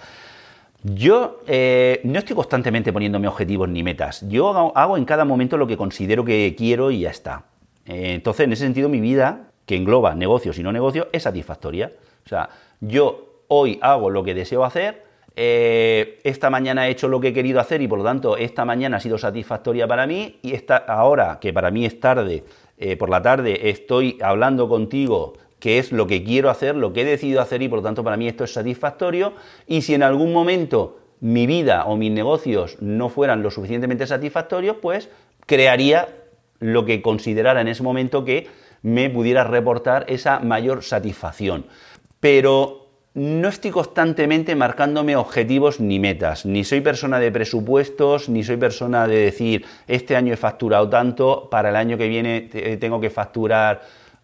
Yo 0.83 1.41
eh, 1.45 1.99
no 2.05 2.19
estoy 2.19 2.37
constantemente 2.37 2.93
poniéndome 2.93 3.27
objetivos 3.27 3.67
ni 3.67 3.83
metas. 3.83 4.25
Yo 4.29 4.71
hago, 4.73 4.95
en 4.95 5.03
cada 5.03 5.25
momento 5.25 5.57
lo 5.57 5.67
que 5.67 5.75
considero 5.75 6.23
que 6.23 6.55
quiero 6.57 6.89
y 6.89 7.01
ya 7.01 7.09
está. 7.09 7.43
Eh, 7.85 8.13
entonces, 8.13 8.45
en 8.45 8.53
ese 8.53 8.63
sentido, 8.63 8.87
mi 8.87 9.01
vida, 9.01 9.49
que 9.65 9.75
engloba 9.75 10.15
negocios 10.15 10.57
y 10.57 10.63
no 10.63 10.71
negocios, 10.71 11.07
es 11.11 11.23
satisfactoria. 11.23 11.91
O 12.25 12.29
sea, 12.29 12.49
yo 12.79 13.41
hoy 13.49 13.77
hago 13.81 14.09
lo 14.09 14.23
que 14.23 14.33
deseo 14.33 14.63
hacer, 14.63 15.03
eh, 15.39 16.19
esta 16.23 16.49
mañana 16.49 16.87
he 16.87 16.91
hecho 16.91 17.07
lo 17.07 17.21
que 17.21 17.27
he 17.27 17.33
querido 17.33 17.59
hacer 17.59 17.83
y 17.83 17.87
por 17.87 17.99
lo 17.99 18.03
tanto 18.03 18.37
esta 18.37 18.65
mañana 18.65 18.97
ha 18.97 18.99
sido 18.99 19.19
satisfactoria 19.19 19.87
para 19.87 20.07
mí 20.07 20.39
y 20.41 20.53
esta, 20.53 20.77
ahora 20.77 21.37
que 21.39 21.53
para 21.53 21.69
mí 21.69 21.85
es 21.85 21.99
tarde, 21.99 22.43
eh, 22.79 22.97
por 22.97 23.11
la 23.11 23.21
tarde 23.21 23.69
estoy 23.69 24.17
hablando 24.19 24.67
contigo 24.67 25.33
que 25.59 25.77
es 25.77 25.91
lo 25.91 26.07
que 26.07 26.23
quiero 26.23 26.49
hacer, 26.49 26.75
lo 26.75 26.91
que 26.91 27.01
he 27.01 27.05
decidido 27.05 27.39
hacer 27.39 27.61
y 27.61 27.69
por 27.69 27.79
lo 27.79 27.83
tanto 27.83 28.03
para 28.03 28.17
mí 28.17 28.27
esto 28.27 28.45
es 28.45 28.53
satisfactorio 28.53 29.33
y 29.67 29.83
si 29.83 29.93
en 29.93 30.01
algún 30.01 30.33
momento 30.33 30.97
mi 31.19 31.45
vida 31.45 31.85
o 31.85 31.97
mis 31.97 32.11
negocios 32.11 32.77
no 32.81 33.09
fueran 33.09 33.43
lo 33.43 33.51
suficientemente 33.51 34.07
satisfactorios, 34.07 34.77
pues 34.81 35.09
crearía 35.45 36.09
lo 36.59 36.83
que 36.83 37.03
considerara 37.03 37.61
en 37.61 37.67
ese 37.67 37.83
momento 37.83 38.25
que 38.25 38.47
me 38.81 39.11
pudiera 39.11 39.43
reportar 39.43 40.05
esa 40.07 40.39
mayor 40.39 40.83
satisfacción. 40.83 41.65
Pero 42.19 42.86
no 43.17 43.47
estoy 43.47 43.71
constantemente 43.71 44.55
marcándome 44.55 45.15
objetivos 45.15 45.79
ni 45.79 45.99
metas, 45.99 46.45
ni 46.45 46.63
soy 46.63 46.81
persona 46.81 47.19
de 47.19 47.31
presupuestos, 47.31 48.29
ni 48.29 48.43
soy 48.43 48.57
persona 48.57 49.07
de 49.07 49.17
decir, 49.17 49.65
este 49.87 50.15
año 50.15 50.33
he 50.33 50.37
facturado 50.37 50.87
tanto, 50.87 51.49
para 51.49 51.69
el 51.69 51.77
año 51.77 51.97
que 51.97 52.07
viene 52.07 52.41
tengo 52.79 53.01
que 53.01 53.09
facturar 53.09 53.81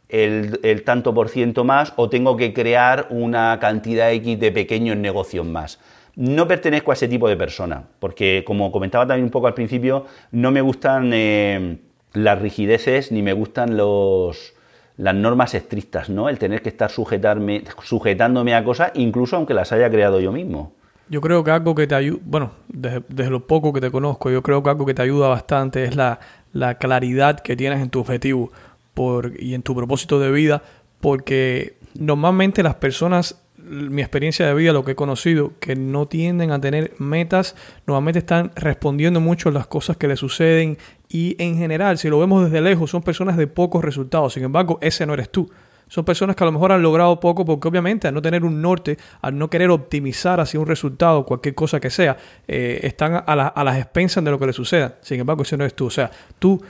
el, 0.10 0.84
tanto 0.86 1.12
por 1.12 1.30
ciento 1.30 1.64
más 1.64 1.94
o 1.96 2.08
tengo 2.08 2.38
que 2.38 2.54
crear 2.54 3.08
una 3.10 3.58
cantidad 3.60 4.12
X 4.12 4.40
de 4.40 4.52
pequeños 4.52 4.96
negocios 4.96 5.48
más. 5.48 5.80
No 6.16 6.48
pertenezco 6.48 6.92
a 6.92 6.94
ese 6.94 7.08
tipo 7.08 7.28
de 7.28 7.36
persona, 7.36 7.86
porque 7.98 8.44
como 8.46 8.72
comentaba 8.72 9.08
también 9.08 9.26
un 9.26 9.32
poco 9.32 9.48
al 9.48 9.56
principio, 9.56 10.06
no 10.30 10.52
me 10.52 10.62
gustan 10.62 11.10
eh, 11.14 11.80
las 12.14 12.40
rigideces 12.40 13.12
ni 13.12 13.24
me 13.24 13.34
gustan 13.34 13.76
los 13.76 14.54
las 14.98 15.16
normas 15.16 15.54
estrictas, 15.54 16.10
¿no? 16.10 16.30
El 16.30 16.38
tener 16.38 16.62
que 16.62 16.70
estar 16.70 16.92
sujetarme, 16.92 17.64
sujetándome 17.84 18.54
a 18.54 18.64
cosas, 18.64 18.92
incluso 18.96 19.36
aunque 19.36 19.54
las 19.54 19.72
haya 19.72 19.90
creado 19.90 20.20
yo 20.20 20.32
mismo. 20.32 20.74
Yo 21.10 21.22
creo 21.22 21.44
que 21.44 21.52
algo 21.52 21.76
que 21.76 21.88
te 21.88 21.96
ayuda, 21.96 22.20
bueno, 22.26 22.52
desde, 22.68 23.30
lo 23.30 23.46
poco 23.46 23.74
que 23.74 23.82
te 23.82 23.92
conozco, 23.92 24.32
yo 24.32 24.42
creo 24.42 24.64
que 24.64 24.70
algo 24.70 24.86
que 24.86 24.94
te 24.94 25.02
ayuda 25.02 25.28
bastante 25.28 25.84
es 25.84 25.96
la, 25.96 26.20
la 26.54 26.76
claridad 26.76 27.40
que 27.40 27.56
tienes 27.56 27.82
en 27.82 27.90
tu 27.90 28.00
objetivo 28.00 28.52
por, 28.94 29.34
y 29.40 29.54
en 29.54 29.64
tu 29.64 29.76
propósito 29.76 30.20
de 30.20 30.32
vida, 30.32 30.64
porque 31.02 31.76
normalmente 31.96 32.64
las 32.64 32.76
personas 32.76 33.43
mi 33.64 34.02
experiencia 34.02 34.46
de 34.46 34.54
vida, 34.54 34.74
lo 34.74 34.84
que 34.84 34.92
he 34.92 34.96
conocido, 34.96 35.54
que 35.60 35.76
no 35.76 36.08
tienden 36.08 36.52
a 36.52 36.60
tener 36.60 36.94
metas, 36.98 37.56
normalmente 37.88 38.20
están 38.20 38.52
respondiendo 38.56 39.20
mucho 39.20 39.50
a 39.50 39.52
las 39.52 39.68
cosas 39.68 39.98
que 39.98 40.08
les 40.08 40.20
suceden 40.20 40.78
y 41.10 41.36
en 41.40 41.58
general, 41.58 41.98
si 41.98 42.10
lo 42.10 42.20
vemos 42.20 42.44
desde 42.44 42.62
lejos, 42.62 42.92
son 42.92 43.04
personas 43.04 43.38
de 43.38 43.48
pocos 43.48 43.84
resultados. 43.84 44.34
Sin 44.34 44.44
embargo, 44.44 44.80
ese 44.82 45.06
no 45.06 45.14
eres 45.14 45.30
tú. 45.30 45.50
Son 45.88 46.04
personas 46.04 46.36
que 46.36 46.44
a 46.44 46.46
lo 46.46 46.52
mejor 46.52 46.72
han 46.72 46.82
logrado 46.82 47.20
poco 47.20 47.46
porque 47.46 47.68
obviamente 47.68 48.08
al 48.08 48.14
no 48.14 48.22
tener 48.22 48.44
un 48.44 48.62
norte, 48.62 48.98
al 49.22 49.38
no 49.38 49.50
querer 49.50 49.70
optimizar 49.70 50.40
hacia 50.40 50.60
un 50.60 50.66
resultado, 50.66 51.26
cualquier 51.26 51.54
cosa 51.54 51.80
que 51.80 51.90
sea, 51.90 52.18
eh, 52.48 52.80
están 52.84 53.16
a, 53.16 53.22
a 53.22 53.64
las 53.64 53.78
expensas 53.78 54.24
de 54.24 54.32
lo 54.32 54.40
que 54.40 54.48
les 54.48 54.56
suceda. 54.56 54.98
Sin 55.02 55.20
embargo, 55.20 55.44
ese 55.44 55.56
no 55.56 55.64
eres 55.64 55.76
tú. 55.76 55.86
O 55.86 55.92
sea, 55.92 56.10
tú 56.40 56.62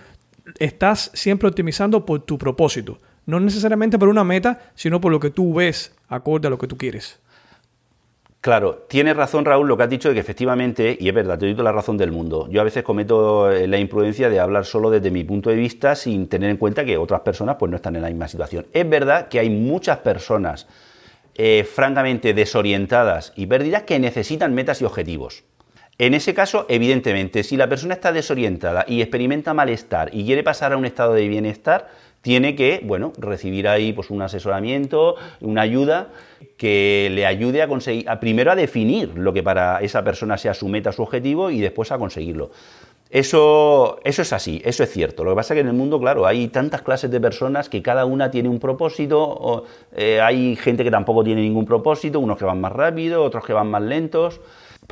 estás 0.59 1.11
siempre 1.13 1.47
optimizando 1.47 2.05
por 2.05 2.21
tu 2.21 2.37
propósito. 2.37 2.99
No 3.25 3.39
necesariamente 3.39 3.97
por 3.97 4.09
una 4.09 4.23
meta, 4.23 4.71
sino 4.75 4.99
por 4.99 5.11
lo 5.11 5.19
que 5.19 5.29
tú 5.29 5.53
ves 5.53 5.95
acorde 6.09 6.47
a 6.47 6.49
lo 6.49 6.57
que 6.57 6.67
tú 6.67 6.77
quieres. 6.77 7.19
Claro, 8.43 8.85
tienes 8.89 9.15
razón 9.15 9.45
Raúl 9.45 9.69
lo 9.69 9.77
que 9.77 9.83
has 9.83 9.89
dicho 9.89 10.09
de 10.09 10.15
que 10.15 10.19
efectivamente, 10.19 10.97
y 10.99 11.07
es 11.07 11.15
verdad, 11.15 11.39
te 11.39 11.45
doy 11.45 11.53
toda 11.53 11.63
la 11.63 11.71
razón 11.71 11.95
del 11.97 12.11
mundo, 12.11 12.49
yo 12.51 12.59
a 12.59 12.65
veces 12.65 12.83
cometo 12.83 13.49
eh, 13.49 13.67
la 13.67 13.77
imprudencia 13.77 14.29
de 14.29 14.37
hablar 14.37 14.65
solo 14.65 14.89
desde 14.89 15.11
mi 15.11 15.23
punto 15.23 15.49
de 15.49 15.55
vista 15.55 15.95
sin 15.95 16.27
tener 16.27 16.49
en 16.49 16.57
cuenta 16.57 16.83
que 16.83 16.97
otras 16.97 17.21
personas 17.21 17.55
pues 17.57 17.69
no 17.69 17.77
están 17.77 17.95
en 17.95 18.01
la 18.01 18.09
misma 18.09 18.27
situación. 18.27 18.65
Es 18.73 18.89
verdad 18.89 19.29
que 19.29 19.39
hay 19.39 19.49
muchas 19.49 19.99
personas 19.99 20.67
eh, 21.35 21.63
francamente 21.63 22.33
desorientadas 22.33 23.31
y 23.37 23.45
perdidas 23.45 23.83
que 23.83 23.97
necesitan 23.97 24.53
metas 24.53 24.81
y 24.81 24.83
objetivos. 24.83 25.45
En 25.99 26.13
ese 26.13 26.33
caso, 26.33 26.65
evidentemente, 26.69 27.43
si 27.43 27.55
la 27.55 27.69
persona 27.69 27.93
está 27.93 28.11
desorientada 28.11 28.83
y 28.87 29.01
experimenta 29.01 29.53
malestar 29.53 30.09
y 30.11 30.25
quiere 30.25 30.43
pasar 30.43 30.73
a 30.73 30.77
un 30.77 30.85
estado 30.85 31.13
de 31.13 31.27
bienestar, 31.27 31.89
tiene 32.21 32.55
que, 32.55 32.81
bueno, 32.83 33.13
recibir 33.17 33.67
ahí 33.67 33.93
pues 33.93 34.09
un 34.09 34.21
asesoramiento, 34.21 35.15
una 35.41 35.61
ayuda 35.61 36.07
que 36.57 37.09
le 37.11 37.25
ayude 37.25 37.61
a 37.61 37.67
conseguir, 37.67 38.07
primero 38.21 38.51
a 38.51 38.55
definir 38.55 39.11
lo 39.15 39.33
que 39.33 39.43
para 39.43 39.81
esa 39.81 40.03
persona 40.03 40.37
sea 40.37 40.53
su 40.53 40.67
meta, 40.67 40.93
su 40.93 41.03
objetivo 41.03 41.51
y 41.51 41.59
después 41.59 41.91
a 41.91 41.97
conseguirlo. 41.97 42.51
Eso, 43.09 43.99
eso 44.03 44.23
es 44.23 44.33
así, 44.33 44.59
eso 44.65 44.83
es 44.83 44.89
cierto. 44.89 45.23
Lo 45.23 45.31
que 45.31 45.35
pasa 45.35 45.53
es 45.53 45.57
que 45.57 45.61
en 45.61 45.67
el 45.67 45.73
mundo, 45.73 45.99
claro, 45.99 46.25
hay 46.25 46.47
tantas 46.47 46.81
clases 46.81 47.11
de 47.11 47.21
personas 47.21 47.69
que 47.69 47.83
cada 47.83 48.05
una 48.05 48.31
tiene 48.31 48.49
un 48.49 48.59
propósito, 48.59 49.65
eh, 49.95 50.19
hay 50.19 50.55
gente 50.55 50.83
que 50.83 50.89
tampoco 50.89 51.23
tiene 51.23 51.41
ningún 51.41 51.65
propósito, 51.65 52.19
unos 52.19 52.39
que 52.39 52.45
van 52.45 52.59
más 52.59 52.71
rápido, 52.71 53.23
otros 53.23 53.45
que 53.45 53.53
van 53.53 53.69
más 53.69 53.83
lentos. 53.83 54.41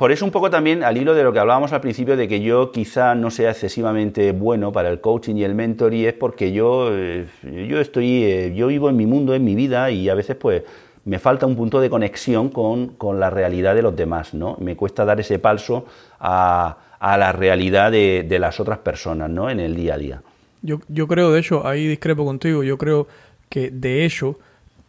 Por 0.02 0.10
eso 0.10 0.24
un 0.24 0.32
poco 0.32 0.50
también 0.50 0.82
al 0.82 0.96
hilo 0.96 1.14
de 1.14 1.22
lo 1.22 1.32
que 1.32 1.38
hablábamos 1.38 1.72
al 1.72 1.80
principio 1.80 2.16
de 2.16 2.26
que 2.26 2.40
yo 2.40 2.72
quizá 2.72 3.14
no 3.14 3.30
sea 3.30 3.50
excesivamente 3.50 4.32
bueno 4.32 4.72
para 4.72 4.88
el 4.88 5.00
coaching 5.00 5.36
y 5.36 5.44
el 5.44 5.54
mentor 5.54 5.94
y 5.94 6.06
es 6.06 6.12
porque 6.12 6.50
yo, 6.50 6.88
eh, 6.90 7.28
yo 7.44 7.78
estoy, 7.78 8.24
eh, 8.24 8.52
yo 8.52 8.66
vivo 8.66 8.90
en 8.90 8.96
mi 8.96 9.06
mundo, 9.06 9.32
en 9.32 9.44
mi 9.44 9.54
vida 9.54 9.92
y 9.92 10.08
a 10.08 10.16
veces 10.16 10.34
pues 10.34 10.64
me 11.04 11.20
falta 11.20 11.46
un 11.46 11.54
punto 11.54 11.80
de 11.80 11.88
conexión 11.88 12.48
con, 12.48 12.96
la 13.20 13.30
realidad 13.30 13.76
de 13.76 13.82
los 13.82 13.94
demás, 13.94 14.34
¿no? 14.34 14.56
Me 14.58 14.74
cuesta 14.74 15.04
dar 15.04 15.20
ese 15.20 15.38
paso 15.38 15.86
a, 16.18 16.78
la 17.00 17.30
realidad 17.30 17.92
de, 17.92 18.26
de, 18.28 18.38
las 18.40 18.58
otras 18.58 18.78
personas, 18.78 19.30
¿no? 19.30 19.50
En 19.50 19.60
el 19.60 19.76
día 19.76 19.94
a 19.94 19.98
día. 19.98 20.22
Yo, 20.62 20.80
yo 20.88 21.06
creo, 21.06 21.30
de 21.30 21.38
hecho, 21.38 21.64
ahí 21.64 21.86
discrepo 21.86 22.24
contigo, 22.24 22.64
yo 22.64 22.76
creo 22.76 23.06
que 23.48 23.70
de 23.70 24.04
hecho 24.04 24.36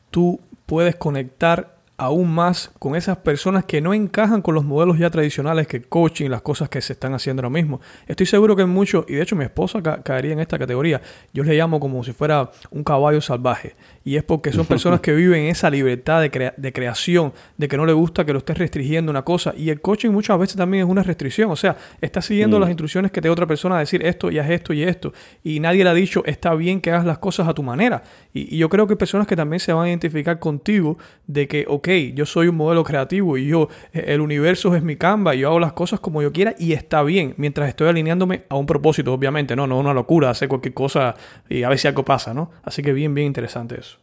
tú 0.09 0.39
puedes 0.66 0.95
conectar 0.95 1.73
aún 2.04 2.34
más 2.34 2.70
con 2.80 2.95
esas 2.95 3.18
personas 3.18 3.64
que 3.64 3.80
no 3.80 3.93
encajan 3.93 4.41
con 4.41 4.56
los 4.56 4.66
modelos 4.66 4.99
ya 4.99 5.10
tradicionales 5.10 5.68
que 5.68 5.82
coaching, 5.82 6.30
las 6.30 6.41
cosas 6.41 6.68
que 6.68 6.82
se 6.82 6.93
están 6.93 7.14
haciendo 7.14 7.41
ahora 7.41 7.49
mismo. 7.49 7.80
Estoy 8.08 8.26
seguro 8.26 8.56
que 8.56 8.66
muchos, 8.66 9.06
y 9.08 9.14
de 9.14 9.22
hecho 9.22 9.38
mi 9.38 9.45
esposa 9.45 9.82
caería 9.82 10.34
en 10.34 10.39
esta 10.39 10.60
categoría, 10.60 11.01
yo 11.34 11.43
le 11.43 11.56
llamo 11.56 11.80
como 11.80 12.04
si 12.04 12.12
fuera 12.12 12.51
un 12.72 12.84
caballo 12.84 13.22
salvaje. 13.22 13.76
Y 14.04 14.18
es 14.18 14.24
porque 14.24 14.51
son 14.51 14.66
personas 14.66 14.99
que 14.99 15.14
viven 15.14 15.45
esa 15.45 15.70
libertad 15.70 16.22
de, 16.22 16.54
de 16.58 16.74
creación, 16.74 17.32
de 17.58 17.70
que 17.70 17.78
no 17.78 17.86
le 17.86 17.93
gusta 17.93 18.26
que 18.26 18.34
lo 18.34 18.39
estés 18.39 18.58
restringiendo 18.58 19.10
una 19.10 19.22
cosa. 19.22 19.54
Y 19.56 19.70
el 19.70 19.80
coaching 19.80 20.10
muchas 20.10 20.38
veces 20.38 20.58
también 20.58 20.84
es 20.84 20.89
una 20.89 21.04
restricción. 21.04 21.51
O 21.51 21.56
sea, 21.56 21.78
está 22.01 22.22
siguiendo 22.22 22.60
las 22.60 22.68
mm. 22.68 22.72
instrucciones 22.72 23.12
que 23.12 23.22
te 23.22 23.30
da 23.30 23.32
otra 23.32 23.47
persona 23.47 23.78
a 23.78 23.80
decir 23.80 24.06
esto 24.06 24.30
y 24.30 24.39
haz 24.39 24.49
esto 24.49 24.74
y 24.74 24.84
esto. 24.84 25.14
Y 25.41 25.62
nadie 25.62 25.86
le 25.86 25.89
ha 25.89 25.93
dicho, 25.93 26.22
está 26.26 26.54
bien 26.54 26.82
que 26.82 26.91
hagas 26.91 27.06
las 27.06 27.20
cosas 27.20 27.47
a 27.47 27.54
tu 27.54 27.64
manera. 27.64 28.04
Y, 28.34 28.54
y 28.54 28.58
yo 28.58 28.68
creo 28.68 28.88
que 28.88 28.93
hay 28.93 28.97
personas 28.97 29.26
que 29.26 29.38
también 29.38 29.62
se 29.62 29.72
van 29.72 29.86
a 29.86 29.88
identificar 29.88 30.38
contigo 30.38 30.97
de 31.28 31.47
que, 31.47 31.64
ok, 31.66 31.88
yo 32.14 32.26
soy 32.26 32.48
un 32.48 32.56
modelo 32.56 32.84
creativo 32.84 33.38
y 33.38 33.48
yo, 33.48 33.70
el 33.91 34.22
universo 34.22 34.76
es 34.76 34.84
mi 34.84 34.96
Canva 34.96 35.36
yo 35.36 35.50
hago 35.50 35.60
las 35.60 35.74
cosas 35.74 36.00
como 36.00 36.22
yo 36.22 36.32
quiera 36.32 36.56
y 36.58 36.74
está 36.74 37.04
bien, 37.04 37.34
mientras 37.38 37.70
estoy 37.70 37.88
alineándome 37.88 38.44
a 38.50 38.56
un 38.56 38.66
propósito, 38.66 39.14
obviamente, 39.14 39.56
no, 39.56 39.68
no 39.68 39.80
una 39.80 39.94
locura, 39.94 40.30
hacer 40.30 40.48
cualquier 40.48 40.74
cosa 40.74 41.16
y 41.50 41.64
a 41.64 41.70
ver 41.70 41.78
si 41.78 41.88
algo 41.88 42.04
pasa, 42.04 42.34
¿no? 42.34 42.52
Así 42.64 42.82
que 42.82 42.94
bien, 42.94 43.14
bien 43.14 43.28
interesante 43.28 43.80
eso. 43.80 43.98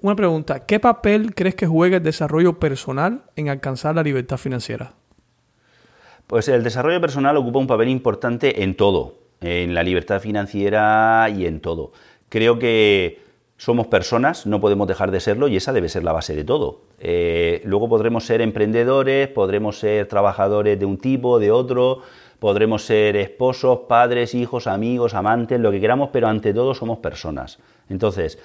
Una 0.00 0.14
pregunta, 0.14 0.66
¿qué 0.66 0.78
papel 0.78 1.34
crees 1.34 1.54
que 1.54 1.66
juega 1.66 1.96
el 1.96 2.02
desarrollo 2.02 2.58
personal 2.58 3.24
en 3.34 3.48
alcanzar 3.48 3.94
la 3.94 4.02
libertad 4.02 4.36
financiera? 4.36 4.94
Pues 6.26 6.48
el 6.48 6.62
desarrollo 6.62 7.00
personal 7.00 7.36
ocupa 7.36 7.58
un 7.58 7.66
papel 7.66 7.88
importante 7.88 8.62
en 8.62 8.76
todo, 8.76 9.18
en 9.40 9.74
la 9.74 9.82
libertad 9.82 10.20
financiera 10.20 11.28
y 11.30 11.46
en 11.46 11.60
todo. 11.60 11.92
Creo 12.28 12.58
que 12.58 13.25
somos 13.56 13.86
personas, 13.86 14.46
no 14.46 14.60
podemos 14.60 14.86
dejar 14.86 15.10
de 15.10 15.20
serlo 15.20 15.48
y 15.48 15.56
esa 15.56 15.72
debe 15.72 15.88
ser 15.88 16.04
la 16.04 16.12
base 16.12 16.34
de 16.34 16.44
todo. 16.44 16.82
Eh, 16.98 17.62
luego 17.64 17.88
podremos 17.88 18.24
ser 18.24 18.42
emprendedores, 18.42 19.28
podremos 19.28 19.78
ser 19.78 20.06
trabajadores 20.08 20.78
de 20.78 20.84
un 20.84 20.98
tipo, 20.98 21.38
de 21.38 21.50
otro, 21.50 22.02
podremos 22.38 22.84
ser 22.84 23.16
esposos, 23.16 23.80
padres, 23.88 24.34
hijos, 24.34 24.66
amigos, 24.66 25.14
amantes, 25.14 25.58
lo 25.58 25.70
que 25.70 25.80
queramos, 25.80 26.10
pero 26.12 26.28
ante 26.28 26.52
todo 26.52 26.74
somos 26.74 26.98
personas. 26.98 27.58
Entonces, 27.88 28.38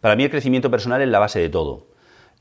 para 0.00 0.16
mí 0.16 0.24
el 0.24 0.30
crecimiento 0.30 0.70
personal 0.70 1.00
es 1.00 1.08
la 1.08 1.18
base 1.18 1.40
de 1.40 1.48
todo. 1.48 1.86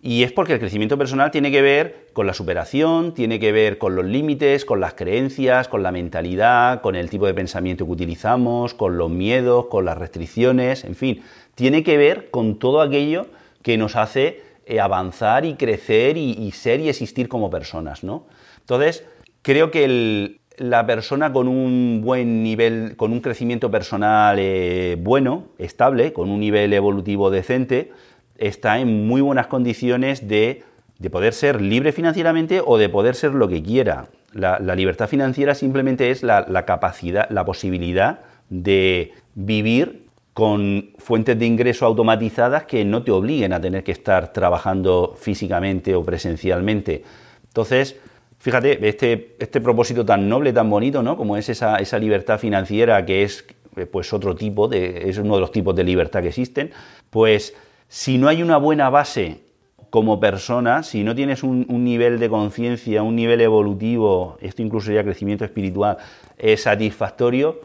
Y 0.01 0.23
es 0.23 0.31
porque 0.31 0.53
el 0.53 0.59
crecimiento 0.59 0.97
personal 0.97 1.31
tiene 1.31 1.51
que 1.51 1.61
ver 1.61 2.07
con 2.13 2.27
la 2.27 2.33
superación, 2.33 3.13
tiene 3.13 3.39
que 3.39 3.51
ver 3.51 3.79
con 3.79 3.95
los 3.95 4.05
límites, 4.05 4.63
con 4.63 4.79
las 4.79 4.93
creencias, 4.93 5.67
con 5.67 5.81
la 5.81 5.91
mentalidad, 5.91 6.81
con 6.81 6.95
el 6.95 7.09
tipo 7.09 7.25
de 7.25 7.33
pensamiento 7.33 7.85
que 7.85 7.91
utilizamos, 7.91 8.75
con 8.75 8.97
los 8.97 9.09
miedos, 9.09 9.65
con 9.65 9.85
las 9.85 9.97
restricciones, 9.97 10.83
en 10.83 10.95
fin, 10.95 11.23
tiene 11.55 11.83
que 11.83 11.97
ver 11.97 12.29
con 12.29 12.59
todo 12.59 12.81
aquello 12.81 13.25
que 13.63 13.77
nos 13.77 13.95
hace 13.95 14.43
eh, 14.67 14.79
avanzar 14.79 15.45
y 15.45 15.55
crecer 15.55 16.17
y, 16.17 16.51
ser 16.51 16.79
y 16.79 16.89
existir 16.89 17.27
como 17.27 17.49
personas, 17.49 18.03
¿no? 18.03 18.27
Entonces, 18.59 19.03
creo 19.41 19.71
que 19.71 20.39
la 20.57 20.85
persona 20.85 21.33
con 21.33 21.47
un 21.47 22.01
buen 22.03 22.43
nivel, 22.43 22.95
con 22.97 23.13
un 23.13 23.21
crecimiento 23.21 23.71
personal 23.71 24.37
eh, 24.39 24.95
bueno, 24.99 25.45
estable, 25.57 26.13
con 26.13 26.29
un 26.29 26.39
nivel 26.39 26.73
evolutivo 26.73 27.29
decente, 27.31 27.91
está 28.37 28.79
en 28.79 29.07
muy 29.07 29.21
buenas 29.21 29.47
condiciones 29.47 30.27
de, 30.27 30.63
poder 31.11 31.33
ser 31.33 31.61
libre 31.61 31.91
financieramente 31.91 32.61
o 32.63 32.77
de 32.77 32.89
poder 32.89 33.15
ser 33.15 33.33
lo 33.33 33.47
que 33.47 33.61
quiera. 33.61 34.07
La, 34.33 34.59
libertad 34.75 35.07
financiera 35.07 35.55
simplemente 35.55 36.11
es 36.11 36.23
la 36.23 36.65
capacidad, 36.65 37.29
la 37.29 37.45
posibilidad 37.45 38.19
de 38.49 39.13
vivir 39.35 40.07
con 40.37 40.91
fuentes 40.99 41.39
de 41.39 41.47
ingreso 41.47 41.85
automatizadas 41.87 42.65
que 42.65 42.85
no 42.85 43.01
te 43.03 43.09
obliguen 43.09 43.53
a 43.53 43.59
tener 43.59 43.83
que 43.83 43.91
estar 43.91 44.33
trabajando 44.33 45.15
físicamente 45.19 45.95
o 45.95 46.03
presencialmente. 46.03 47.03
Entonces, 47.47 47.95
fíjate, 48.37 48.87
este, 48.87 49.35
este 49.39 49.61
propósito 49.61 50.05
tan 50.05 50.29
noble, 50.29 50.53
tan 50.53 50.69
bonito, 50.69 51.01
¿no? 51.01 51.17
Como 51.17 51.37
es 51.37 51.49
esa, 51.49 51.77
esa 51.77 51.97
libertad 51.97 52.37
financiera 52.37 53.03
que 53.03 53.23
es 53.23 53.45
pues 53.91 54.13
otro 54.13 54.35
tipo, 54.35 54.67
de, 54.67 55.09
es 55.09 55.17
uno 55.17 55.35
de 55.35 55.41
los 55.41 55.51
tipos 55.51 55.75
de 55.75 55.83
libertad 55.83 56.21
que 56.21 56.27
existen, 56.27 56.69
pues 57.09 57.55
si 57.87 58.17
no 58.17 58.27
hay 58.27 58.43
una 58.43 58.57
buena 58.57 58.89
base 58.89 59.41
como 59.89 60.19
persona, 60.19 60.83
si 60.83 61.03
no 61.03 61.15
tienes 61.15 61.43
un, 61.43 61.65
nivel 61.83 62.19
de 62.19 62.29
conciencia, 62.29 63.03
un 63.03 63.15
nivel 63.15 63.41
evolutivo, 63.41 64.37
esto 64.41 64.61
incluso 64.61 64.87
sería 64.87 65.03
crecimiento 65.03 65.45
espiritual, 65.45 65.97
es 66.37 66.63
satisfactorio, 66.63 67.61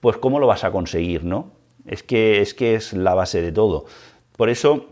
pues 0.00 0.16
¿cómo 0.16 0.40
lo 0.40 0.46
vas 0.46 0.64
a 0.64 0.70
conseguir, 0.70 1.24
no? 1.24 1.50
Es 1.86 2.02
que, 2.02 2.40
es 2.40 2.54
que 2.54 2.74
es 2.74 2.92
la 2.92 3.14
base 3.14 3.42
de 3.42 3.52
todo. 3.52 3.84
Por 4.36 4.48
eso, 4.48 4.86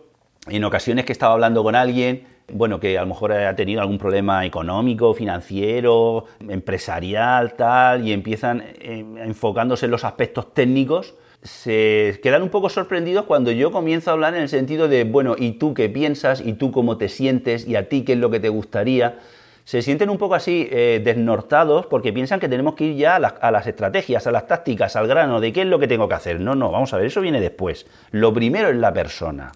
en 0.48 0.64
ocasiones 0.64 1.04
que 1.04 1.12
estaba 1.12 1.32
hablando 1.32 1.62
con 1.62 1.74
alguien, 1.74 2.26
bueno, 2.52 2.78
que 2.78 2.98
a 2.98 3.00
lo 3.00 3.08
mejor 3.08 3.32
ha 3.32 3.56
tenido 3.56 3.80
algún 3.80 3.98
problema 3.98 4.44
económico, 4.44 5.14
financiero, 5.14 6.26
empresarial, 6.46 7.54
tal, 7.54 8.06
y 8.06 8.12
empiezan 8.12 8.60
eh, 8.60 9.04
enfocándose 9.24 9.86
en 9.86 9.92
los 9.92 10.04
aspectos 10.04 10.52
técnicos, 10.52 11.14
se 11.44 12.18
quedan 12.22 12.42
un 12.42 12.48
poco 12.48 12.68
sorprendidos 12.68 13.26
cuando 13.26 13.52
yo 13.52 13.70
comienzo 13.70 14.10
a 14.10 14.14
hablar 14.14 14.34
en 14.34 14.42
el 14.42 14.48
sentido 14.48 14.88
de, 14.88 15.04
bueno, 15.04 15.36
¿y 15.38 15.52
tú 15.52 15.74
qué 15.74 15.88
piensas? 15.88 16.40
¿Y 16.44 16.54
tú 16.54 16.72
cómo 16.72 16.96
te 16.98 17.08
sientes? 17.08 17.68
¿Y 17.68 17.76
a 17.76 17.88
ti 17.88 18.02
qué 18.02 18.14
es 18.14 18.18
lo 18.18 18.30
que 18.30 18.40
te 18.40 18.48
gustaría? 18.48 19.18
se 19.64 19.80
sienten 19.80 20.10
un 20.10 20.18
poco 20.18 20.34
así 20.34 20.68
eh, 20.70 21.00
desnortados 21.02 21.86
porque 21.86 22.12
piensan 22.12 22.38
que 22.38 22.48
tenemos 22.48 22.74
que 22.74 22.84
ir 22.84 22.96
ya 22.96 23.16
a 23.16 23.50
las, 23.50 23.66
estrategias, 23.66 24.26
a 24.26 24.30
las 24.30 24.46
tácticas, 24.46 24.94
al 24.94 25.08
grano, 25.08 25.40
de 25.40 25.52
qué 25.52 25.62
es 25.62 25.66
lo 25.66 25.78
que 25.78 25.88
tengo 25.88 26.06
que 26.06 26.14
hacer. 26.14 26.38
No, 26.38 26.54
no, 26.54 26.70
vamos 26.70 26.92
a 26.92 26.98
ver, 26.98 27.06
eso 27.06 27.22
viene 27.22 27.40
después. 27.40 27.86
Lo 28.10 28.32
primero 28.34 28.68
es 28.68 28.76
la 28.76 28.92
persona. 28.92 29.52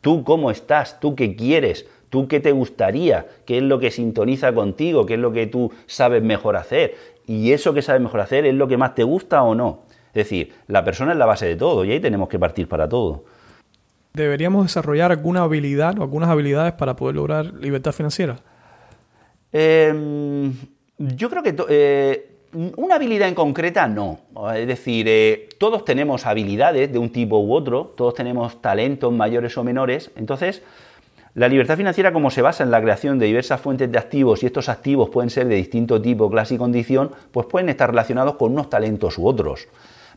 Tú 0.00 0.24
cómo 0.24 0.50
estás, 0.50 0.98
tú 0.98 1.14
qué 1.14 1.36
quieres, 1.36 1.86
tú 2.10 2.26
qué 2.26 2.40
te 2.40 2.50
gustaría, 2.50 3.26
qué 3.46 3.58
es 3.58 3.62
lo 3.62 3.78
que 3.78 3.92
sintoniza 3.92 4.52
contigo, 4.52 5.06
qué 5.06 5.14
es 5.14 5.20
lo 5.20 5.32
que 5.32 5.46
tú 5.46 5.72
sabes 5.86 6.24
mejor 6.24 6.56
hacer. 6.56 6.96
Y 7.28 7.52
eso 7.52 7.72
que 7.72 7.82
sabes 7.82 8.02
mejor 8.02 8.20
hacer 8.20 8.44
es 8.46 8.54
lo 8.54 8.66
que 8.66 8.76
más 8.76 8.96
te 8.96 9.04
gusta 9.04 9.44
o 9.44 9.54
no. 9.54 9.84
Es 10.14 10.24
decir, 10.24 10.52
la 10.68 10.84
persona 10.84 11.12
es 11.12 11.18
la 11.18 11.26
base 11.26 11.46
de 11.46 11.56
todo 11.56 11.84
y 11.84 11.92
ahí 11.92 12.00
tenemos 12.00 12.28
que 12.28 12.38
partir 12.38 12.68
para 12.68 12.88
todo. 12.88 13.24
¿Deberíamos 14.12 14.66
desarrollar 14.66 15.10
alguna 15.10 15.42
habilidad 15.42 15.98
o 15.98 16.02
algunas 16.02 16.28
habilidades 16.28 16.74
para 16.74 16.96
poder 16.96 17.16
lograr 17.16 17.46
libertad 17.54 17.92
financiera? 17.92 18.40
Em, 19.50 20.52
yo 20.98 21.30
creo 21.30 21.42
que 21.42 21.56
eh, 21.70 22.32
una 22.76 22.96
habilidad 22.96 23.28
en 23.28 23.34
concreta 23.34 23.88
no. 23.88 24.20
Es 24.54 24.66
decir, 24.66 25.06
eh, 25.08 25.48
todos 25.58 25.86
tenemos 25.86 26.26
habilidades 26.26 26.92
de 26.92 26.98
un 26.98 27.10
tipo 27.10 27.38
u 27.38 27.54
otro, 27.54 27.94
todos 27.96 28.12
tenemos 28.12 28.60
talentos 28.60 29.10
mayores 29.12 29.56
o 29.56 29.64
menores. 29.64 30.10
Entonces, 30.16 30.62
la 31.34 31.48
libertad 31.48 31.78
financiera, 31.78 32.12
como 32.12 32.30
se 32.30 32.42
basa 32.42 32.62
en 32.62 32.70
la 32.70 32.82
creación 32.82 33.18
de 33.18 33.24
diversas 33.24 33.58
fuentes 33.58 33.90
de 33.90 33.98
activos 33.98 34.42
y 34.42 34.46
estos 34.46 34.68
activos 34.68 35.08
pueden 35.08 35.30
ser 35.30 35.48
de 35.48 35.54
distinto 35.54 36.00
tipo, 36.02 36.30
clase 36.30 36.56
y 36.56 36.58
condición, 36.58 37.10
pues 37.30 37.46
pueden 37.46 37.70
estar 37.70 37.88
relacionados 37.88 38.34
con 38.36 38.52
unos 38.52 38.68
talentos 38.68 39.16
u 39.16 39.26
otros. 39.26 39.68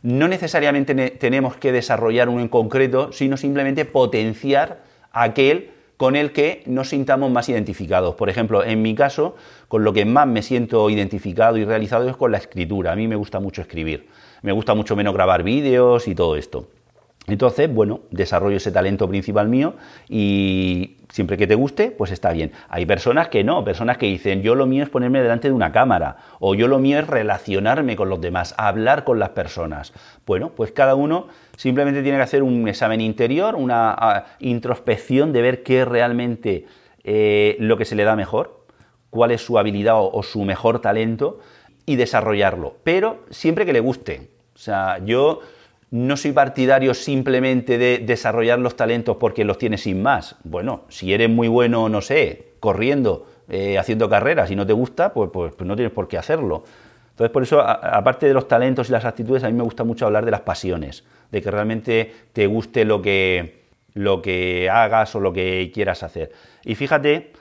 No 0.06 0.28
necesariamente 0.28 0.93
tenemos 1.10 1.56
que 1.56 1.72
desarrollar 1.72 2.30
uno 2.30 2.39
en 2.39 2.47
concreto, 2.47 3.12
sino 3.12 3.38
simplemente 3.38 3.86
potenciar 3.86 4.84
aquel 5.12 5.72
con 5.97 6.16
el 6.16 6.32
que 6.32 6.62
nos 6.68 6.89
sintamos 6.89 7.32
más 7.32 7.49
identificados. 7.49 8.14
Por 8.14 8.30
ejemplo, 8.30 8.64
en 8.64 8.84
mi 8.84 8.93
caso, 8.93 9.36
con 9.68 9.84
lo 9.84 9.93
que 9.93 10.06
más 10.06 10.28
me 10.28 10.43
siento 10.43 10.91
identificado 10.91 11.58
y 11.58 11.66
realizado 11.66 12.08
es 12.08 12.16
con 12.16 12.32
la 12.32 12.38
escritura. 12.38 12.91
A 12.91 12.95
mí 12.95 13.08
me 13.08 13.16
gusta 13.16 13.39
mucho 13.39 13.64
escribir. 13.64 14.08
Me 14.43 14.51
gusta 14.51 14.76
mucho 14.76 14.95
menos 14.95 15.12
grabar 15.12 15.41
vídeos 15.41 16.08
y 16.08 16.14
todo 16.14 16.36
esto. 16.36 16.68
Entonces, 17.28 17.74
bueno, 17.74 18.02
desarrollo 18.12 18.58
ese 18.58 18.72
talento 18.72 19.08
principal 19.10 19.50
mío 19.50 19.74
y 20.08 20.98
siempre 21.10 21.38
que 21.38 21.48
te 21.48 21.56
guste, 21.56 21.90
pues 21.90 22.12
está 22.12 22.32
bien. 22.32 22.52
Hay 22.70 22.86
personas 22.86 23.30
que 23.30 23.44
no, 23.44 23.64
personas 23.64 23.98
que 23.98 24.06
dicen, 24.06 24.44
yo 24.44 24.54
lo 24.54 24.68
mío 24.68 24.84
es 24.84 24.90
ponerme 24.90 25.22
delante 25.22 25.48
de 25.48 25.54
una 25.54 25.72
cámara, 25.72 26.18
o 26.40 26.54
yo 26.54 26.68
lo 26.68 26.78
mío 26.78 27.00
es 27.00 27.08
relacionarme 27.08 27.96
con 27.96 28.10
los 28.10 28.22
demás, 28.22 28.54
hablar 28.58 29.04
con 29.04 29.18
las 29.18 29.30
personas. 29.30 29.92
Bueno, 30.26 30.52
pues 30.56 30.72
cada 30.72 30.94
uno 30.94 31.28
simplemente 31.58 32.04
tiene 32.04 32.18
que 32.18 32.24
hacer 32.24 32.44
un 32.44 32.68
examen 32.68 33.02
interior, 33.02 33.56
una 33.56 33.96
ah, 33.98 34.26
introspección 34.40 35.34
de 35.34 35.42
ver 35.42 35.64
qué 35.64 35.82
es 35.82 35.88
realmente 35.88 36.66
eh, 37.04 37.56
lo 37.60 37.78
que 37.78 37.86
se 37.86 37.96
le 37.96 38.04
da 38.04 38.16
mejor, 38.16 38.66
cuál 39.10 39.32
es 39.32 39.42
su 39.42 39.58
habilidad 39.58 39.96
o 39.98 40.22
su 40.22 40.44
mejor 40.44 40.80
talento 40.80 41.40
y 41.86 41.96
desarrollarlo, 41.96 42.76
pero 42.84 43.26
siempre 43.30 43.66
que 43.66 43.74
le 43.74 43.80
guste. 43.80 44.30
O 44.56 44.58
sea, 44.58 45.00
yo 45.04 45.42
no 45.96 46.18
soy 46.18 46.34
partidario 46.34 46.93
simplemente 46.93 47.78
de 47.78 48.00
desarrollar 48.00 48.60
los 48.60 48.76
talentos 48.76 49.16
porque 49.16 49.46
los 49.46 49.58
tienes 49.58 49.84
sin 49.84 50.04
más. 50.04 50.36
Bueno, 50.43 50.84
si 50.89 51.14
eres 51.14 51.30
muy 51.30 51.48
bueno, 51.48 51.88
no 51.88 52.02
sé, 52.02 52.50
corriendo, 52.60 53.26
eh, 53.48 53.78
haciendo 53.78 54.10
carreras 54.10 54.52
y 54.52 54.58
no 54.58 54.66
te 54.66 54.74
gusta, 54.74 55.14
pues, 55.14 55.30
pues, 55.32 55.56
pues, 55.56 55.66
no 55.66 55.74
tienes 55.78 55.93
por 55.93 56.10
qué 56.10 56.18
hacerlo. 56.18 56.66
Entonces, 57.12 57.32
por 57.32 57.43
eso, 57.43 57.62
aparte 57.62 58.28
de 58.28 58.34
los 58.34 58.46
talentos 58.46 58.89
y 58.89 58.91
las 58.91 59.06
actitudes, 59.06 59.46
a 59.46 59.48
mí 59.48 59.54
me 59.54 59.64
gusta 59.64 59.86
mucho 59.86 60.06
hablar 60.06 60.26
de 60.26 60.32
las 60.32 60.41
pasiones, 60.41 61.06
de 61.32 61.41
que 61.41 61.50
realmente 61.50 62.14
te 62.34 62.46
guste 62.46 62.84
lo 62.84 63.02
que, 63.02 63.64
lo 63.93 64.22
que 64.22 64.70
hagas 64.70 65.16
o 65.16 65.22
lo 65.22 65.32
que 65.32 65.72
quieras 65.74 66.04
hacer. 66.04 66.34
Y 66.66 66.76
fíjate, 66.76 67.32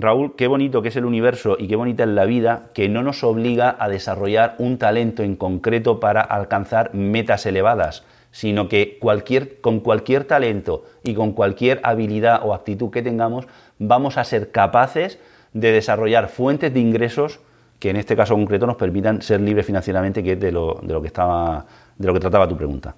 Raúl, 0.00 0.36
qué 0.36 0.46
bonito 0.46 0.80
que 0.80 0.88
es 0.88 0.96
el 0.96 1.04
universo 1.04 1.56
y 1.58 1.66
qué 1.66 1.74
bonita 1.74 2.04
es 2.04 2.08
la 2.10 2.24
vida 2.24 2.70
que 2.72 2.88
no 2.88 3.02
nos 3.02 3.24
obliga 3.24 3.76
a 3.78 3.88
desarrollar 3.88 4.54
un 4.58 4.78
talento 4.78 5.24
en 5.24 5.34
concreto 5.34 5.98
para 5.98 6.20
alcanzar 6.20 6.94
metas 6.94 7.46
elevadas, 7.46 8.04
sino 8.30 8.68
que 8.68 8.98
con 9.60 9.80
cualquier 9.80 10.24
talento 10.24 10.84
y 11.02 11.14
con 11.14 11.32
cualquier 11.32 11.80
habilidad 11.82 12.40
o 12.44 12.54
actitud 12.54 12.90
que 12.90 13.02
tengamos, 13.02 13.46
vamos 13.80 14.18
a 14.18 14.24
ser 14.24 14.52
capaces 14.52 15.18
de 15.52 15.72
desarrollar 15.72 16.28
fuentes 16.28 16.72
de 16.72 16.80
ingresos 16.80 17.40
que 17.80 17.90
en 17.90 17.96
este 17.96 18.14
caso 18.14 18.34
concreto 18.34 18.66
nos 18.66 18.76
permitan 18.76 19.22
ser 19.22 19.40
libres 19.40 19.66
financieramente, 19.66 20.22
que 20.22 20.32
es 20.32 20.40
de 20.40 20.52
lo 20.52 20.80
que, 21.00 21.06
estaba, 21.06 21.66
de 21.96 22.06
lo 22.06 22.14
que 22.14 22.20
trataba 22.20 22.48
tu 22.48 22.56
pregunta. 22.56 22.94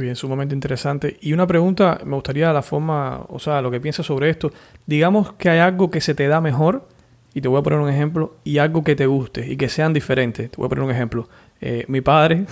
Bien, 0.00 0.14
sumamente 0.14 0.54
interesante. 0.54 1.16
Y 1.22 1.32
una 1.32 1.46
pregunta, 1.46 2.00
me 2.04 2.16
gustaría 2.16 2.52
la 2.52 2.60
forma, 2.60 3.24
o 3.28 3.38
sea, 3.38 3.62
lo 3.62 3.70
que 3.70 3.80
piensas 3.80 4.04
sobre 4.04 4.28
esto. 4.28 4.52
Digamos 4.84 5.32
que 5.32 5.48
hay 5.48 5.58
algo 5.58 5.90
que 5.90 6.02
se 6.02 6.14
te 6.14 6.28
da 6.28 6.42
mejor, 6.42 6.86
y 7.32 7.40
te 7.40 7.48
voy 7.48 7.58
a 7.58 7.62
poner 7.62 7.78
un 7.78 7.88
ejemplo, 7.88 8.36
y 8.44 8.58
algo 8.58 8.84
que 8.84 8.94
te 8.94 9.06
guste 9.06 9.50
y 9.50 9.56
que 9.56 9.70
sean 9.70 9.94
diferentes. 9.94 10.50
Te 10.50 10.56
voy 10.58 10.66
a 10.66 10.68
poner 10.68 10.84
un 10.84 10.90
ejemplo. 10.90 11.30
Eh, 11.62 11.86
mi 11.88 12.02
padre 12.02 12.44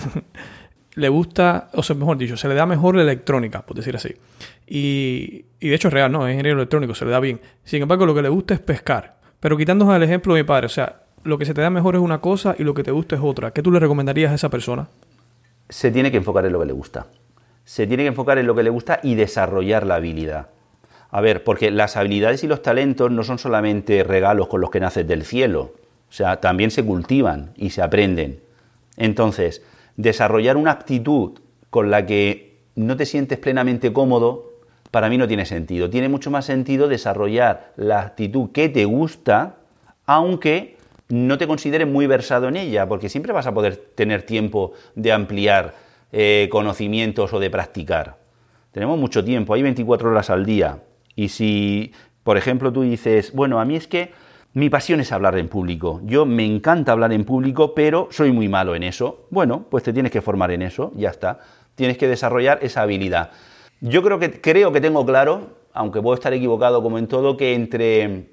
le 0.95 1.09
gusta, 1.09 1.69
o 1.73 1.83
sea, 1.83 1.95
mejor 1.95 2.17
dicho, 2.17 2.35
se 2.35 2.47
le 2.47 2.55
da 2.55 2.65
mejor 2.65 2.95
la 2.95 3.03
electrónica, 3.03 3.63
por 3.63 3.77
decir 3.77 3.95
así. 3.95 4.15
Y, 4.65 5.45
y 5.59 5.69
de 5.69 5.75
hecho 5.75 5.89
es 5.89 5.93
real, 5.93 6.11
¿no? 6.11 6.27
Es 6.27 6.33
ingeniero 6.33 6.57
electrónico, 6.57 6.95
se 6.95 7.05
le 7.05 7.11
da 7.11 7.19
bien. 7.19 7.41
Sin 7.63 7.79
embargo, 7.79 8.07
lo 8.07 8.15
que 8.15 8.23
le 8.23 8.29
gusta 8.29 8.55
es 8.55 8.59
pescar. 8.59 9.17
Pero 9.39 9.55
quitándonos 9.55 9.95
el 9.95 10.01
ejemplo 10.01 10.33
de 10.33 10.41
mi 10.41 10.47
padre, 10.47 10.65
o 10.65 10.69
sea, 10.69 11.03
lo 11.23 11.37
que 11.37 11.45
se 11.45 11.53
te 11.53 11.61
da 11.61 11.69
mejor 11.69 11.93
es 11.93 12.01
una 12.01 12.21
cosa 12.21 12.55
y 12.57 12.63
lo 12.63 12.73
que 12.73 12.81
te 12.81 12.89
gusta 12.89 13.15
es 13.15 13.21
otra. 13.23 13.51
¿Qué 13.51 13.61
tú 13.61 13.71
le 13.71 13.79
recomendarías 13.79 14.31
a 14.31 14.35
esa 14.35 14.49
persona? 14.49 14.87
Se 15.69 15.91
tiene 15.91 16.09
que 16.09 16.17
enfocar 16.17 16.43
en 16.47 16.53
lo 16.53 16.59
que 16.59 16.65
le 16.65 16.73
gusta 16.73 17.05
se 17.65 17.87
tiene 17.87 18.03
que 18.03 18.09
enfocar 18.09 18.37
en 18.37 18.47
lo 18.47 18.55
que 18.55 18.63
le 18.63 18.69
gusta 18.69 18.99
y 19.03 19.15
desarrollar 19.15 19.85
la 19.85 19.95
habilidad. 19.95 20.47
A 21.09 21.21
ver, 21.21 21.43
porque 21.43 21.71
las 21.71 21.97
habilidades 21.97 22.43
y 22.43 22.47
los 22.47 22.61
talentos 22.61 23.11
no 23.11 23.23
son 23.23 23.39
solamente 23.39 24.03
regalos 24.03 24.47
con 24.47 24.61
los 24.61 24.69
que 24.69 24.79
naces 24.79 25.07
del 25.07 25.23
cielo, 25.23 25.73
o 26.09 26.13
sea, 26.13 26.39
también 26.39 26.71
se 26.71 26.85
cultivan 26.85 27.51
y 27.55 27.71
se 27.71 27.81
aprenden. 27.81 28.39
Entonces, 28.97 29.61
desarrollar 29.97 30.57
una 30.57 30.71
actitud 30.71 31.39
con 31.69 31.91
la 31.91 32.05
que 32.05 32.59
no 32.75 32.95
te 32.95 33.05
sientes 33.05 33.39
plenamente 33.39 33.91
cómodo, 33.91 34.51
para 34.91 35.09
mí 35.09 35.17
no 35.17 35.27
tiene 35.27 35.45
sentido. 35.45 35.89
Tiene 35.89 36.07
mucho 36.07 36.31
más 36.31 36.45
sentido 36.45 36.87
desarrollar 36.87 37.73
la 37.75 38.01
actitud 38.01 38.51
que 38.51 38.69
te 38.69 38.85
gusta, 38.85 39.57
aunque 40.05 40.77
no 41.09 41.37
te 41.37 41.47
consideres 41.47 41.87
muy 41.87 42.07
versado 42.07 42.47
en 42.47 42.55
ella, 42.55 42.87
porque 42.87 43.09
siempre 43.09 43.33
vas 43.33 43.47
a 43.47 43.53
poder 43.53 43.75
tener 43.95 44.23
tiempo 44.23 44.73
de 44.95 45.11
ampliar 45.11 45.84
eh, 46.11 46.47
conocimientos 46.51 47.33
o 47.33 47.39
de 47.39 47.49
practicar. 47.49 48.17
Tenemos 48.71 48.99
mucho 48.99 49.23
tiempo, 49.23 49.53
hay 49.53 49.63
24 49.63 50.09
horas 50.09 50.29
al 50.29 50.45
día. 50.45 50.79
Y 51.15 51.29
si, 51.29 51.93
por 52.23 52.37
ejemplo, 52.37 52.73
tú 52.73 52.81
dices, 52.81 53.31
bueno, 53.33 53.59
a 53.59 53.65
mí 53.65 53.75
es 53.75 53.87
que 53.87 54.11
mi 54.53 54.69
pasión 54.69 55.01
es 55.01 55.11
hablar 55.11 55.37
en 55.37 55.49
público. 55.49 55.99
Yo 56.05 56.25
me 56.25 56.45
encanta 56.45 56.93
hablar 56.93 57.11
en 57.11 57.25
público, 57.25 57.73
pero 57.73 58.07
soy 58.11 58.31
muy 58.31 58.47
malo 58.47 58.73
en 58.73 58.83
eso. 58.83 59.27
Bueno, 59.29 59.65
pues 59.69 59.83
te 59.83 59.91
tienes 59.91 60.13
que 60.13 60.21
formar 60.21 60.51
en 60.51 60.61
eso, 60.61 60.93
ya 60.95 61.09
está. 61.09 61.39
Tienes 61.75 61.97
que 61.97 62.07
desarrollar 62.07 62.59
esa 62.61 62.81
habilidad. 62.81 63.31
Yo 63.81 64.01
creo 64.01 64.17
que, 64.17 64.39
creo 64.39 64.71
que 64.71 64.79
tengo 64.79 65.05
claro, 65.05 65.57
aunque 65.73 66.01
puedo 66.01 66.15
estar 66.15 66.33
equivocado 66.33 66.81
como 66.81 66.97
en 66.97 67.07
todo, 67.07 67.35
que 67.35 67.53
entre 67.53 68.29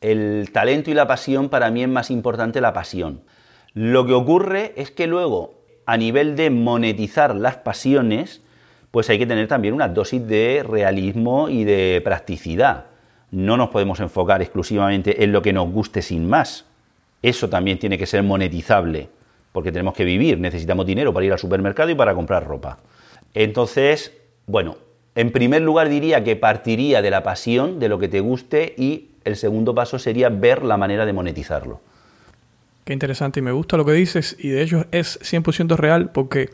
el 0.00 0.50
talento 0.52 0.90
y 0.90 0.94
la 0.94 1.06
pasión 1.06 1.50
para 1.50 1.70
mí 1.70 1.82
es 1.82 1.88
más 1.88 2.10
importante 2.10 2.60
la 2.60 2.72
pasión. 2.72 3.22
Lo 3.74 4.06
que 4.06 4.14
ocurre 4.14 4.72
es 4.76 4.90
que 4.90 5.06
luego 5.06 5.57
a 5.88 5.96
nivel 5.96 6.36
de 6.36 6.50
monetizar 6.50 7.34
las 7.34 7.56
pasiones, 7.56 8.42
pues 8.90 9.08
hay 9.08 9.18
que 9.18 9.26
tener 9.26 9.48
también 9.48 9.72
una 9.72 9.88
dosis 9.88 10.28
de 10.28 10.62
realismo 10.62 11.48
y 11.48 11.64
de 11.64 12.02
practicidad. 12.04 12.84
No 13.30 13.56
nos 13.56 13.70
podemos 13.70 13.98
enfocar 14.00 14.42
exclusivamente 14.42 15.24
en 15.24 15.32
lo 15.32 15.40
que 15.40 15.54
nos 15.54 15.72
guste 15.72 16.02
sin 16.02 16.28
más. 16.28 16.66
Eso 17.22 17.48
también 17.48 17.78
tiene 17.78 17.96
que 17.96 18.04
ser 18.04 18.22
monetizable, 18.22 19.08
porque 19.50 19.72
tenemos 19.72 19.94
que 19.94 20.04
vivir, 20.04 20.38
necesitamos 20.38 20.84
dinero 20.84 21.14
para 21.14 21.24
ir 21.24 21.32
al 21.32 21.38
supermercado 21.38 21.88
y 21.88 21.94
para 21.94 22.14
comprar 22.14 22.46
ropa. 22.46 22.76
Entonces, 23.32 24.12
bueno, 24.46 24.76
en 25.14 25.32
primer 25.32 25.62
lugar 25.62 25.88
diría 25.88 26.22
que 26.22 26.36
partiría 26.36 27.00
de 27.00 27.10
la 27.10 27.22
pasión, 27.22 27.80
de 27.80 27.88
lo 27.88 27.98
que 27.98 28.08
te 28.08 28.20
guste, 28.20 28.74
y 28.76 29.12
el 29.24 29.36
segundo 29.36 29.74
paso 29.74 29.98
sería 29.98 30.28
ver 30.28 30.64
la 30.64 30.76
manera 30.76 31.06
de 31.06 31.14
monetizarlo. 31.14 31.80
Qué 32.88 32.94
interesante 32.94 33.40
y 33.40 33.42
me 33.42 33.52
gusta 33.52 33.76
lo 33.76 33.84
que 33.84 33.92
dices 33.92 34.34
y 34.38 34.48
de 34.48 34.62
hecho 34.62 34.86
es 34.92 35.20
100% 35.20 35.76
real 35.76 36.10
porque 36.10 36.48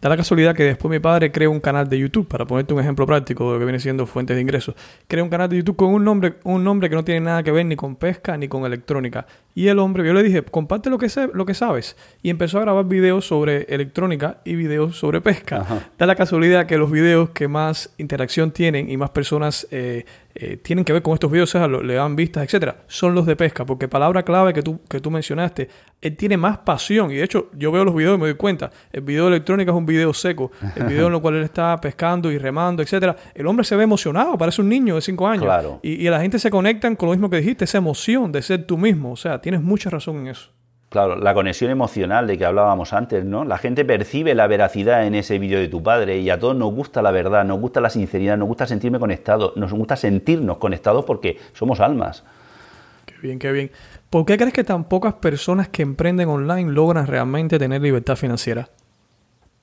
Da 0.00 0.08
la 0.08 0.16
casualidad 0.16 0.54
que 0.54 0.62
después 0.62 0.92
mi 0.92 1.00
padre 1.00 1.32
creó 1.32 1.50
un 1.50 1.58
canal 1.58 1.88
de 1.88 1.98
YouTube, 1.98 2.28
para 2.28 2.46
ponerte 2.46 2.72
un 2.72 2.78
ejemplo 2.78 3.04
práctico 3.04 3.48
de 3.48 3.54
lo 3.54 3.58
que 3.58 3.64
viene 3.64 3.80
siendo 3.80 4.06
fuentes 4.06 4.36
de 4.36 4.42
ingresos. 4.42 4.76
Crea 5.08 5.24
un 5.24 5.28
canal 5.28 5.48
de 5.48 5.56
YouTube 5.56 5.74
con 5.74 5.88
un 5.88 6.04
nombre, 6.04 6.34
un 6.44 6.62
nombre 6.62 6.88
que 6.88 6.94
no 6.94 7.04
tiene 7.04 7.22
nada 7.22 7.42
que 7.42 7.50
ver 7.50 7.66
ni 7.66 7.74
con 7.74 7.96
pesca 7.96 8.36
ni 8.36 8.46
con 8.46 8.64
electrónica. 8.64 9.26
Y 9.54 9.66
el 9.66 9.80
hombre, 9.80 10.06
yo 10.06 10.14
le 10.14 10.22
dije, 10.22 10.42
comparte 10.42 10.88
lo 10.88 10.98
que, 10.98 11.08
sé, 11.08 11.28
lo 11.34 11.44
que 11.44 11.52
sabes. 11.52 11.96
Y 12.22 12.30
empezó 12.30 12.58
a 12.58 12.60
grabar 12.60 12.84
videos 12.84 13.26
sobre 13.26 13.62
electrónica 13.62 14.38
y 14.44 14.54
videos 14.54 14.96
sobre 14.96 15.20
pesca. 15.20 15.66
Da 15.98 16.06
la 16.06 16.14
casualidad 16.14 16.66
que 16.66 16.78
los 16.78 16.90
videos 16.90 17.30
que 17.30 17.48
más 17.48 17.92
interacción 17.98 18.52
tienen 18.52 18.88
y 18.88 18.96
más 18.96 19.10
personas 19.10 19.66
eh, 19.72 20.04
eh, 20.40 20.56
tienen 20.58 20.84
que 20.84 20.92
ver 20.92 21.02
con 21.02 21.14
estos 21.14 21.32
videos, 21.32 21.52
o 21.52 21.58
sea, 21.58 21.66
le 21.66 21.94
dan 21.94 22.14
vistas, 22.14 22.44
etcétera, 22.44 22.84
son 22.86 23.12
los 23.12 23.26
de 23.26 23.34
pesca. 23.34 23.66
Porque 23.66 23.88
palabra 23.88 24.22
clave 24.22 24.52
que 24.52 24.62
tú, 24.62 24.78
que 24.88 25.00
tú 25.00 25.10
mencionaste, 25.10 25.68
él 26.00 26.16
tiene 26.16 26.36
más 26.36 26.58
pasión. 26.58 27.10
Y 27.10 27.16
de 27.16 27.24
hecho, 27.24 27.50
yo 27.54 27.72
veo 27.72 27.84
los 27.84 27.92
videos 27.92 28.16
y 28.16 28.20
me 28.20 28.28
doy 28.28 28.36
cuenta. 28.36 28.70
El 28.92 29.00
video 29.00 29.24
de 29.24 29.30
electrónica 29.30 29.72
es 29.72 29.76
un 29.76 29.86
video 29.86 30.14
seco, 30.14 30.52
el 30.76 30.84
video 30.84 31.08
en 31.08 31.14
el 31.14 31.20
cual 31.20 31.34
él 31.34 31.42
está 31.42 31.76
pescando 31.80 32.30
y 32.30 32.38
remando, 32.38 32.80
etcétera, 32.84 33.16
el 33.34 33.44
hombre 33.48 33.64
se 33.64 33.74
ve 33.74 33.82
emocionado, 33.82 34.38
parece 34.38 34.62
un 34.62 34.68
niño 34.68 34.94
de 34.94 35.00
5 35.00 35.26
años. 35.26 35.80
Y, 35.82 36.06
y, 36.06 36.08
la 36.08 36.20
gente 36.20 36.38
se 36.38 36.50
conectan 36.50 36.94
con 36.94 37.08
lo 37.08 37.14
mismo 37.14 37.28
que 37.28 37.38
dijiste, 37.38 37.64
esa 37.64 37.78
emoción 37.78 38.30
de 38.30 38.40
ser 38.40 38.64
tú 38.64 38.78
mismo. 38.78 39.10
O 39.10 39.16
sea, 39.16 39.37
tienes 39.40 39.62
mucha 39.62 39.90
razón 39.90 40.16
en 40.18 40.28
eso. 40.28 40.50
Claro, 40.88 41.16
la 41.16 41.34
conexión 41.34 41.70
emocional 41.70 42.26
de 42.26 42.38
que 42.38 42.46
hablábamos 42.46 42.94
antes, 42.94 43.22
¿no? 43.22 43.44
La 43.44 43.58
gente 43.58 43.84
percibe 43.84 44.34
la 44.34 44.46
veracidad 44.46 45.06
en 45.06 45.14
ese 45.14 45.38
vídeo 45.38 45.58
de 45.58 45.68
tu 45.68 45.82
padre 45.82 46.18
y 46.18 46.30
a 46.30 46.38
todos 46.38 46.56
nos 46.56 46.72
gusta 46.72 47.02
la 47.02 47.10
verdad, 47.10 47.44
nos 47.44 47.60
gusta 47.60 47.82
la 47.82 47.90
sinceridad, 47.90 48.38
nos 48.38 48.48
gusta 48.48 48.66
sentirme 48.66 48.98
conectado, 48.98 49.52
nos 49.56 49.70
gusta 49.72 49.96
sentirnos 49.96 50.56
conectados 50.56 51.04
porque 51.04 51.36
somos 51.52 51.80
almas. 51.80 52.24
Qué 53.04 53.14
bien, 53.20 53.38
qué 53.38 53.52
bien. 53.52 53.70
¿Por 54.08 54.24
qué 54.24 54.38
crees 54.38 54.54
que 54.54 54.64
tan 54.64 54.84
pocas 54.84 55.12
personas 55.14 55.68
que 55.68 55.82
emprenden 55.82 56.30
online 56.30 56.72
logran 56.72 57.06
realmente 57.06 57.58
tener 57.58 57.82
libertad 57.82 58.16
financiera? 58.16 58.70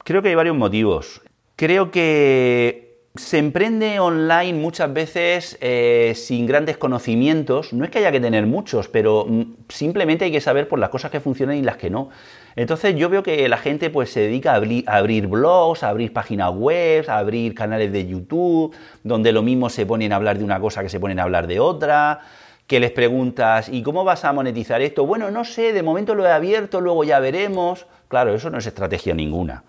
Creo 0.03 0.21
que 0.21 0.29
hay 0.29 0.35
varios 0.35 0.55
motivos. 0.55 1.23
Creo 1.55 1.89
que 1.89 2.84
se 3.15 3.37
emprende 3.37 3.99
online 3.99 4.53
muchas 4.53 4.91
veces 4.91 5.57
eh, 5.61 6.13
sin 6.15 6.45
grandes 6.45 6.77
conocimientos. 6.77 7.71
No 7.71 7.85
es 7.85 7.91
que 7.91 7.99
haya 7.99 8.11
que 8.11 8.19
tener 8.19 8.45
muchos, 8.45 8.87
pero 8.89 9.25
mm, 9.27 9.43
simplemente 9.69 10.25
hay 10.25 10.31
que 10.31 10.41
saber 10.41 10.67
por 10.67 10.79
las 10.79 10.89
cosas 10.89 11.11
que 11.11 11.19
funcionan 11.19 11.57
y 11.57 11.61
las 11.61 11.77
que 11.77 11.89
no. 11.89 12.09
Entonces 12.55 12.95
yo 12.95 13.09
veo 13.09 13.23
que 13.23 13.47
la 13.47 13.57
gente 13.57 13.89
pues 13.89 14.11
se 14.11 14.21
dedica 14.21 14.53
a 14.53 14.95
abrir, 14.97 15.27
blogs, 15.27 15.83
a 15.83 15.89
abrir 15.89 16.13
páginas 16.13 16.53
web, 16.53 17.05
a 17.09 17.17
abrir 17.17 17.53
canales 17.53 17.91
de 17.91 18.07
YouTube, 18.07 18.75
donde 19.03 19.31
lo 19.31 19.43
mismo 19.43 19.69
se 19.69 19.85
ponen 19.85 20.13
a 20.13 20.17
hablar 20.17 20.37
de 20.37 20.43
una 20.43 20.59
cosa 20.59 20.81
que 20.81 20.89
se 20.89 20.99
ponen 20.99 21.19
a 21.19 21.23
hablar 21.23 21.47
de 21.47 21.59
otra 21.59 22.21
que 22.67 22.79
les 22.79 22.89
preguntas, 22.89 23.69
¿y 23.69 23.83
cómo 23.83 24.03
vas 24.03 24.25
a 24.25 24.33
monetizar 24.33 24.81
esto? 24.81 25.05
Bueno, 25.05 25.29
no 25.29 25.45
sé, 25.45 25.71
de 25.71 25.83
momento 25.83 26.15
lo 26.15 26.25
he 26.25 26.31
abierto, 26.31 26.81
luego 26.81 27.03
ya 27.03 27.19
veremos. 27.19 27.85
Claro, 28.07 28.33
eso 28.33 28.49
no 28.49 28.57
es 28.57 28.65
estrategia 28.65 29.13
ninguna. 29.13 29.63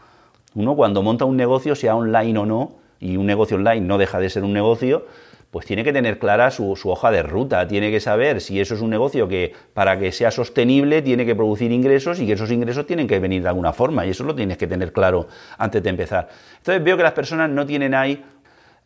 Uno 0.55 0.74
cuando 0.74 1.03
monta 1.03 1.26
un 1.26 1.36
negocio, 1.36 1.74
sea 1.74 1.94
online 1.94 2.38
o 2.38 2.47
no, 2.47 2.72
y 3.01 3.16
un 3.16 3.26
negocio 3.26 3.57
online 3.57 3.80
no 3.80 3.99
deja 3.99 4.18
de 4.18 4.30
ser 4.30 4.44
un 4.44 4.53
negocio, 4.53 5.07
pues 5.51 5.64
tiene 5.64 5.84
que 5.84 5.92
tener 5.92 6.18
clara 6.18 6.51
su, 6.51 6.72
hoja 6.84 7.11
de 7.11 7.22
ruta, 7.22 7.66
tiene 7.66 7.90
que 7.90 8.01
saber 8.01 8.40
si 8.40 8.61
eso 8.61 8.74
es 8.74 8.80
un 8.80 8.90
negocio 8.90 9.28
que 9.28 9.55
para 9.72 9.99
que 9.99 10.12
sea 10.12 10.30
sostenible 10.30 11.03
tiene 11.03 11.24
que 11.24 11.34
producir 11.34 11.72
ingresos 11.72 12.20
y 12.20 12.26
que 12.26 12.32
esos 12.32 12.51
ingresos 12.51 12.86
tienen 12.86 13.07
que 13.07 13.18
venir 13.18 13.42
de 13.42 13.49
alguna 13.49 13.72
forma 13.72 14.05
y 14.05 14.11
eso 14.11 14.24
lo 14.24 14.34
tienes 14.34 14.59
que 14.59 14.66
tener 14.66 14.92
claro 14.92 15.28
antes 15.57 15.82
de 15.82 15.88
empezar. 15.88 16.28
Entonces 16.59 16.82
veo 16.84 16.97
que 16.97 17.03
las 17.03 17.12
personas 17.12 17.49
no 17.49 17.64
tienen 17.64 17.94
ahí 17.94 18.22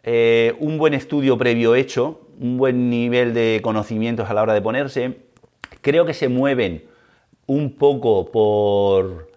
eh, 0.02 0.54
un 0.61 0.78
buen 0.78 0.94
estudio 0.94 1.36
previo 1.36 1.74
hecho, 1.74 2.20
un 2.38 2.56
buen 2.56 2.88
nivel 2.88 3.34
de 3.34 3.61
conocimientos 3.62 4.30
a 4.30 4.34
la 4.34 4.42
hora 4.42 4.54
de 4.54 4.62
ponerse, 4.62 5.16
creo 5.80 6.04
que 6.04 6.14
se 6.14 6.28
mueven 6.28 6.84
un 7.46 7.72
poco 7.72 8.30
por, 8.30 9.28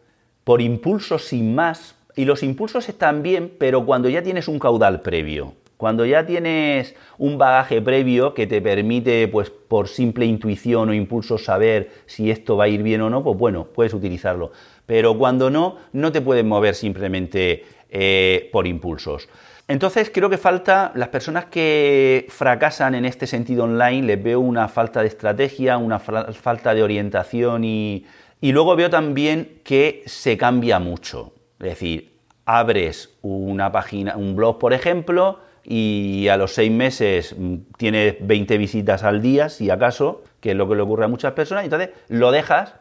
por 0.43 0.61
impulsos 0.61 1.23
sin 1.23 1.55
más, 1.55 1.95
y 2.15 2.25
los 2.25 2.43
impulsos 2.43 2.89
están 2.89 3.23
bien, 3.23 3.51
pero 3.57 3.85
cuando 3.85 4.09
ya 4.09 4.21
tienes 4.21 4.47
un 4.47 4.59
caudal 4.59 5.01
previo. 5.01 5.53
Cuando 5.77 6.05
ya 6.05 6.25
tienes 6.25 6.95
un 7.17 7.37
bagaje 7.37 7.81
previo 7.81 8.33
que 8.33 8.47
te 8.47 8.61
permite, 8.61 9.27
pues 9.27 9.49
por 9.49 9.87
simple 9.87 10.25
intuición 10.25 10.89
o 10.89 10.93
impulso, 10.93 11.37
saber 11.37 11.91
si 12.05 12.31
esto 12.31 12.55
va 12.55 12.65
a 12.65 12.67
ir 12.69 12.83
bien 12.83 13.01
o 13.01 13.09
no, 13.09 13.23
pues 13.23 13.37
bueno, 13.37 13.65
puedes 13.65 13.93
utilizarlo. 13.93 14.51
Pero 14.85 15.17
cuando 15.17 15.49
no, 15.49 15.77
no 15.91 16.11
te 16.11 16.21
puedes 16.21 16.45
mover 16.45 16.75
simplemente 16.75 17.65
eh, 17.89 18.49
por 18.53 18.65
impulsos. 18.65 19.27
Entonces 19.67 20.09
creo 20.13 20.29
que 20.29 20.37
falta, 20.37 20.91
las 20.95 21.09
personas 21.09 21.45
que 21.45 22.27
fracasan 22.29 22.95
en 22.95 23.05
este 23.05 23.27
sentido 23.27 23.63
online, 23.63 24.07
les 24.07 24.23
veo 24.23 24.39
una 24.39 24.67
falta 24.67 25.01
de 25.01 25.07
estrategia, 25.07 25.77
una 25.77 25.99
falta 25.99 26.73
de 26.73 26.83
orientación 26.83 27.63
y, 27.63 28.05
y 28.39 28.51
luego 28.51 28.75
veo 28.75 28.89
también 28.89 29.61
que 29.63 30.03
se 30.05 30.37
cambia 30.37 30.79
mucho. 30.79 31.33
Es 31.63 31.69
decir, 31.69 32.11
abres 32.45 33.17
una 33.21 33.71
página, 33.71 34.17
un 34.17 34.35
blog, 34.35 34.59
por 34.59 34.73
ejemplo, 34.73 35.39
y 35.63 36.27
a 36.27 36.35
los 36.35 36.53
seis 36.53 36.71
meses 36.71 37.35
mm, 37.37 37.55
tienes 37.77 38.15
20 38.19 38.57
visitas 38.57 39.03
al 39.03 39.21
día, 39.21 39.47
si 39.47 39.69
acaso, 39.69 40.23
que 40.41 40.51
es 40.51 40.57
lo 40.57 40.67
que 40.67 40.75
le 40.75 40.81
ocurre 40.81 41.05
a 41.05 41.07
muchas 41.07 41.31
personas, 41.33 41.63
entonces 41.63 41.91
lo 42.09 42.31
dejas 42.31 42.75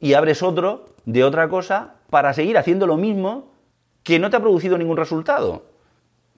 y 0.00 0.12
abres 0.12 0.42
otro 0.42 0.84
de 1.06 1.24
otra 1.24 1.48
cosa 1.48 1.94
para 2.10 2.34
seguir 2.34 2.58
haciendo 2.58 2.86
lo 2.86 2.98
mismo 2.98 3.52
que 4.02 4.18
no 4.18 4.28
te 4.28 4.36
ha 4.36 4.40
producido 4.40 4.76
ningún 4.76 4.98
resultado. 4.98 5.64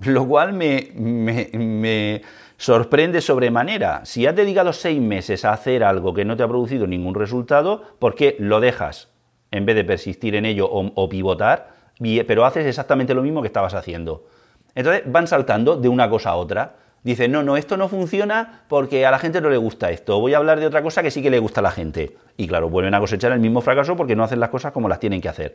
Lo 0.01 0.29
cual 0.29 0.53
me, 0.53 0.93
me 0.95 2.23
sorprende 2.57 3.21
sobremanera. 3.21 4.05
Si 4.05 4.25
has 4.27 4.37
dedicado 4.37 4.73
seis 4.73 5.01
meses 5.01 5.45
a 5.45 5.53
hacer 5.53 5.83
algo 5.83 6.15
que 6.15 6.25
no 6.25 6.37
te 6.37 6.45
ha 6.45 6.49
producido 6.49 6.87
ningún 6.87 7.17
resultado, 7.17 7.83
¿por 7.99 8.15
qué 8.15 8.37
lo 8.39 8.61
dejas 8.61 9.09
en 9.51 9.67
vez 9.67 9.75
de 9.75 9.83
persistir 9.83 10.37
en 10.37 10.47
ello 10.47 10.69
o 10.71 11.09
pivotar? 11.09 11.78
Pero 11.99 12.45
haces 12.45 12.67
exactamente 12.67 13.15
lo 13.15 13.23
mismo 13.23 13.41
que 13.43 13.49
estabas 13.49 13.75
haciendo. 13.75 14.27
Entonces 14.75 15.03
van 15.07 15.27
saltando 15.27 15.77
de 15.77 15.89
una 15.89 16.09
cosa 16.09 16.31
a 16.31 16.37
otra. 16.37 16.77
Dicen, 17.03 17.31
no, 17.31 17.43
no, 17.43 17.57
esto 17.57 17.77
no 17.77 17.89
funciona 17.89 18.65
porque 18.69 19.07
a 19.07 19.11
la 19.11 19.19
gente 19.19 19.41
no 19.41 19.51
le 19.51 19.57
gusta 19.57 19.91
esto. 19.91 20.21
Voy 20.21 20.35
a 20.35 20.39
hablar 20.39 20.61
de 20.61 20.67
otra 20.67 20.83
cosa 20.83 21.03
que 21.03 21.11
sí 21.11 21.23
que 21.23 21.31
le 21.31 21.39
gusta 21.39 21.61
a 21.61 21.63
la 21.63 21.71
gente. 21.71 22.17
Y 22.37 22.49
claro, 22.49 22.69
vuelven 22.69 22.95
a 22.95 23.01
cosechar 23.01 23.33
el 23.33 23.41
mismo 23.41 23.61
fracaso 23.61 23.97
porque 23.97 24.17
no 24.17 24.25
hacen 24.25 24.41
las 24.41 24.51
cosas 24.51 24.73
como 24.73 24.89
las 24.89 25.01
tienen 25.01 25.21
que 25.21 25.29
hacer. 25.29 25.55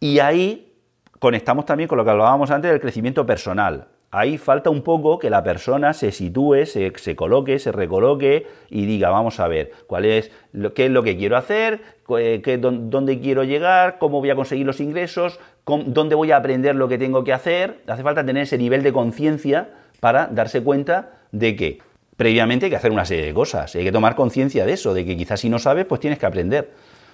Y 0.00 0.20
ahí 0.20 0.72
conectamos 1.18 1.66
también 1.66 1.88
con 1.88 1.98
lo 1.98 2.04
que 2.04 2.10
hablábamos 2.10 2.50
antes 2.50 2.70
del 2.70 2.80
crecimiento 2.80 3.26
personal. 3.26 3.88
Ahí 4.16 4.38
falta 4.38 4.70
un 4.70 4.82
poco 4.82 5.18
que 5.18 5.28
la 5.28 5.42
persona 5.42 5.92
se 5.92 6.12
sitúe, 6.12 6.66
se, 6.66 7.16
coloque, 7.16 7.58
se 7.58 7.72
recoloque 7.72 8.46
y 8.70 8.86
diga, 8.86 9.10
vamos 9.10 9.40
a 9.40 9.48
ver, 9.48 9.72
cuál 9.88 10.04
es, 10.04 10.30
qué 10.76 10.84
es 10.84 10.90
lo 10.92 11.02
que 11.02 11.16
quiero 11.16 11.36
hacer, 11.36 11.80
qué, 12.06 12.58
dónde 12.60 13.18
quiero 13.18 13.42
llegar, 13.42 13.98
cómo 13.98 14.20
voy 14.20 14.30
a 14.30 14.36
conseguir 14.36 14.66
los 14.66 14.78
ingresos, 14.78 15.40
dónde 15.66 16.14
voy 16.14 16.30
a 16.30 16.36
aprender 16.36 16.76
lo 16.76 16.86
que 16.86 16.96
tengo 16.96 17.24
que 17.24 17.32
hacer. 17.32 17.80
Hace 17.88 18.04
falta 18.04 18.24
tener 18.24 18.44
ese 18.44 18.56
nivel 18.56 18.84
de 18.84 18.92
conciencia 18.92 19.70
para 19.98 20.28
darse 20.28 20.62
cuenta 20.62 21.18
de 21.32 21.56
que 21.56 21.78
previamente 22.16 22.66
hay 22.66 22.70
que 22.70 22.76
hacer 22.76 22.92
una 22.92 23.04
serie 23.04 23.26
de 23.26 23.34
cosas. 23.34 23.74
Hay 23.74 23.82
que 23.82 23.90
tomar 23.90 24.14
conciencia 24.14 24.64
de 24.64 24.74
eso, 24.74 24.94
de 24.94 25.04
que 25.04 25.16
quizás 25.16 25.40
si 25.40 25.48
no 25.48 25.58
sabes, 25.58 25.86
pues 25.86 26.00
tienes 26.00 26.20
que 26.20 26.26
aprender. 26.26 26.70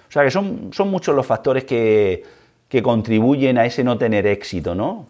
O 0.07 0.11
sea 0.11 0.23
que 0.23 0.29
son, 0.29 0.69
son 0.71 0.91
muchos 0.91 1.15
los 1.15 1.25
factores 1.25 1.63
que, 1.63 2.21
que 2.67 2.83
contribuyen 2.83 3.57
a 3.57 3.65
ese 3.65 3.83
no 3.83 3.97
tener 3.97 4.27
éxito, 4.27 4.75
¿no? 4.75 5.07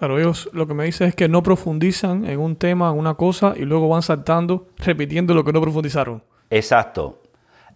Claro, 0.00 0.18
ellos 0.18 0.48
lo 0.54 0.66
que 0.66 0.72
me 0.72 0.84
dicen 0.84 1.08
es 1.08 1.14
que 1.14 1.28
no 1.28 1.42
profundizan 1.42 2.24
en 2.24 2.40
un 2.40 2.56
tema, 2.56 2.88
en 2.88 2.96
una 2.96 3.16
cosa, 3.16 3.52
y 3.54 3.66
luego 3.66 3.86
van 3.86 4.00
saltando, 4.00 4.68
repitiendo 4.78 5.34
lo 5.34 5.44
que 5.44 5.52
no 5.52 5.60
profundizaron. 5.60 6.22
Exacto, 6.48 7.20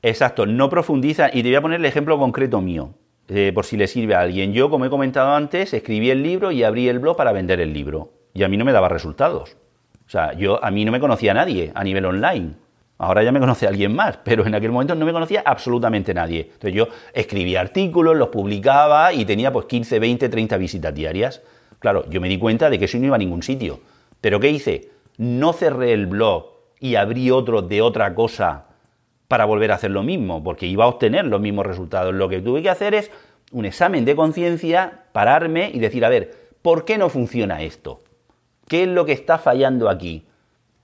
exacto, 0.01 0.47
no 0.47 0.71
profundizan. 0.71 1.29
Y 1.35 1.43
te 1.43 1.51
voy 1.51 1.57
a 1.57 1.61
poner 1.61 1.81
el 1.81 1.85
ejemplo 1.85 2.19
concreto 2.19 2.63
mío, 2.63 2.95
eh, 3.29 3.53
por 3.55 3.67
si 3.67 3.77
le 3.77 3.87
sirve 3.89 4.15
a 4.15 4.21
alguien. 4.21 4.55
Yo, 4.55 4.71
como 4.71 4.87
he 4.87 4.89
comentado 4.89 5.35
antes, 5.35 5.75
escribí 5.75 6.09
el 6.09 6.23
libro 6.23 6.51
y 6.51 6.63
abrí 6.63 6.89
el 6.89 6.99
blog 6.99 7.15
para 7.15 7.31
vender 7.31 7.61
el 7.61 7.75
libro. 7.75 8.15
Y 8.33 8.43
a 8.43 8.49
mí 8.49 8.57
no 8.57 8.65
me 8.65 8.73
daba 8.73 8.89
resultados. 8.89 9.59
O 10.07 10.09
sea, 10.09 10.33
yo, 10.33 10.65
a 10.65 10.71
mí 10.71 10.87
no 10.87 10.93
me 10.93 11.01
conocía 11.01 11.35
nadie 11.35 11.73
a 11.75 11.85
nivel 11.85 12.07
online. 12.07 12.55
Ahora 12.97 13.23
ya 13.23 13.33
me 13.33 13.41
conoce 13.41 13.67
alguien 13.67 13.95
más, 13.95 14.17
pero 14.25 14.47
en 14.47 14.55
aquel 14.55 14.71
momento 14.71 14.95
no 14.95 15.05
me 15.05 15.13
conocía 15.13 15.43
absolutamente 15.45 16.15
nadie. 16.15 16.53
Entonces 16.55 16.73
yo 16.73 16.89
escribía 17.13 17.61
artículos, 17.61 18.17
los 18.17 18.29
publicaba 18.29 19.13
y 19.13 19.27
tenía 19.27 19.53
pues 19.53 19.67
15, 19.67 19.99
20, 19.99 20.29
30 20.31 20.57
visitas 20.57 20.95
diarias. 20.95 21.43
Claro, 21.85 22.09
yo 22.09 22.19
me 22.19 22.31
di 22.31 22.39
cuenta 22.39 22.71
de 22.71 22.79
que 22.79 22.87
eso 22.87 22.97
no 22.97 23.05
iba 23.05 23.17
a 23.17 23.19
ningún 23.19 23.43
sitio. 23.43 23.79
¿Pero 24.23 24.41
qué 24.41 24.49
hice? 24.49 24.89
No 25.19 25.53
cerré 25.53 25.93
el 25.93 26.07
blog 26.07 26.47
y 26.81 26.95
abrí 26.95 27.31
otro 27.31 27.61
de 27.61 27.83
otra 27.83 28.15
cosa 28.15 28.69
para 29.29 29.45
volver 29.45 29.71
a 29.71 29.75
hacer 29.75 29.91
lo 29.91 30.03
mismo, 30.03 30.43
porque 30.43 30.65
iba 30.65 30.85
a 30.85 30.89
obtener 30.89 31.27
los 31.27 31.43
mismos 31.43 31.67
resultados. 31.67 32.15
Lo 32.15 32.31
que 32.31 32.41
tuve 32.41 32.63
que 32.63 32.71
hacer 32.71 32.95
es 32.95 33.11
un 33.53 33.67
examen 33.67 34.07
de 34.07 34.17
conciencia, 34.17 35.03
pararme 35.13 35.73
y 35.75 35.79
decir, 35.79 36.07
a 36.07 36.09
ver, 36.09 36.35
¿por 36.63 36.87
qué 36.87 36.97
no 36.97 37.11
funciona 37.11 37.63
esto? 37.63 38.01
¿Qué 38.67 38.85
es 38.85 38.89
lo 38.89 39.05
que 39.05 39.13
está 39.13 39.37
fallando 39.37 39.91
aquí? 39.91 40.25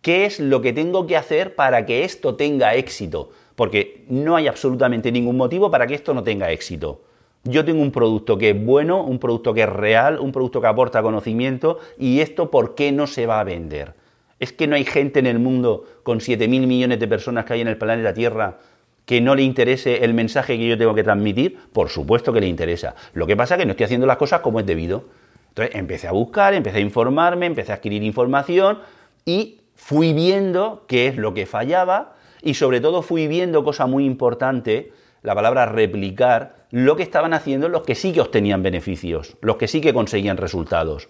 ¿Qué 0.02 0.26
es 0.26 0.38
lo 0.38 0.60
que 0.60 0.74
tengo 0.74 1.06
que 1.06 1.16
hacer 1.16 1.54
para 1.54 1.86
que 1.86 2.04
esto 2.04 2.36
tenga 2.36 2.74
éxito? 2.74 3.30
Porque 3.56 4.04
no 4.10 4.36
hay 4.36 4.48
absolutamente 4.48 5.10
ningún 5.10 5.38
motivo 5.38 5.70
para 5.70 5.86
que 5.86 5.94
esto 5.94 6.12
no 6.12 6.22
tenga 6.22 6.50
éxito. 6.50 7.00
Yo 7.44 7.64
tengo 7.64 7.80
un 7.80 7.90
producto 7.90 8.36
que 8.36 8.50
es 8.50 8.64
bueno, 8.64 9.02
un 9.02 9.18
producto 9.18 9.54
que 9.54 9.62
es 9.62 9.68
real, 9.68 10.18
un 10.18 10.30
producto 10.30 10.60
que 10.60 10.66
aporta 10.66 11.02
conocimiento 11.02 11.78
y 11.98 12.20
esto 12.20 12.50
¿por 12.50 12.74
qué 12.74 12.92
no 12.92 13.06
se 13.06 13.26
va 13.26 13.40
a 13.40 13.44
vender? 13.44 13.94
¿Es 14.38 14.52
que 14.52 14.66
no 14.66 14.76
hay 14.76 14.84
gente 14.84 15.20
en 15.20 15.26
el 15.26 15.38
mundo 15.38 15.84
con 16.02 16.20
7.000 16.20 16.66
millones 16.66 17.00
de 17.00 17.08
personas 17.08 17.44
que 17.44 17.54
hay 17.54 17.60
en 17.62 17.68
el 17.68 17.78
planeta 17.78 18.12
Tierra 18.12 18.58
que 19.06 19.20
no 19.20 19.34
le 19.34 19.42
interese 19.42 20.04
el 20.04 20.12
mensaje 20.14 20.58
que 20.58 20.68
yo 20.68 20.76
tengo 20.76 20.94
que 20.94 21.02
transmitir? 21.02 21.58
Por 21.72 21.88
supuesto 21.88 22.32
que 22.32 22.40
le 22.40 22.46
interesa. 22.46 22.94
Lo 23.14 23.26
que 23.26 23.36
pasa 23.36 23.54
es 23.54 23.60
que 23.60 23.66
no 23.66 23.72
estoy 23.72 23.84
haciendo 23.84 24.06
las 24.06 24.18
cosas 24.18 24.40
como 24.40 24.60
es 24.60 24.66
debido. 24.66 25.04
Entonces 25.48 25.74
empecé 25.74 26.08
a 26.08 26.12
buscar, 26.12 26.54
empecé 26.54 26.78
a 26.78 26.80
informarme, 26.80 27.46
empecé 27.46 27.72
a 27.72 27.76
adquirir 27.76 28.02
información 28.02 28.80
y 29.24 29.60
fui 29.74 30.12
viendo 30.12 30.84
qué 30.86 31.06
es 31.06 31.16
lo 31.16 31.32
que 31.32 31.46
fallaba 31.46 32.14
y 32.42 32.54
sobre 32.54 32.80
todo 32.80 33.02
fui 33.02 33.26
viendo 33.28 33.64
cosa 33.64 33.86
muy 33.86 34.04
importante, 34.04 34.92
la 35.22 35.34
palabra 35.34 35.66
replicar, 35.66 36.59
lo 36.70 36.96
que 36.96 37.02
estaban 37.02 37.34
haciendo 37.34 37.68
los 37.68 37.82
que 37.82 37.94
sí 37.94 38.12
que 38.12 38.20
obtenían 38.20 38.62
beneficios, 38.62 39.36
los 39.40 39.56
que 39.56 39.68
sí 39.68 39.80
que 39.80 39.92
conseguían 39.92 40.36
resultados. 40.36 41.08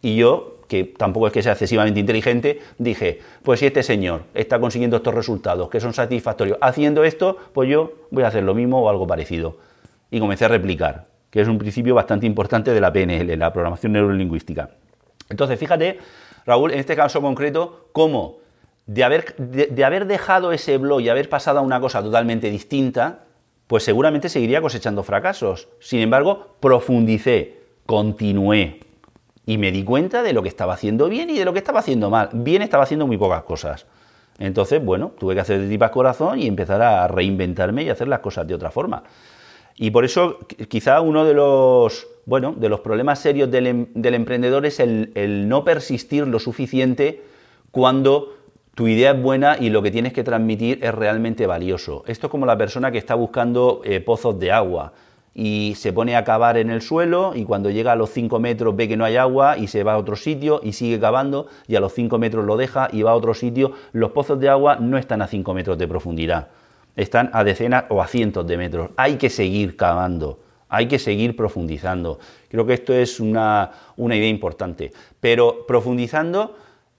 Y 0.00 0.16
yo, 0.16 0.56
que 0.68 0.84
tampoco 0.84 1.26
es 1.26 1.32
que 1.32 1.42
sea 1.42 1.52
excesivamente 1.52 2.00
inteligente, 2.00 2.60
dije, 2.78 3.20
pues 3.42 3.60
si 3.60 3.66
este 3.66 3.82
señor 3.82 4.22
está 4.34 4.58
consiguiendo 4.58 4.96
estos 4.96 5.14
resultados 5.14 5.68
que 5.68 5.80
son 5.80 5.94
satisfactorios 5.94 6.58
haciendo 6.60 7.04
esto, 7.04 7.36
pues 7.52 7.68
yo 7.68 7.92
voy 8.10 8.24
a 8.24 8.28
hacer 8.28 8.42
lo 8.42 8.54
mismo 8.54 8.82
o 8.82 8.88
algo 8.88 9.06
parecido. 9.06 9.58
Y 10.10 10.20
comencé 10.20 10.44
a 10.44 10.48
replicar, 10.48 11.06
que 11.30 11.40
es 11.40 11.48
un 11.48 11.58
principio 11.58 11.94
bastante 11.94 12.26
importante 12.26 12.72
de 12.72 12.80
la 12.80 12.92
PNL, 12.92 13.38
la 13.38 13.52
programación 13.52 13.92
neurolingüística. 13.92 14.70
Entonces, 15.28 15.58
fíjate, 15.58 15.98
Raúl, 16.46 16.72
en 16.72 16.78
este 16.78 16.94
caso 16.94 17.20
concreto, 17.20 17.88
cómo 17.92 18.38
de 18.86 19.02
haber, 19.02 19.34
de 19.36 19.84
haber 19.84 20.06
dejado 20.06 20.52
ese 20.52 20.78
blog 20.78 21.00
y 21.00 21.08
haber 21.08 21.28
pasado 21.28 21.58
a 21.58 21.62
una 21.62 21.80
cosa 21.80 22.02
totalmente 22.02 22.50
distinta, 22.50 23.25
pues 23.66 23.82
seguramente 23.82 24.28
seguiría 24.28 24.60
cosechando 24.60 25.02
fracasos. 25.02 25.68
Sin 25.80 26.00
embargo, 26.00 26.56
profundicé, 26.60 27.60
continué 27.84 28.80
y 29.44 29.58
me 29.58 29.72
di 29.72 29.84
cuenta 29.84 30.22
de 30.22 30.32
lo 30.32 30.42
que 30.42 30.48
estaba 30.48 30.74
haciendo 30.74 31.08
bien 31.08 31.30
y 31.30 31.38
de 31.38 31.44
lo 31.44 31.52
que 31.52 31.58
estaba 31.58 31.80
haciendo 31.80 32.10
mal. 32.10 32.30
Bien 32.32 32.62
estaba 32.62 32.84
haciendo 32.84 33.06
muy 33.06 33.16
pocas 33.16 33.42
cosas. 33.42 33.86
Entonces, 34.38 34.84
bueno, 34.84 35.12
tuve 35.18 35.34
que 35.34 35.40
hacer 35.40 35.60
de 35.60 35.68
tipas 35.68 35.90
corazón 35.90 36.38
y 36.38 36.46
empezar 36.46 36.82
a 36.82 37.08
reinventarme 37.08 37.84
y 37.84 37.88
hacer 37.88 38.08
las 38.08 38.20
cosas 38.20 38.46
de 38.46 38.54
otra 38.54 38.70
forma. 38.70 39.02
Y 39.76 39.90
por 39.90 40.04
eso, 40.04 40.38
quizá 40.68 41.00
uno 41.00 41.24
de 41.24 41.34
los, 41.34 42.06
bueno, 42.24 42.54
de 42.56 42.68
los 42.68 42.80
problemas 42.80 43.18
serios 43.18 43.50
del, 43.50 43.66
em, 43.66 43.86
emprendedor 43.94 44.66
es 44.66 44.80
el 44.80 45.48
no 45.48 45.64
persistir 45.64 46.26
lo 46.26 46.38
suficiente 46.38 47.22
cuando 47.70 48.35
tu 48.76 48.88
idea 48.88 49.12
es 49.12 49.22
buena 49.22 49.56
y 49.58 49.70
lo 49.70 49.80
que 49.80 49.90
tienes 49.90 50.12
que 50.12 50.22
transmitir 50.22 50.84
es 50.84 50.94
realmente 50.94 51.46
valioso. 51.46 52.04
Esto 52.06 52.26
es 52.26 52.30
como 52.30 52.44
la 52.44 52.58
persona 52.58 52.92
que 52.92 52.98
está 52.98 53.14
buscando 53.14 53.80
eh, 53.84 54.00
pozos 54.00 54.38
de 54.38 54.52
agua 54.52 54.92
y 55.34 55.72
se 55.78 55.94
pone 55.94 56.14
a 56.14 56.24
cavar 56.24 56.58
en 56.58 56.68
el 56.68 56.82
suelo 56.82 57.32
y 57.34 57.44
cuando 57.44 57.70
llega 57.70 57.92
a 57.92 57.96
los 57.96 58.10
5 58.10 58.38
metros 58.38 58.76
ve 58.76 58.86
que 58.86 58.98
no 58.98 59.06
hay 59.06 59.16
agua 59.16 59.56
y 59.56 59.68
se 59.68 59.82
va 59.82 59.94
a 59.94 59.96
otro 59.96 60.14
sitio 60.14 60.60
y 60.62 60.74
sigue 60.74 61.00
cavando 61.00 61.46
y 61.66 61.76
a 61.76 61.80
los 61.80 61.94
5 61.94 62.18
metros 62.18 62.44
lo 62.44 62.58
deja 62.58 62.90
y 62.92 63.00
va 63.00 63.12
a 63.12 63.14
otro 63.14 63.32
sitio. 63.32 63.72
Los 63.92 64.10
pozos 64.10 64.38
de 64.40 64.50
agua 64.50 64.76
no 64.76 64.98
están 64.98 65.22
a 65.22 65.26
5 65.26 65.54
metros 65.54 65.78
de 65.78 65.88
profundidad, 65.88 66.48
están 66.96 67.30
a 67.32 67.44
decenas 67.44 67.84
o 67.88 68.02
a 68.02 68.06
cientos 68.06 68.46
de 68.46 68.58
metros. 68.58 68.90
Hay 68.98 69.16
que 69.16 69.30
seguir 69.30 69.78
cavando. 69.78 70.40
Hay 70.68 70.86
que 70.86 70.98
seguir 70.98 71.34
profundizando. 71.34 72.18
Creo 72.50 72.66
que 72.66 72.74
esto 72.74 72.92
es 72.92 73.20
una, 73.20 73.70
una 73.96 74.16
idea 74.16 74.28
importante. 74.28 74.92
Pero 75.18 75.64
profundizando 75.66 76.58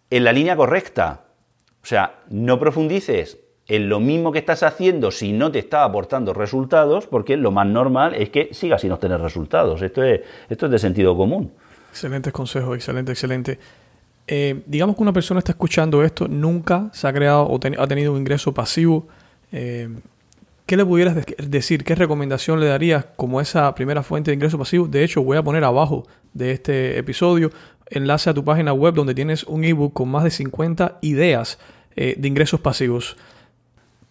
en 0.10 0.24
la 0.24 0.32
línea 0.32 0.56
correcta, 0.56 1.27
sea, 1.88 2.20
no 2.30 2.60
profundices 2.60 3.40
en 3.68 3.90
lo 3.90 4.00
mismo 4.00 4.32
que 4.32 4.40
estás 4.40 4.64
haciendo 4.64 5.12
si 5.12 5.32
no 5.32 5.52
te 5.52 5.60
está 5.60 5.84
aportando 5.84 6.34
resultados, 6.34 7.08
porque 7.08 7.38
lo 7.38 7.52
más 7.52 7.68
normal 7.68 8.14
es 8.16 8.30
que 8.30 8.50
sigas 8.54 8.82
sin 8.82 8.92
obtener 8.92 9.22
resultados. 9.22 9.82
Esto 9.82 10.04
es, 10.04 10.22
esto 10.50 10.66
es 10.66 10.72
de 10.72 10.80
sentido 10.80 11.16
común. 11.16 11.52
Excelentes 11.92 12.34
consejos, 12.34 12.76
excelente, 12.76 13.12
excelente. 13.12 13.60
Eh, 14.28 14.64
digamos 14.66 14.96
que 14.96 15.02
una 15.02 15.14
persona 15.14 15.40
está 15.40 15.54
escuchando 15.54 16.04
esto, 16.04 16.28
nunca 16.28 16.90
se 16.94 17.08
ha 17.08 17.14
creado 17.14 17.44
o 17.44 17.56
ha 17.56 17.88
tenido 17.88 18.12
un 18.12 18.20
ingreso 18.20 18.54
pasivo. 18.54 19.08
Eh, 19.52 19.90
¿Qué 20.66 20.76
le 20.76 20.86
pudieras 20.86 21.16
decir? 21.38 21.86
¿Qué 21.86 21.96
recomendación 21.96 22.60
le 22.60 22.68
darías 22.68 23.06
como 23.16 23.40
esa 23.40 23.74
primera 23.74 24.04
fuente 24.04 24.32
de 24.32 24.36
ingreso 24.36 24.58
pasivo? 24.58 24.86
De 24.88 25.04
hecho, 25.06 25.24
voy 25.24 25.38
a 25.38 25.44
poner 25.44 25.64
abajo 25.64 26.06
de 26.34 26.52
este 26.52 26.98
episodio 26.98 27.52
enlace 27.90 28.30
a 28.30 28.34
tu 28.34 28.44
página 28.44 28.74
web 28.74 28.94
donde 28.94 29.16
tienes 29.16 29.44
un 29.46 29.64
ebook 29.64 29.94
con 29.94 30.10
más 30.10 30.26
de 30.26 30.32
50 30.32 31.00
ideas 31.02 31.58
eh, 31.98 32.14
de 32.16 32.28
ingresos 32.28 32.60
pasivos. 32.60 33.18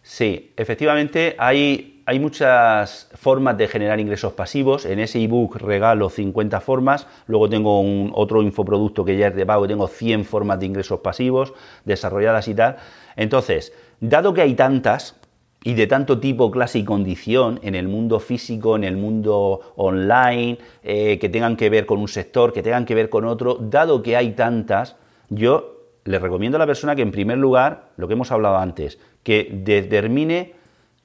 Sí, 0.02 0.52
efectivamente 0.56 1.36
hay, 1.38 2.02
hay 2.04 2.18
muchas 2.18 3.08
formas 3.14 3.56
de 3.56 3.68
generar 3.68 4.00
ingresos 4.00 4.32
pasivos. 4.32 4.84
En 4.84 4.98
ese 4.98 5.22
ebook 5.22 5.56
regalo 5.56 6.10
50 6.10 6.60
formas. 6.60 7.06
Luego 7.28 7.48
tengo 7.48 7.80
un, 7.80 8.10
otro 8.12 8.42
infoproducto 8.42 9.04
que 9.04 9.16
ya 9.16 9.28
es 9.28 9.36
de 9.36 9.46
pago. 9.46 9.68
Tengo 9.68 9.86
100 9.86 10.24
formas 10.24 10.58
de 10.58 10.66
ingresos 10.66 10.98
pasivos 10.98 11.54
desarrolladas 11.84 12.48
y 12.48 12.54
tal. 12.54 12.76
Entonces, 13.14 13.72
dado 14.00 14.34
que 14.34 14.42
hay 14.42 14.54
tantas, 14.54 15.14
y 15.62 15.74
de 15.74 15.86
tanto 15.86 16.18
tipo, 16.18 16.50
clase 16.50 16.80
y 16.80 16.84
condición 16.84 17.60
en 17.62 17.76
el 17.76 17.86
mundo 17.86 18.20
físico, 18.20 18.76
en 18.76 18.82
el 18.82 18.96
mundo 18.96 19.72
online, 19.76 20.58
eh, 20.82 21.18
que 21.18 21.28
tengan 21.28 21.56
que 21.56 21.70
ver 21.70 21.86
con 21.86 21.98
un 21.98 22.08
sector, 22.08 22.52
que 22.52 22.62
tengan 22.62 22.84
que 22.84 22.94
ver 22.94 23.10
con 23.10 23.24
otro, 23.24 23.58
dado 23.60 24.02
que 24.02 24.16
hay 24.16 24.32
tantas, 24.32 24.96
yo 25.28 25.75
le 26.06 26.18
recomiendo 26.18 26.56
a 26.56 26.60
la 26.60 26.66
persona 26.66 26.96
que 26.96 27.02
en 27.02 27.10
primer 27.10 27.38
lugar, 27.38 27.90
lo 27.96 28.08
que 28.08 28.14
hemos 28.14 28.32
hablado 28.32 28.56
antes, 28.56 28.98
que 29.22 29.48
determine 29.52 30.54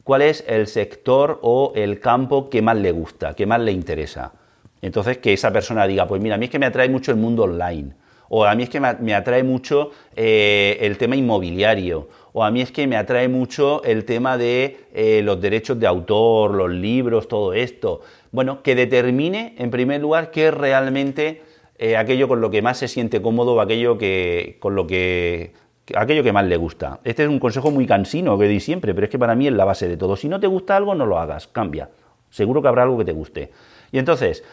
cuál 0.04 0.22
es 0.22 0.44
el 0.48 0.68
sector 0.68 1.40
o 1.42 1.74
el 1.76 2.00
campo 2.00 2.50
que 2.50 2.62
más 2.62 2.78
le 2.78 2.92
gusta, 2.92 3.34
que 3.34 3.46
más 3.46 3.60
le 3.62 3.72
interesa. 3.72 4.34
Entonces, 4.82 5.18
que 5.18 5.34
esa 5.34 5.52
persona 5.52 5.86
diga, 5.86 6.08
pues 6.08 6.22
mira, 6.22 6.36
a 6.36 6.38
mí 6.38 6.46
es 6.46 6.52
que 6.52 6.60
me 6.60 6.66
atrae 6.66 6.90
mucho 6.90 7.12
el 7.12 7.18
mundo 7.18 7.44
online, 7.44 7.94
o 8.30 8.46
a 8.46 8.56
mí 8.56 8.64
es 8.64 8.70
que 8.70 8.80
me 8.80 9.14
atrae 9.14 9.44
mucho 9.44 9.92
eh, 10.16 10.78
el 10.82 10.98
tema 10.98 11.16
inmobiliario, 11.16 12.08
o 12.34 12.44
a 12.44 12.52
mí 12.52 12.62
es 12.62 12.72
que 12.72 12.88
me 12.88 12.96
atrae 12.96 13.28
mucho 13.28 13.84
el 13.84 14.06
tema 14.06 14.38
de 14.38 14.86
eh, 14.94 15.22
los 15.24 15.42
derechos 15.42 15.80
de 15.80 15.86
autor, 15.86 16.52
los 16.52 16.70
libros, 16.70 17.28
todo 17.28 17.54
esto. 17.54 18.02
Bueno, 18.32 18.64
que 18.64 18.74
determine 18.74 19.54
en 19.58 19.70
primer 19.70 20.02
lugar 20.02 20.32
qué 20.32 20.50
realmente 20.50 21.42
eh, 21.82 21.98
aquello 21.98 22.28
con 22.28 22.42
lo 22.42 22.52
que 22.52 22.62
más 22.62 22.78
se 22.78 22.88
siente 22.88 23.24
cómodo 23.24 23.60
aquello 23.60 23.98
que, 23.98 24.58
con 24.60 24.76
lo 24.76 24.86
que, 24.86 25.54
aquello 25.96 26.22
que 26.22 26.32
más 26.32 26.46
le 26.46 26.56
gusta. 26.56 27.00
Este 27.04 27.24
es 27.24 27.30
un 27.30 27.40
consejo 27.40 27.72
muy 27.72 27.88
cansino 27.88 28.38
que 28.38 28.48
di 28.48 28.60
siempre, 28.60 28.94
pero 28.94 29.06
es 29.06 29.10
que 29.10 29.18
para 29.18 29.34
mí 29.34 29.48
es 29.48 29.54
la 29.54 29.66
base 29.66 29.88
de 29.88 29.98
todo. 29.98 30.16
Si 30.16 30.30
no 30.30 30.40
te 30.40 30.46
gusta 30.46 30.78
algo, 30.78 30.94
no 30.94 31.08
lo 31.08 31.18
hagas, 31.18 31.48
cambia. 31.48 31.90
Seguro 32.30 32.62
que 32.62 32.68
habrá 32.68 32.84
algo 32.84 33.00
que 33.00 33.06
te 33.06 33.14
guste. 33.14 33.52
Y 33.92 33.98
entonces, 33.98 34.44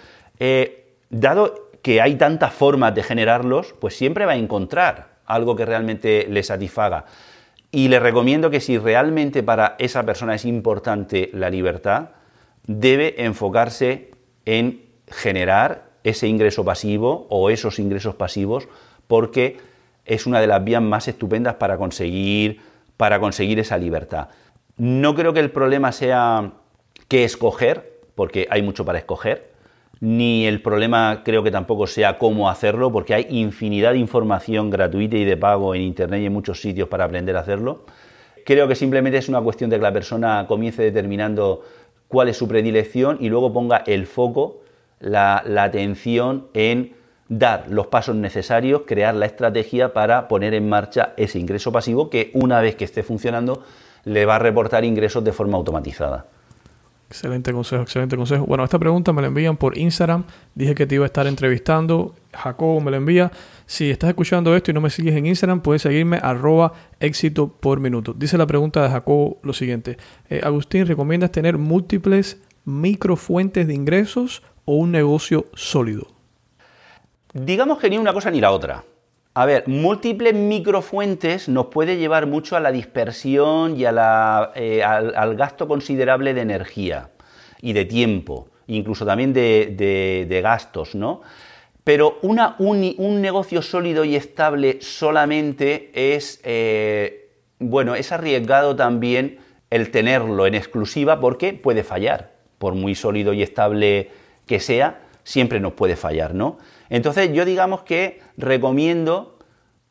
eh, 0.41 0.95
dado 1.11 1.69
que 1.83 2.01
hay 2.01 2.15
tantas 2.15 2.55
formas 2.55 2.95
de 2.95 3.03
generarlos, 3.03 3.75
pues 3.79 3.95
siempre 3.95 4.25
va 4.25 4.33
a 4.33 4.37
encontrar 4.37 5.19
algo 5.27 5.55
que 5.55 5.67
realmente 5.67 6.27
le 6.31 6.43
satisfaga. 6.43 7.05
Y 7.71 7.89
le 7.89 8.01
recomiendo 8.01 8.49
que 8.49 8.61
si 8.61 8.79
realmente 8.79 9.43
para 9.43 9.77
esa 9.79 10.03
persona 10.05 10.35
es 10.35 10.47
importante 10.47 11.29
la 11.35 11.51
libertad, 11.51 12.09
debe 12.67 13.23
enfocarse 13.23 14.13
en 14.47 14.87
generar 15.11 15.88
ese 16.09 16.29
ingreso 16.29 16.65
pasivo 16.65 17.27
o 17.31 17.51
esos 17.51 17.79
ingresos 17.79 18.15
pasivos 18.15 18.69
porque 19.07 19.59
es 20.05 20.27
una 20.27 20.41
de 20.41 20.47
las 20.47 20.65
vías 20.65 20.83
más 20.83 21.09
estupendas 21.09 21.55
para 21.55 21.77
conseguir, 21.77 22.61
para 22.97 23.21
conseguir 23.21 23.59
esa 23.59 23.77
libertad. 23.79 24.29
No 24.77 25.15
creo 25.15 25.33
que 25.33 25.41
el 25.41 25.51
problema 25.51 25.93
sea 25.93 26.53
qué 27.09 27.25
escoger, 27.25 28.01
porque 28.15 28.47
hay 28.51 28.63
mucho 28.63 28.85
para 28.85 28.99
escoger, 28.99 29.51
ni 30.01 30.47
el 30.47 30.63
problema 30.63 31.23
creo 31.25 31.43
que 31.43 31.51
tampoco 31.51 31.87
sea 31.87 32.19
cómo 32.19 32.49
hacerlo, 32.49 32.93
porque 32.93 33.15
hay 33.15 33.27
infinidad 33.31 33.93
de 33.93 33.99
información 33.99 34.71
gratuita 34.71 35.17
y 35.17 35.25
de 35.25 35.37
pago 35.37 35.75
en 35.75 35.83
Internet 35.83 36.23
y 36.23 36.27
en 36.27 36.33
muchos 36.33 36.61
sitios 36.61 36.89
para 36.89 37.05
aprender 37.05 37.37
a 37.37 37.41
hacerlo. 37.41 37.85
Creo 38.47 38.69
que 38.69 38.77
simplemente 38.77 39.19
es 39.19 39.29
una 39.29 39.41
cuestión 39.41 39.69
de 39.69 39.77
que 39.77 39.83
la 39.83 39.93
persona 39.93 40.47
comience 40.47 40.83
determinando 40.83 41.63
cuál 42.07 42.29
es 42.29 42.37
su 42.37 42.49
predilección 42.49 43.19
y 43.21 43.29
luego 43.29 43.53
ponga 43.53 43.79
el 43.87 44.07
foco 44.07 44.63
la, 45.01 45.43
atención 45.63 46.49
en 46.55 46.95
dar 47.29 47.67
los 47.69 47.89
pasos 47.89 48.17
necesarios, 48.17 48.83
crear 48.87 49.15
la 49.15 49.27
estrategia 49.27 49.93
para 49.93 50.29
poner 50.29 50.55
en 50.55 50.69
marcha 50.69 51.13
ese 51.17 51.39
ingreso 51.39 51.73
pasivo 51.73 52.11
que 52.11 52.31
una 52.35 52.61
vez 52.61 52.77
que 52.77 52.85
esté 52.85 53.03
funcionando 53.03 53.63
le 54.05 54.25
va 54.25 54.37
a 54.37 54.39
reportar 54.39 54.85
ingresos 54.85 55.23
de 55.25 55.33
forma 55.33 55.59
automatizada. 55.59 56.27
Excelente 57.11 57.55
consejo, 57.55 57.83
excelente 57.83 58.19
consejo. 58.19 58.45
Bueno, 58.45 58.65
esta 58.65 58.79
pregunta 58.79 59.15
me 59.15 59.23
la 59.23 59.29
envían 59.29 59.57
por 59.57 59.79
Instagram. 59.79 60.25
Dije 60.55 60.75
que 60.75 60.87
te 60.87 60.97
iba 60.97 61.05
a 61.05 61.07
estar 61.07 61.27
entrevistando. 61.27 62.15
Jacobo 62.35 62.83
me 62.83 62.91
la 62.91 62.99
envía. 62.99 63.33
Si 63.65 63.91
estás 63.91 64.11
escuchando 64.11 64.55
esto 64.55 64.71
y 64.71 64.75
no 64.75 64.83
me 64.83 64.91
sigues 64.91 65.17
en 65.17 65.25
Instagram, 65.25 65.63
puedes 65.63 65.81
seguirme 65.81 66.19
arroba 66.23 66.75
éxito 67.01 67.49
por 67.49 67.81
minuto. 67.81 68.13
Dice 68.13 68.37
la 68.37 68.47
pregunta 68.47 68.83
de 68.83 68.91
Jacobo 68.91 69.39
lo 69.43 69.55
siguiente. 69.55 69.97
Eh, 70.29 70.43
Agustín, 70.45 70.87
¿recomiendas 70.87 71.33
tener 71.33 71.57
múltiples 71.57 72.43
microfuentes 72.67 73.67
de 73.67 73.73
ingresos 73.73 74.43
o 74.69 74.75
un 74.75 74.93
negocio 74.93 75.47
sólido? 75.55 76.09
Digamos 77.33 77.79
que 77.79 77.89
ni 77.89 77.97
una 77.97 78.13
cosa 78.13 78.31
ni 78.31 78.39
la 78.39 78.53
otra. 78.53 78.85
A 79.33 79.47
ver, 79.47 79.67
múltiples 79.67 80.35
microfuentes 80.35 81.49
nos 81.49 81.67
puede 81.67 81.97
llevar 81.97 82.27
mucho 82.27 82.55
a 82.55 82.61
la 82.61 82.71
dispersión 82.71 83.81
y 83.81 83.85
eh, 83.87 84.83
al, 84.83 85.37
gasto 85.37 85.67
considerable 85.67 86.35
de 86.35 86.43
energía 86.43 87.09
y 87.63 87.73
de 87.73 87.87
tiempo, 87.87 88.49
incluso 88.67 89.07
también 89.07 89.33
de, 89.33 90.41
gastos, 90.43 90.95
¿no? 90.95 91.23
Pero 91.83 92.19
una, 92.21 92.55
un, 92.59 93.23
negocio 93.23 93.63
sólido 93.63 94.05
y 94.05 94.17
estable 94.17 94.83
solamente 94.83 95.93
es, 95.95 96.43
eh, 96.45 97.31
bueno, 97.59 97.95
es 97.95 98.13
arriesgado 98.13 98.77
también 98.77 99.39
el 99.71 99.91
tenerlo 99.91 100.47
en 100.47 100.55
exclusiva 100.55 101.21
porque 101.21 101.55
puede 101.55 101.85
fallar, 101.85 102.33
por 102.59 102.75
muy 102.75 102.95
sólido 102.95 103.33
y 103.33 103.43
estable 103.43 104.11
que 104.49 104.59
sea, 104.59 105.03
siempre 105.23 105.61
nos 105.61 105.75
puede 105.75 105.95
fallar, 105.95 106.35
¿no? 106.35 106.59
Entonces 106.91 107.33
yo 107.33 107.45
digamos 107.45 107.83
que 107.83 108.21
recomiendo 108.37 109.39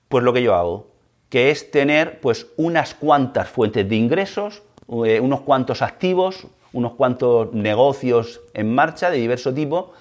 pues 0.09 0.23
lo 0.23 0.33
que 0.33 0.43
yo 0.43 0.55
hago, 0.55 0.87
que 1.29 1.51
es 1.51 1.71
tener 1.71 2.19
pues 2.19 2.47
unas 2.57 2.93
cuantas 2.95 3.47
fuentes 3.49 3.87
de 3.87 3.95
ingresos, 3.95 4.63
eh, 5.05 5.19
unos 5.19 5.41
cuantos 5.41 5.81
activos, 5.81 6.47
unos 6.73 6.93
cuantos 6.93 7.53
negocios 7.53 8.41
en 8.53 8.73
marcha 8.73 9.09
de 9.09 9.17
diverso 9.17 9.53
tipo, 9.53 9.93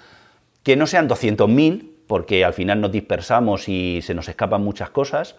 que 0.63 0.77
no 0.77 0.87
sean 0.87 1.09
200.000, 1.09 1.91
porque 2.07 2.45
al 2.45 2.55
final 2.55 2.81
nos 2.81 2.93
dispersamos 2.93 3.69
y 3.69 4.01
se 4.03 4.15
nos 4.15 4.29
escapan 4.29 4.63
muchas 4.63 4.91
cosas, 4.91 5.37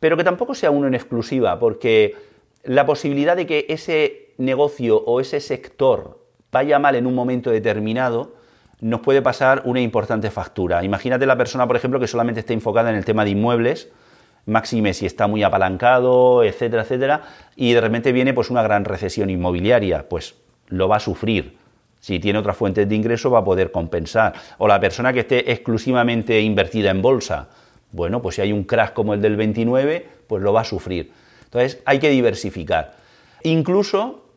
pero 0.00 0.16
que 0.16 0.24
tampoco 0.24 0.54
sea 0.54 0.70
uno 0.70 0.86
en 0.86 0.94
exclusiva, 0.94 1.58
porque 1.58 2.14
la 2.62 2.86
posibilidad 2.86 3.36
de 3.36 3.46
que 3.46 3.66
ese 3.68 4.34
negocio 4.38 4.98
o 4.98 5.20
ese 5.20 5.40
sector 5.40 6.27
vaya 6.52 6.78
mal 6.78 6.96
en 6.96 7.06
un 7.06 7.14
momento 7.14 7.50
determinado, 7.50 8.32
nos 8.80 9.00
puede 9.00 9.22
pasar 9.22 9.62
una 9.64 9.80
importante 9.80 10.30
factura. 10.30 10.84
Imagínate 10.84 11.26
la 11.26 11.36
persona, 11.36 11.66
por 11.66 11.76
ejemplo, 11.76 11.98
que 11.98 12.06
solamente 12.06 12.40
está 12.40 12.52
enfocada 12.52 12.90
en 12.90 12.96
el 12.96 13.04
tema 13.04 13.24
de 13.24 13.30
inmuebles, 13.30 13.88
máxime 14.46 14.94
si 14.94 15.06
está 15.06 15.26
muy 15.26 15.42
apalancado, 15.42 16.44
etcétera, 16.44 16.82
etcétera, 16.82 17.22
y 17.56 17.72
de 17.72 17.80
repente 17.80 18.12
viene 18.12 18.32
pues 18.32 18.50
una 18.50 18.62
gran 18.62 18.84
recesión 18.84 19.30
inmobiliaria, 19.30 20.08
pues 20.08 20.36
lo 20.68 20.88
va 20.88 20.96
a 20.96 21.00
sufrir. 21.00 21.58
Si 22.00 22.20
tiene 22.20 22.38
otras 22.38 22.56
fuentes 22.56 22.88
de 22.88 22.94
ingreso 22.94 23.30
va 23.30 23.40
a 23.40 23.44
poder 23.44 23.72
compensar. 23.72 24.34
O 24.58 24.68
la 24.68 24.78
persona 24.78 25.12
que 25.12 25.20
esté 25.20 25.50
exclusivamente 25.50 26.40
invertida 26.40 26.90
en 26.90 27.02
bolsa, 27.02 27.48
bueno, 27.90 28.22
pues 28.22 28.36
si 28.36 28.42
hay 28.42 28.52
un 28.52 28.64
crash 28.64 28.90
como 28.90 29.14
el 29.14 29.20
del 29.20 29.36
29, 29.36 30.06
pues 30.28 30.42
lo 30.42 30.52
va 30.52 30.60
a 30.60 30.64
sufrir. 30.64 31.10
Entonces 31.44 31.82
hay 31.84 31.98
que 31.98 32.10
diversificar. 32.10 32.94
Incluso 33.42 34.27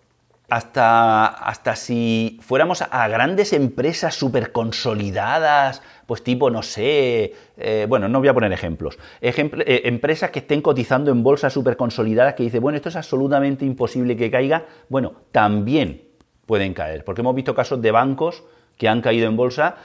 hasta, 0.51 1.27
hasta 1.27 1.77
si 1.77 2.37
fuéramos 2.41 2.81
a 2.81 3.07
grandes 3.07 3.53
empresas 3.53 4.15
súper 4.15 4.51
consolidadas, 4.51 5.81
pues 6.05 6.25
tipo, 6.25 6.49
no 6.49 6.61
sé, 6.61 7.33
eh, 7.55 7.85
bueno, 7.87 8.09
no 8.09 8.19
voy 8.19 8.27
a 8.27 8.33
poner 8.33 8.51
ejemplos, 8.51 8.99
eh, 9.21 9.81
empresas 9.85 10.29
que 10.29 10.39
estén 10.39 10.61
cotizando 10.61 11.09
en 11.09 11.23
bolsas 11.23 11.53
súper 11.53 11.77
consolidadas 11.77 12.33
que 12.33 12.43
dice, 12.43 12.59
bueno, 12.59 12.75
esto 12.75 12.89
es 12.89 12.97
absolutamente 12.97 13.63
imposible 13.63 14.17
que 14.17 14.29
caiga, 14.29 14.65
bueno, 14.89 15.13
también 15.31 16.01
pueden 16.45 16.73
caer, 16.73 17.05
porque 17.05 17.21
hemos 17.21 17.33
visto 17.33 17.55
casos 17.55 17.81
de 17.81 17.91
bancos 17.91 18.43
que 18.77 18.89
han 18.89 18.99
caído 18.99 19.29
en 19.29 19.37
bolsa 19.37 19.77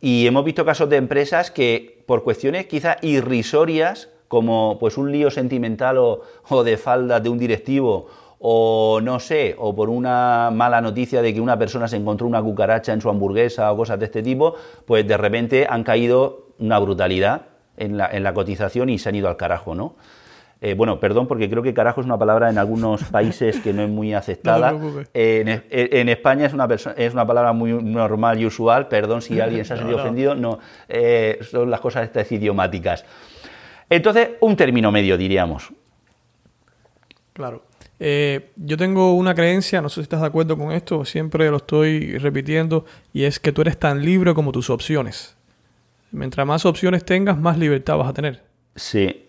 y 0.00 0.24
hemos 0.28 0.44
visto 0.44 0.64
casos 0.64 0.88
de 0.88 0.98
empresas 0.98 1.50
que 1.50 2.04
por 2.06 2.22
cuestiones 2.22 2.66
quizá 2.66 2.96
irrisorias, 3.02 4.08
como 4.28 4.78
pues 4.78 4.96
un 4.98 5.10
lío 5.10 5.32
sentimental 5.32 5.98
o, 5.98 6.22
o 6.48 6.62
de 6.62 6.76
falda 6.76 7.18
de 7.18 7.28
un 7.28 7.38
directivo 7.38 8.06
o 8.44 9.00
no 9.00 9.20
sé, 9.20 9.54
o 9.56 9.72
por 9.72 9.88
una 9.88 10.50
mala 10.52 10.80
noticia 10.80 11.22
de 11.22 11.32
que 11.32 11.40
una 11.40 11.56
persona 11.56 11.86
se 11.86 11.96
encontró 11.96 12.26
una 12.26 12.42
cucaracha 12.42 12.92
en 12.92 13.00
su 13.00 13.08
hamburguesa 13.08 13.70
o 13.70 13.76
cosas 13.76 14.00
de 14.00 14.06
este 14.06 14.20
tipo, 14.20 14.56
pues 14.84 15.06
de 15.06 15.16
repente 15.16 15.64
han 15.70 15.84
caído 15.84 16.48
una 16.58 16.80
brutalidad 16.80 17.42
en 17.76 17.96
la, 17.96 18.34
cotización 18.34 18.88
y 18.88 18.98
se 18.98 19.10
han 19.10 19.14
ido 19.14 19.28
al 19.28 19.36
carajo, 19.36 19.76
¿no? 19.76 19.94
Eh, 20.60 20.74
bueno, 20.74 20.98
perdón, 20.98 21.28
porque 21.28 21.48
creo 21.48 21.62
que 21.62 21.72
carajo 21.72 22.00
es 22.00 22.04
una 22.04 22.18
palabra 22.18 22.50
en 22.50 22.58
algunos 22.58 23.04
países 23.12 23.60
que 23.60 23.72
no 23.72 23.82
es 23.82 23.88
muy 23.88 24.12
aceptada. 24.12 24.74
en, 25.14 26.08
España 26.08 26.46
es 26.46 26.52
una, 26.52 26.66
es 26.96 27.12
una 27.12 27.24
palabra 27.24 27.52
muy 27.52 27.72
normal 27.72 28.40
y 28.40 28.46
usual. 28.46 28.88
Perdón 28.88 29.22
si 29.22 29.40
alguien 29.40 29.64
se 29.64 29.74
ha 29.74 29.76
sentido 29.76 29.98
ofendido. 29.98 30.34
No, 30.34 30.58
eh, 30.88 31.38
son 31.42 31.70
las 31.70 31.78
cosas 31.78 32.04
estas 32.04 32.30
idiomáticas. 32.32 33.04
Entonces, 33.88 34.30
un 34.40 34.56
término 34.56 34.90
medio, 34.90 35.16
diríamos. 35.16 35.72
Claro. 37.32 37.62
Eh, 38.04 38.50
yo 38.56 38.76
tengo 38.76 39.14
una 39.14 39.32
creencia, 39.32 39.80
no 39.80 39.88
sé 39.88 39.94
si 39.94 40.00
estás 40.00 40.22
de 40.22 40.26
acuerdo 40.26 40.58
con 40.58 40.72
esto, 40.72 41.04
siempre 41.04 41.48
lo 41.50 41.58
estoy 41.58 42.18
repitiendo, 42.18 42.84
y 43.12 43.22
es 43.22 43.38
que 43.38 43.52
tú 43.52 43.60
eres 43.60 43.78
tan 43.78 44.04
libre 44.04 44.34
como 44.34 44.50
tus 44.50 44.70
opciones. 44.70 45.36
Mientras 46.10 46.44
más 46.44 46.66
opciones 46.66 47.04
tengas, 47.04 47.38
más 47.38 47.56
libertad 47.58 47.96
vas 47.98 48.08
a 48.08 48.12
tener. 48.12 48.42
Sí, 48.74 49.26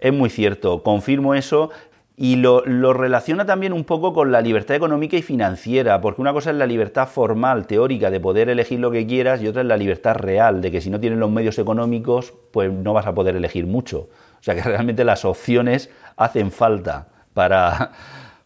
es 0.00 0.12
muy 0.12 0.28
cierto, 0.28 0.82
confirmo 0.82 1.36
eso. 1.36 1.70
Y 2.16 2.34
lo, 2.34 2.66
lo, 2.66 2.92
relaciona 2.94 3.46
también 3.46 3.72
un 3.72 3.84
poco 3.84 4.12
con 4.12 4.32
la 4.32 4.40
libertad 4.40 4.74
económica 4.74 5.16
y 5.16 5.22
financiera, 5.22 6.00
porque 6.00 6.20
una 6.20 6.32
cosa 6.32 6.50
es 6.50 6.56
la 6.56 6.66
libertad 6.66 7.06
formal, 7.06 7.68
teórica, 7.68 8.10
de 8.10 8.18
poder 8.18 8.48
elegir 8.48 8.80
lo 8.80 8.90
que 8.90 9.06
quieras, 9.06 9.40
y 9.40 9.46
otra 9.46 9.62
es 9.62 9.68
la 9.68 9.76
libertad 9.76 10.16
real, 10.16 10.62
de 10.62 10.72
que 10.72 10.80
si 10.80 10.90
no 10.90 10.98
tienes 10.98 11.20
los 11.20 11.30
medios 11.30 11.60
económicos, 11.60 12.34
pues 12.50 12.72
no 12.72 12.92
vas 12.92 13.06
a 13.06 13.14
poder 13.14 13.36
elegir 13.36 13.68
mucho. 13.68 14.08
O 14.40 14.42
sea 14.42 14.56
que 14.56 14.62
realmente 14.68 15.04
las 15.04 15.24
opciones 15.24 15.90
hacen 16.16 16.50
falta 16.50 17.06
para, 17.36 17.92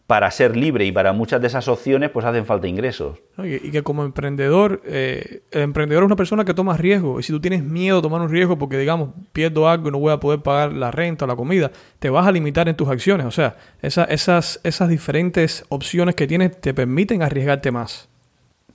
para 0.05 0.29
ser 0.31 0.57
libre 0.57 0.83
y 0.83 0.91
para 0.91 1.13
muchas 1.13 1.39
de 1.39 1.47
esas 1.47 1.69
opciones 1.69 2.09
pues 2.09 2.25
hacen 2.25 2.45
falta 2.45 2.67
ingresos. 2.67 3.19
Y, 3.37 3.71
que 3.71 3.81
como 3.83 4.03
emprendedor, 4.03 4.81
eh, 4.83 5.43
el 5.51 5.61
emprendedor 5.61 6.03
es 6.03 6.07
una 6.07 6.17
persona 6.17 6.43
que 6.43 6.53
toma 6.53 6.75
riesgo 6.75 7.17
y 7.21 7.23
si 7.23 7.31
tú 7.31 7.39
tienes 7.39 7.63
miedo 7.63 7.99
a 7.99 8.01
tomar 8.01 8.19
un 8.19 8.29
riesgo 8.29 8.57
porque 8.57 8.77
digamos 8.77 9.11
pierdo 9.31 9.69
algo 9.69 9.87
y 9.87 9.91
no 9.91 9.99
voy 9.99 10.11
a 10.11 10.19
poder 10.19 10.41
pagar 10.41 10.73
la 10.73 10.91
renta 10.91 11.23
o 11.23 11.27
la 11.29 11.37
comida, 11.37 11.71
te 11.99 12.09
vas 12.09 12.27
a 12.27 12.31
limitar 12.33 12.67
en 12.67 12.75
tus 12.75 12.89
acciones. 12.89 13.25
O 13.25 13.31
sea, 13.31 13.55
esas, 13.81 14.59
esas 14.61 14.89
diferentes 14.89 15.63
opciones 15.69 16.13
que 16.15 16.27
tienes 16.27 16.59
te 16.59 16.73
permiten 16.73 17.23
arriesgarte 17.23 17.71
más. 17.71 18.09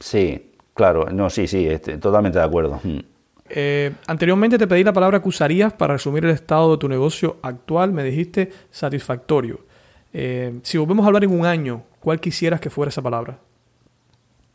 Sí, 0.00 0.52
claro, 0.72 1.10
no, 1.12 1.28
sí, 1.28 1.46
sí, 1.46 1.68
este, 1.68 1.98
totalmente 1.98 2.38
de 2.38 2.44
acuerdo. 2.46 2.80
Mm. 2.82 3.00
Eh, 3.50 3.92
anteriormente 4.06 4.56
te 4.56 4.66
pedí 4.66 4.82
la 4.82 4.94
palabra 4.94 5.20
que 5.20 5.28
usarías 5.28 5.74
para 5.74 5.94
resumir 5.94 6.24
el 6.24 6.30
estado 6.30 6.72
de 6.72 6.78
tu 6.78 6.88
negocio 6.88 7.36
actual, 7.42 7.92
me 7.92 8.02
dijiste 8.02 8.50
satisfactorio. 8.70 9.65
Eh, 10.18 10.60
si 10.62 10.78
volvemos 10.78 11.04
a 11.04 11.08
hablar 11.08 11.24
en 11.24 11.38
un 11.38 11.44
año, 11.44 11.82
¿cuál 12.00 12.20
quisieras 12.20 12.58
que 12.58 12.70
fuera 12.70 12.88
esa 12.88 13.02
palabra? 13.02 13.38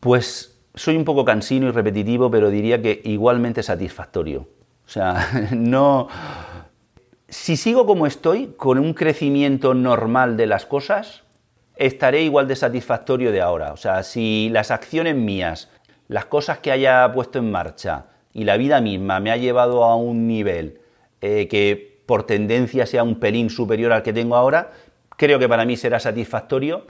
Pues 0.00 0.58
soy 0.74 0.96
un 0.96 1.04
poco 1.04 1.24
cansino 1.24 1.68
y 1.68 1.70
repetitivo, 1.70 2.32
pero 2.32 2.50
diría 2.50 2.82
que 2.82 3.00
igualmente 3.04 3.62
satisfactorio. 3.62 4.48
O 4.84 4.88
sea, 4.88 5.50
no... 5.52 6.08
Si 7.28 7.56
sigo 7.56 7.86
como 7.86 8.08
estoy, 8.08 8.54
con 8.56 8.76
un 8.76 8.92
crecimiento 8.92 9.72
normal 9.72 10.36
de 10.36 10.48
las 10.48 10.66
cosas, 10.66 11.22
estaré 11.76 12.22
igual 12.22 12.48
de 12.48 12.56
satisfactorio 12.56 13.30
de 13.30 13.40
ahora. 13.40 13.72
O 13.72 13.76
sea, 13.76 14.02
si 14.02 14.48
las 14.50 14.72
acciones 14.72 15.14
mías, 15.14 15.70
las 16.08 16.24
cosas 16.24 16.58
que 16.58 16.72
haya 16.72 17.10
puesto 17.12 17.38
en 17.38 17.52
marcha 17.52 18.06
y 18.32 18.42
la 18.42 18.56
vida 18.56 18.80
misma 18.80 19.20
me 19.20 19.30
ha 19.30 19.36
llevado 19.36 19.84
a 19.84 19.94
un 19.94 20.26
nivel 20.26 20.80
eh, 21.20 21.46
que 21.46 22.02
por 22.04 22.24
tendencia 22.24 22.84
sea 22.84 23.04
un 23.04 23.20
pelín 23.20 23.48
superior 23.48 23.92
al 23.92 24.02
que 24.02 24.12
tengo 24.12 24.34
ahora, 24.34 24.72
creo 25.22 25.38
que 25.38 25.48
para 25.48 25.64
mí 25.64 25.76
será 25.76 26.00
satisfactorio. 26.00 26.82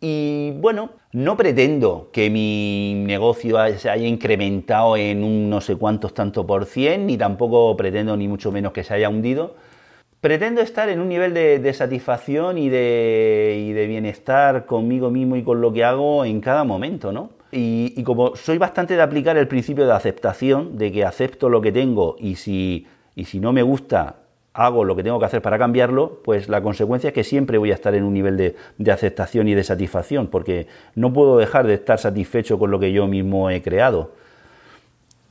Y 0.00 0.52
bueno, 0.52 0.90
no 1.12 1.36
pretendo 1.36 2.08
que 2.12 2.30
mi 2.30 2.94
negocio 3.04 3.58
se 3.78 3.90
haya 3.90 4.06
incrementado 4.06 4.96
en 4.96 5.24
un 5.24 5.50
no 5.50 5.60
sé 5.60 5.74
cuántos 5.74 6.14
tanto 6.14 6.46
por 6.46 6.66
cien, 6.66 7.06
ni 7.06 7.18
tampoco 7.18 7.76
pretendo 7.76 8.16
ni 8.16 8.28
mucho 8.28 8.52
menos 8.52 8.72
que 8.72 8.84
se 8.84 8.94
haya 8.94 9.08
hundido. 9.08 9.56
Pretendo 10.20 10.60
estar 10.60 10.88
en 10.88 11.00
un 11.00 11.08
nivel 11.08 11.34
de, 11.34 11.72
satisfacción 11.74 12.58
y 12.58 12.68
de, 12.68 13.86
bienestar 13.88 14.66
conmigo 14.66 15.10
mismo 15.10 15.34
y 15.34 15.42
con 15.42 15.60
lo 15.60 15.72
que 15.72 15.82
hago 15.82 16.24
en 16.24 16.40
cada 16.40 16.62
momento, 16.62 17.10
¿no? 17.10 17.30
Y, 17.50 17.92
y 17.96 18.04
como 18.04 18.36
soy 18.36 18.58
bastante 18.58 18.94
de 18.94 19.02
aplicar 19.02 19.36
el 19.36 19.48
principio 19.48 19.84
de 19.84 19.94
aceptación, 19.94 20.78
de 20.78 20.92
que 20.92 21.04
acepto 21.04 21.48
lo 21.48 21.60
que 21.60 21.72
tengo 21.72 22.14
y 22.20 22.36
si, 22.36 22.86
y 23.16 23.24
si 23.24 23.40
no 23.40 23.52
me 23.52 23.62
gusta, 23.62 24.20
hago 24.52 24.84
lo 24.84 24.96
que 24.96 25.02
tengo 25.02 25.18
que 25.18 25.26
hacer 25.26 25.42
para 25.42 25.58
cambiarlo, 25.58 26.20
pues 26.24 26.48
la 26.48 26.62
consecuencia 26.62 27.08
es 27.08 27.14
que 27.14 27.24
siempre 27.24 27.58
voy 27.58 27.70
a 27.70 27.74
estar 27.74 27.94
en 27.94 28.04
un 28.04 28.12
nivel 28.12 28.36
de, 28.36 28.92
aceptación 28.92 29.48
y 29.48 29.54
de 29.54 29.62
satisfacción, 29.62 30.26
porque 30.26 30.66
no 30.94 31.12
puedo 31.12 31.38
dejar 31.38 31.66
de 31.66 31.74
estar 31.74 31.98
satisfecho 31.98 32.58
con 32.58 32.70
lo 32.70 32.80
que 32.80 32.92
yo 32.92 33.06
mismo 33.06 33.50
he 33.50 33.62
creado. 33.62 34.12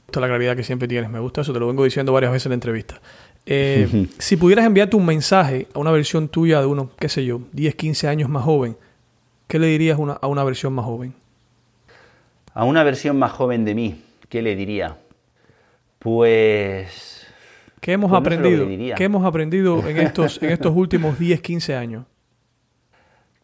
Esta 0.07 0.19
es 0.19 0.21
la 0.21 0.27
claridad 0.27 0.55
que 0.55 0.63
siempre 0.63 0.87
tienes, 0.87 1.09
me 1.09 1.19
gusta 1.19 1.41
eso, 1.41 1.53
te 1.53 1.59
lo 1.59 1.67
vengo 1.67 1.83
diciendo 1.83 2.13
varias 2.13 2.31
veces 2.31 2.45
en 2.47 2.51
la 2.51 2.55
entrevista. 2.55 3.01
Eh, 3.45 4.07
si 4.17 4.37
pudieras 4.37 4.65
enviarte 4.65 4.95
un 4.95 5.05
mensaje 5.05 5.67
a 5.73 5.79
una 5.79 5.91
versión 5.91 6.29
tuya 6.29 6.61
de 6.61 6.65
uno, 6.65 6.89
qué 6.97 7.09
sé 7.09 7.25
yo, 7.25 7.41
10, 7.51 7.75
15 7.75 8.07
años 8.07 8.29
más 8.29 8.43
joven, 8.43 8.77
¿qué 9.47 9.59
le 9.59 9.67
dirías 9.67 9.99
a 9.99 10.27
una 10.27 10.43
versión 10.43 10.73
más 10.73 10.85
joven? 10.85 11.13
A 12.53 12.63
una 12.63 12.83
versión 12.83 13.19
más 13.19 13.33
joven 13.33 13.65
de 13.65 13.75
mí, 13.75 14.01
¿qué 14.29 14.41
le 14.41 14.55
diría? 14.55 14.97
Pues 15.99 17.18
¿Qué 17.79 17.93
hemos 17.93 18.09
pues 18.09 18.19
aprendido? 18.19 18.95
¿Qué 18.95 19.03
hemos 19.03 19.25
aprendido 19.25 19.87
en 19.87 19.97
estos, 19.97 20.41
en 20.41 20.49
estos 20.49 20.75
últimos 20.75 21.17
10, 21.17 21.41
15 21.41 21.75
años? 21.75 22.05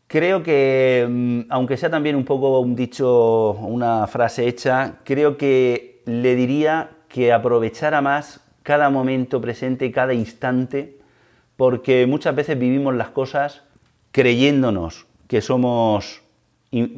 Creo 0.08 0.44
que, 0.44 1.08
mm, 1.10 1.40
aunque 1.50 1.78
sea 1.78 1.90
también 1.90 2.16
un 2.16 2.26
poco 2.26 2.60
un 2.60 2.76
dicho, 2.76 3.54
una 3.54 4.06
frase 4.08 4.48
hecha, 4.48 5.00
creo 5.04 5.38
que 5.38 6.02
le 6.06 6.36
diría 6.36 6.92
que 7.08 7.34
aprovechara 7.34 8.02
más 8.02 8.42
cada 8.62 8.90
momento 8.90 9.42
presente, 9.42 9.92
cada 9.92 10.14
instante, 10.14 10.98
porque 11.58 12.06
muchas 12.08 12.36
veces 12.36 12.60
vivimos 12.60 12.96
las 12.96 13.10
cosas 13.10 13.64
creyéndonos 14.12 15.08
que 15.28 15.42
somos, 15.42 16.22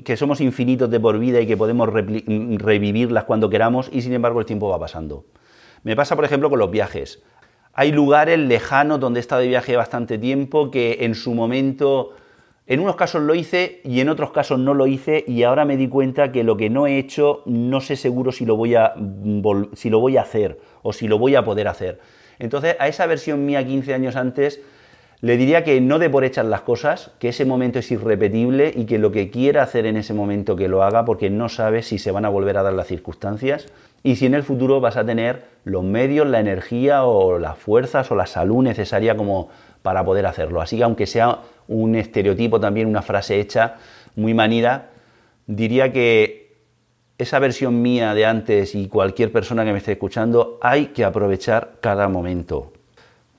que 0.03 0.17
somos 0.17 0.41
infinitos 0.41 0.89
de 0.89 0.99
por 0.99 1.17
vida 1.19 1.39
y 1.39 1.47
que 1.47 1.55
podemos 1.55 1.89
revivirlas 1.89 3.23
cuando 3.23 3.49
queramos 3.49 3.89
y 3.91 4.01
sin 4.01 4.13
embargo 4.13 4.39
el 4.39 4.45
tiempo 4.45 4.69
va 4.69 4.79
pasando. 4.79 5.25
Me 5.83 5.95
pasa, 5.95 6.15
por 6.15 6.25
ejemplo, 6.25 6.49
con 6.49 6.59
los 6.59 6.71
viajes. 6.71 7.23
Hay 7.73 7.91
lugares 7.91 8.39
lejanos 8.39 8.99
donde 8.99 9.19
he 9.19 9.21
estado 9.21 9.41
de 9.41 9.47
viaje 9.47 9.75
bastante 9.75 10.17
tiempo 10.17 10.71
que 10.71 10.97
en 11.01 11.13
su 11.13 11.35
momento, 11.35 12.13
en 12.65 12.79
unos 12.79 12.95
casos 12.95 13.21
lo 13.21 13.35
hice 13.35 13.81
y 13.83 13.99
en 13.99 14.09
otros 14.09 14.31
casos 14.31 14.57
no 14.57 14.73
lo 14.73 14.87
hice 14.87 15.23
y 15.27 15.43
ahora 15.43 15.63
me 15.63 15.77
di 15.77 15.87
cuenta 15.87 16.31
que 16.31 16.43
lo 16.43 16.57
que 16.57 16.71
no 16.71 16.87
he 16.87 16.97
hecho 16.97 17.43
no 17.45 17.79
sé 17.79 17.95
seguro 17.95 18.31
si 18.31 18.45
lo 18.45 18.55
voy 18.55 18.73
a, 18.73 18.95
si 19.73 19.89
lo 19.91 19.99
voy 19.99 20.17
a 20.17 20.21
hacer 20.21 20.59
o 20.81 20.91
si 20.91 21.07
lo 21.07 21.19
voy 21.19 21.35
a 21.35 21.43
poder 21.43 21.67
hacer. 21.67 21.99
Entonces, 22.39 22.75
a 22.79 22.87
esa 22.87 23.05
versión 23.05 23.45
mía 23.45 23.65
15 23.65 23.93
años 23.93 24.15
antes, 24.15 24.61
le 25.19 25.35
diría 25.35 25.63
que 25.63 25.81
no 25.81 25.97
de 25.97 26.09
por 26.09 26.23
hechas 26.23 26.45
las 26.45 26.61
cosas, 26.61 27.11
que 27.17 27.29
ese 27.29 27.43
momento 27.43 27.79
es 27.79 27.91
irrepetible 27.91 28.71
y 28.75 28.85
que 28.85 28.99
lo 28.99 29.11
que 29.11 29.31
quiera 29.31 29.63
hacer 29.63 29.87
en 29.87 29.97
ese 29.97 30.13
momento 30.13 30.55
que 30.55 30.67
lo 30.67 30.83
haga 30.83 31.05
porque 31.05 31.29
no 31.29 31.49
sabe 31.49 31.81
si 31.81 31.97
se 31.97 32.11
van 32.11 32.25
a 32.25 32.29
volver 32.29 32.57
a 32.57 32.63
dar 32.63 32.73
las 32.73 32.87
circunstancias 32.87 33.67
y 34.03 34.17
si 34.17 34.27
en 34.27 34.35
el 34.35 34.43
futuro 34.43 34.79
vas 34.79 34.95
a 34.95 35.05
tener 35.05 35.45
los 35.63 35.83
medios, 35.83 36.27
la 36.27 36.39
energía 36.39 37.03
o 37.05 37.39
las 37.39 37.57
fuerzas 37.57 38.11
o 38.11 38.15
la 38.15 38.27
salud 38.27 38.63
necesaria 38.63 39.17
como 39.17 39.49
para 39.81 40.05
poder 40.05 40.27
hacerlo. 40.27 40.61
Así 40.61 40.77
que 40.77 40.83
aunque 40.83 41.07
sea 41.07 41.39
un 41.67 41.95
estereotipo 41.95 42.59
también, 42.59 42.87
una 42.87 43.01
frase 43.01 43.39
hecha 43.39 43.77
muy 44.15 44.35
manida, 44.35 44.89
diría 45.47 45.91
que 45.91 46.57
esa 47.17 47.39
versión 47.39 47.81
mía 47.81 48.13
de 48.13 48.25
antes 48.25 48.75
y 48.75 48.87
cualquier 48.87 49.31
persona 49.31 49.65
que 49.65 49.71
me 49.71 49.79
esté 49.79 49.93
escuchando, 49.93 50.59
hay 50.61 50.87
que 50.87 51.03
aprovechar 51.03 51.77
cada 51.81 52.07
momento. 52.07 52.73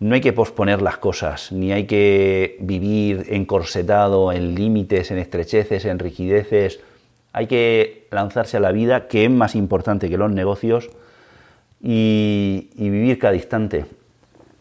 No 0.00 0.14
hay 0.14 0.20
que 0.20 0.32
posponer 0.32 0.80
las 0.80 0.98
cosas, 0.98 1.50
ni 1.50 1.72
hay 1.72 1.86
que 1.86 2.56
vivir 2.60 3.26
encorsetado 3.30 4.32
en 4.32 4.54
límites, 4.54 5.10
en 5.10 5.18
estrecheces, 5.18 5.84
en 5.84 5.98
rigideces 5.98 6.80
hay 7.32 7.46
que 7.46 8.08
lanzarse 8.10 8.56
a 8.56 8.60
la 8.60 8.72
vida, 8.72 9.06
que 9.08 9.24
es 9.24 9.30
más 9.30 9.54
importante 9.54 10.08
que 10.08 10.18
los 10.18 10.30
negocios, 10.30 10.90
y, 11.80 12.68
vivir 12.76 13.18
cada 13.18 13.34
instante. 13.34 13.86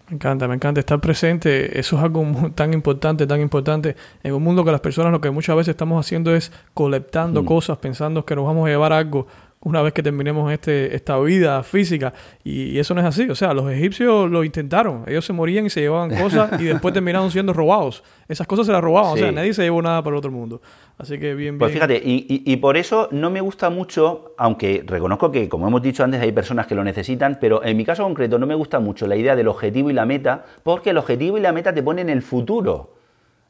Me 0.10 0.16
encanta, 0.16 0.48
me 0.48 0.56
encanta 0.56 0.80
estar 0.80 1.02
presente. 1.02 1.80
Eso 1.80 1.98
es 1.98 2.04
algo 2.04 2.24
tan 2.56 2.74
importante, 2.74 3.26
tan 3.26 3.42
importante. 3.42 3.96
En 4.24 4.34
un 4.34 4.44
mundo 4.44 4.64
que 4.64 4.72
las 4.72 4.80
personas 4.80 5.12
lo 5.12 5.20
que 5.20 5.32
muchas 5.32 5.56
veces 5.56 5.72
estamos 5.72 6.06
haciendo 6.06 6.34
es 6.36 6.52
colectando 6.74 7.42
mm. 7.42 7.46
cosas, 7.46 7.78
pensando 7.80 8.26
que 8.26 8.36
nos 8.36 8.46
vamos 8.46 8.68
a 8.68 8.70
llevar 8.70 8.94
algo 8.94 9.28
una 9.62 9.82
vez 9.82 9.92
que 9.92 10.04
terminemos 10.04 10.52
este, 10.52 10.96
esta 10.96 11.20
vida 11.20 11.64
física. 11.64 12.14
Y, 12.44 12.78
eso 12.78 12.94
no 12.94 13.02
es 13.02 13.08
así. 13.08 13.30
O 13.30 13.36
sea, 13.36 13.54
los 13.54 13.70
egipcios 13.72 14.30
lo 14.30 14.44
intentaron. 14.44 15.04
Ellos 15.08 15.26
se 15.26 15.34
morían 15.34 15.66
y 15.66 15.70
se 15.70 15.82
llevaban 15.82 16.16
cosas 16.16 16.62
y 16.62 16.66
después 16.66 16.94
terminaron 16.94 17.32
siendo 17.32 17.54
robados. 17.54 18.04
Esas 18.28 18.46
cosas 18.46 18.68
se 18.68 18.72
las 18.72 18.82
robaban. 18.82 19.14
O 19.14 19.18
sea, 19.18 19.32
nadie 19.32 19.54
se 19.54 19.64
llevó 19.64 19.82
nada 19.82 20.02
para 20.04 20.16
el 20.16 20.20
otro 20.20 20.32
mundo. 20.32 20.62
Así 20.98 21.20
que 21.20 21.34
bien, 21.34 21.58
pues 21.58 21.72
bien. 21.72 21.88
Pues 21.88 22.00
fíjate, 22.00 22.02
y, 22.04 22.56
por 22.58 22.78
eso 22.78 23.10
no 23.12 23.30
me 23.30 23.42
gusta 23.42 23.70
mucho, 23.70 24.34
aunque 24.38 24.84
reconozco 24.86 25.32
que, 25.32 25.50
como 25.50 25.68
hemos 25.68 25.82
dicho 25.82 26.04
antes, 26.04 26.22
hay 26.22 26.32
personas 26.32 26.68
que 26.68 26.76
lo 26.76 26.84
necesitan, 26.84 27.38
pero 27.40 27.64
en 27.64 27.78
mi 27.78 27.86
caso 27.86 28.04
concreto 28.04 28.40
no 28.40 28.48
me 28.48 28.56
gusta 28.56 28.80
mucho 28.80 29.08
la 29.08 29.16
idea 29.16 29.36
del 29.36 29.48
objetivo 29.48 29.90
y 29.90 29.94
la 29.94 30.06
meta, 30.06 30.46
porque 30.64 30.92
el 30.92 30.98
objetivo 30.98 31.38
y 31.38 31.42
la 31.42 31.52
meta 31.52 31.74
te 31.74 31.84
ponen 31.84 32.10
el 32.10 32.22
futuro. 32.22 32.96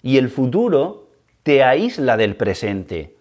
Y 0.01 0.17
el 0.17 0.29
futuro 0.29 1.09
te 1.43 1.63
aísla 1.63 2.17
del 2.17 2.35
presente. 2.35 3.16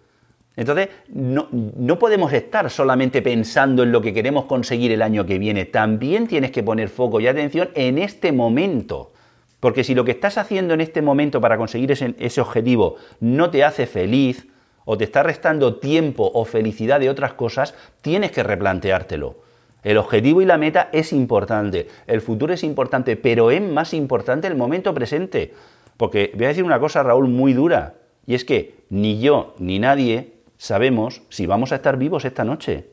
Entonces, 0.57 0.89
no, 1.07 1.47
no, 1.51 1.99
podemos 1.99 2.33
estar 2.33 2.69
solamente 2.71 3.21
pensando 3.21 3.83
en 3.83 3.91
lo 3.91 4.01
que 4.01 4.13
queremos 4.13 4.45
conseguir 4.45 4.91
el 4.91 5.03
año 5.03 5.25
que 5.25 5.37
viene. 5.37 5.65
También 5.65 6.27
tienes 6.27 6.49
que 6.49 6.63
poner 6.63 6.89
foco 6.89 7.19
y 7.19 7.27
atención 7.27 7.69
en 7.75 7.99
este 7.99 8.31
momento. 8.31 9.13
Porque 9.59 9.83
si 9.83 9.93
lo 9.93 10.03
que 10.03 10.11
estás 10.11 10.39
haciendo 10.39 10.73
en 10.73 10.81
este 10.81 11.03
momento 11.03 11.39
para 11.39 11.57
conseguir 11.57 11.91
ese, 11.91 12.15
ese 12.17 12.41
objetivo 12.41 12.95
no 13.19 13.51
te 13.51 13.63
hace 13.63 13.85
feliz 13.85 14.47
o 14.83 14.97
te 14.97 15.03
está 15.03 15.21
restando 15.21 15.75
tiempo 15.75 16.31
o 16.33 16.43
felicidad 16.43 16.99
de 16.99 17.11
otras 17.11 17.33
cosas, 17.33 17.75
tienes 18.01 18.31
que 18.31 18.41
replanteártelo. 18.41 19.35
El 19.83 19.97
objetivo 19.97 20.41
y 20.41 20.45
la 20.45 20.57
meta 20.57 20.89
es 20.91 21.13
importante, 21.13 21.87
el 22.07 22.21
futuro 22.21 22.53
es 22.53 22.63
importante, 22.63 23.15
pero 23.15 23.51
es 23.51 23.61
más 23.61 23.93
importante 23.93 24.47
el 24.47 24.55
momento 24.55 24.93
presente. 24.93 25.53
Porque 25.97 26.31
voy 26.35 26.45
a 26.45 26.49
decir 26.49 26.63
una 26.63 26.79
cosa, 26.79 27.03
Raúl, 27.03 27.27
muy 27.27 27.53
dura, 27.53 27.95
y 28.25 28.33
es 28.33 28.43
que 28.43 28.75
ni 28.89 29.19
yo 29.19 29.55
ni 29.59 29.79
nadie 29.79 30.36
sabemos 30.57 31.21
si 31.29 31.45
vamos 31.45 31.71
a 31.71 31.75
estar 31.75 31.97
vivos 31.97 32.25
esta 32.25 32.43
noche. 32.43 32.89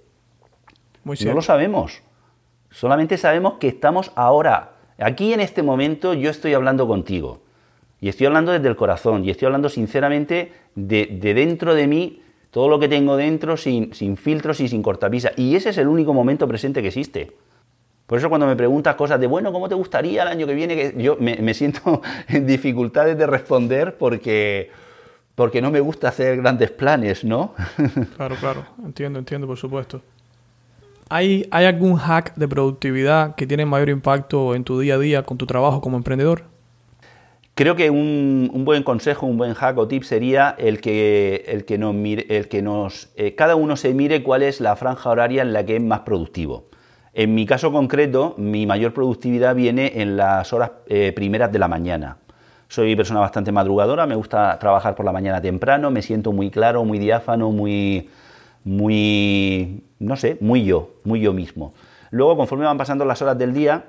no 1.05 1.35
lo 1.35 1.43
sabemos. 1.43 2.03
Solamente 2.71 3.19
sabemos 3.19 3.55
que 3.55 3.69
estamos 3.69 4.12
ahora, 4.15 4.73
aquí 4.99 5.33
en 5.33 5.41
este 5.41 5.62
momento 5.62 6.15
yo 6.15 6.31
estoy 6.31 6.55
hablando 6.55 6.87
contigo. 6.87 7.41
Y 8.01 8.09
estoy 8.09 8.27
hablando 8.27 8.53
desde 8.53 8.69
el 8.69 8.77
corazón, 8.77 9.25
y 9.25 9.31
estoy 9.31 9.47
hablando 9.47 9.69
sinceramente 9.69 10.53
de, 10.75 11.07
dentro 11.07 11.75
de 11.75 11.87
mí, 11.87 12.23
todo 12.51 12.69
lo 12.69 12.79
que 12.79 12.89
tengo 12.89 13.17
dentro, 13.17 13.57
sin, 13.57 13.95
sin 13.95 14.17
filtros 14.17 14.61
y 14.61 14.69
sin 14.69 14.83
cortapisa. 14.83 15.33
Y 15.37 15.57
ese 15.57 15.71
es 15.71 15.79
el 15.79 15.89
único 15.89 16.12
momento 16.12 16.47
presente 16.47 16.83
que 16.83 16.89
existe. 16.89 17.33
Por 18.07 18.19
eso 18.19 18.29
cuando 18.29 18.47
me 18.47 18.57
preguntas 18.57 18.95
cosas 18.97 19.19
de, 19.19 19.27
bueno, 19.27 19.53
¿cómo 19.53 19.69
te 19.69 19.75
gustaría 19.75 20.23
el 20.23 20.29
año 20.29 20.47
que 20.47 20.55
viene? 20.55 20.77
Que 20.77 21.03
yo 21.03 21.17
me, 21.19 21.55
siento 21.55 22.03
en 22.29 22.47
dificultades 22.47 23.17
de 23.17 23.27
responder 23.27 23.97
porque, 23.97 24.71
porque 25.35 25.61
no 25.61 25.70
me 25.70 25.80
gusta 25.80 26.09
hacer 26.09 26.37
grandes 26.37 26.70
planes, 26.70 27.24
¿no? 27.24 27.55
Claro, 28.16 28.37
claro, 28.37 28.64
entiendo, 28.85 29.18
entiendo, 29.18 29.47
por 29.47 29.57
supuesto. 29.57 30.01
¿Hay, 31.09 31.47
¿Hay 31.51 31.66
algún 31.66 31.97
hack 31.97 32.35
de 32.35 32.49
productividad 32.49 33.35
que 33.35 33.47
tiene 33.47 33.66
mayor 33.66 33.89
impacto 33.89 34.55
en 34.55 34.64
tu 34.64 34.80
día 34.80 34.95
a 34.95 34.99
día 34.99 35.22
con 35.22 35.37
tu 35.37 35.47
trabajo 35.47 35.80
como 35.80 35.97
emprendedor? 35.97 36.45
Creo 37.55 37.76
que 37.76 37.89
un, 37.89 38.51
buen 38.64 38.82
consejo, 38.82 39.26
un 39.26 39.37
buen 39.37 39.55
hack 39.55 39.78
o 39.78 39.87
tip 39.87 40.03
sería 40.03 40.57
el 40.59 40.80
que, 40.80 41.45
el 41.47 41.64
que 41.64 41.78
nos, 41.78 41.95
mire, 41.95 42.26
el 42.37 42.49
que 42.49 42.62
nos 42.62 43.12
eh, 43.16 43.37
cada 43.37 43.55
uno 43.55 43.76
se 43.76 43.95
mire 43.95 44.24
cuál 44.24 44.43
es 44.43 44.61
la 44.61 44.74
franja 44.74 45.11
horaria 45.11 45.43
en 45.43 45.53
la 45.53 45.64
que 45.64 45.76
es 45.76 45.82
más 45.82 46.01
productivo. 46.01 46.66
En 47.12 47.32
mi 47.32 47.47
caso 47.47 47.70
concreto, 47.70 48.35
mi 48.39 48.66
mayor 48.66 48.93
productividad 48.93 49.55
viene 49.55 50.01
en 50.03 50.16
las 50.16 50.53
horas 50.53 50.72
eh, 50.89 51.12
primeras 51.14 51.53
de 51.53 51.61
la 51.61 51.68
mañana. 51.68 52.16
Soy 52.69 52.97
persona 52.97 53.21
bastante 53.21 53.53
madrugadora, 53.53 54.07
me 54.07 54.15
gusta 54.15 54.59
trabajar 54.59 54.95
por 54.95 55.05
la 55.05 55.12
mañana 55.12 55.41
temprano, 55.41 55.91
me 55.91 56.03
siento 56.03 56.33
muy 56.33 56.51
claro, 56.51 56.85
muy 56.85 56.99
diáfano, 56.99 57.51
muy, 57.51 58.09
muy, 58.65 59.83
no 59.99 60.17
sé, 60.17 60.39
muy 60.41 60.65
yo, 60.65 60.91
muy 61.05 61.21
yo 61.21 61.33
mismo. 61.33 61.75
Luego, 62.11 62.37
conforme 62.37 62.65
van 62.65 62.79
pasando 62.79 63.05
las 63.05 63.21
horas 63.23 63.39
del 63.39 63.53
día, 63.53 63.85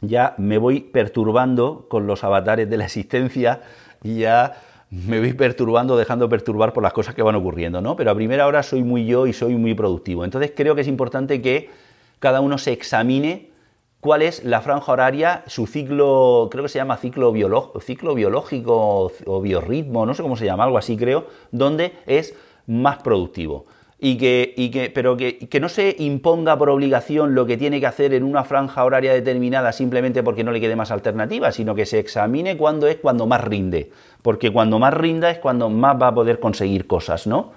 ya 0.00 0.34
me 0.38 0.58
voy 0.58 0.80
perturbando 0.80 1.86
con 1.88 2.06
los 2.06 2.24
avatares 2.24 2.68
de 2.68 2.76
la 2.76 2.84
existencia 2.84 3.60
y 4.02 4.20
ya 4.20 4.54
me 4.90 5.20
voy 5.20 5.32
perturbando, 5.34 5.96
dejando 5.96 6.28
perturbar 6.28 6.72
por 6.72 6.82
las 6.82 6.92
cosas 6.92 7.14
que 7.14 7.22
van 7.22 7.36
ocurriendo, 7.36 7.80
¿no? 7.80 7.96
Pero 7.96 8.10
a 8.10 8.14
primera 8.14 8.46
hora 8.46 8.62
soy 8.62 8.82
muy 8.82 9.06
yo 9.06 9.26
y 9.26 9.32
soy 9.32 9.54
muy 9.54 9.74
productivo. 9.74 10.24
Entonces 10.24 10.52
creo 10.54 10.74
que 10.74 10.80
es 10.80 10.88
importante 10.88 11.40
que 11.40 11.70
cada 12.18 12.40
uno 12.40 12.58
se 12.58 12.72
examine 12.72 13.49
cuál 14.00 14.22
es 14.22 14.44
la 14.44 14.60
franja 14.62 14.92
horaria, 14.92 15.44
su 15.46 15.66
ciclo, 15.66 16.48
creo 16.50 16.64
que 16.64 16.68
se 16.68 16.78
llama 16.78 16.96
ciclo, 16.96 17.32
biológico 17.32 19.12
o 19.26 19.40
biorritmo, 19.40 20.06
no 20.06 20.14
sé 20.14 20.22
cómo 20.22 20.36
se 20.36 20.46
llama, 20.46 20.64
algo 20.64 20.78
así 20.78 20.96
creo, 20.96 21.26
donde 21.52 21.92
es 22.06 22.34
más 22.66 22.98
productivo. 22.98 23.66
Y 24.02 24.16
que, 24.16 24.54
y 24.56 24.70
que, 24.70 24.88
pero 24.88 25.14
que, 25.18 25.36
que, 25.36 25.60
no 25.60 25.68
se 25.68 25.94
imponga 25.98 26.56
por 26.56 26.70
obligación 26.70 27.34
lo 27.34 27.44
que 27.44 27.58
tiene 27.58 27.80
que 27.80 27.86
hacer 27.86 28.14
en 28.14 28.22
una 28.22 28.44
franja 28.44 28.82
horaria 28.82 29.12
determinada 29.12 29.72
simplemente 29.72 30.22
porque 30.22 30.42
no 30.42 30.52
le 30.52 30.60
quede 30.60 30.74
más 30.74 30.90
alternativa, 30.90 31.52
sino 31.52 31.74
que 31.74 31.84
se 31.84 31.98
examine 31.98 32.56
cuándo 32.56 32.86
es 32.86 32.96
cuando 32.96 33.26
más 33.26 33.44
rinde, 33.44 33.90
porque 34.22 34.50
cuando 34.50 34.78
más 34.78 34.94
rinda 34.94 35.30
es 35.30 35.38
cuando 35.38 35.68
más 35.68 36.00
va 36.00 36.08
a 36.08 36.14
poder 36.14 36.40
conseguir 36.40 36.86
cosas, 36.86 37.26
¿no? 37.26 37.52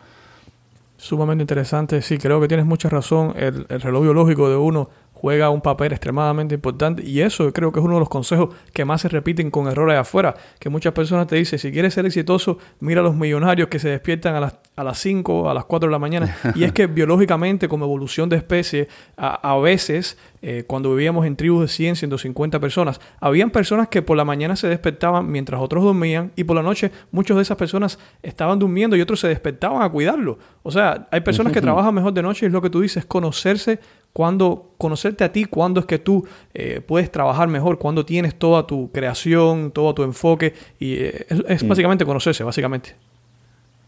Sumamente 0.98 1.44
interesante, 1.44 2.02
sí, 2.02 2.18
creo 2.18 2.42
que 2.42 2.50
tienes 2.50 2.66
mucha 2.66 2.90
razón, 2.90 3.34
el, 3.38 3.66
el 3.70 3.82
reloj 3.82 4.04
biológico 4.04 4.50
de 4.50 4.58
uno 4.58 4.90
juega 5.24 5.50
un 5.50 5.62
papel 5.62 5.94
extremadamente 5.94 6.54
importante 6.54 7.02
y 7.02 7.22
eso 7.22 7.54
creo 7.54 7.72
que 7.72 7.80
es 7.80 7.86
uno 7.86 7.94
de 7.94 8.02
los 8.02 8.10
consejos 8.10 8.54
que 8.74 8.84
más 8.84 9.00
se 9.00 9.08
repiten 9.08 9.52
con 9.52 9.70
errores 9.70 9.98
afuera, 9.98 10.36
que 10.60 10.68
muchas 10.68 10.92
personas 10.92 11.28
te 11.28 11.38
dicen, 11.38 11.58
si 11.60 11.72
quieres 11.72 11.94
ser 11.94 12.06
exitoso, 12.06 12.58
mira 12.82 13.00
a 13.00 13.06
los 13.06 13.16
millonarios 13.16 13.70
que 13.70 13.80
se 13.80 13.88
despiertan 13.88 14.36
a 14.36 14.42
las, 14.42 14.60
a 14.76 14.84
las 14.84 14.98
5, 15.00 15.50
a 15.50 15.54
las 15.54 15.64
4 15.64 15.88
de 15.88 15.92
la 15.94 16.00
mañana. 16.00 16.36
Y 16.56 16.66
es 16.66 16.74
que 16.74 16.88
biológicamente, 16.88 17.70
como 17.70 17.86
evolución 17.86 18.28
de 18.28 18.36
especie, 18.36 18.90
a, 19.16 19.58
veces, 19.60 20.18
eh, 20.42 20.66
cuando 20.68 20.94
vivíamos 20.94 21.26
en 21.26 21.38
tribus 21.38 21.62
de 21.62 21.68
100, 21.70 21.96
150 21.96 22.60
personas, 22.60 23.00
habían 23.22 23.50
personas 23.50 23.88
que 23.88 24.02
por 24.02 24.18
la 24.18 24.26
mañana 24.26 24.58
se 24.58 24.68
despertaban 24.68 25.32
mientras 25.32 25.62
otros 25.62 25.86
dormían 25.86 26.34
y 26.36 26.44
por 26.44 26.58
la 26.58 26.64
noche 26.64 26.92
muchas 27.12 27.38
de 27.38 27.44
esas 27.44 27.56
personas 27.56 27.98
estaban 28.22 28.60
durmiendo 28.60 28.98
y 28.98 29.02
otros 29.02 29.22
se 29.22 29.30
despertaban 29.30 29.84
a 29.84 29.90
cuidarlo. 29.90 30.38
O 30.64 30.72
sea, 30.72 31.08
hay 31.12 31.22
personas 31.22 31.54
que 31.54 31.62
trabajan 31.62 31.96
mejor 31.96 32.12
de 32.12 32.22
noche 32.22 32.46
y 32.46 32.48
es 32.48 32.54
lo 32.54 32.62
que 32.62 32.70
tú 32.70 32.82
dices, 32.82 33.06
conocerse 33.06 33.80
cuando 34.14 34.76
conocerte 34.78 35.24
a 35.24 35.32
ti, 35.32 35.46
cuándo 35.46 35.80
es 35.80 35.88
que 35.88 35.98
tú 35.98 36.26
eh, 36.54 36.82
puedes 36.86 37.12
trabajar 37.12 37.48
mejor, 37.48 37.80
cuándo 37.80 38.06
tienes 38.06 38.36
toda 38.36 38.66
tu 38.68 38.92
creación, 38.92 39.72
todo 39.72 39.94
tu 39.96 40.04
enfoque, 40.04 40.54
y 40.80 40.94
eh, 40.94 41.26
es, 41.48 41.64
mm. 41.64 41.68
básicamente 41.68 42.06
conocerse, 42.06 42.44
básicamente. 42.44 42.96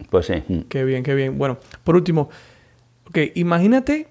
Pues 0.10 0.26
sí. 0.26 0.34
Mm. 0.48 0.62
Qué 0.68 0.84
bien, 0.84 1.04
qué 1.04 1.14
bien. 1.14 1.38
Bueno, 1.38 1.60
por 1.84 1.96
último, 1.96 2.30
ok, 3.08 3.20
imagínate 3.36 4.08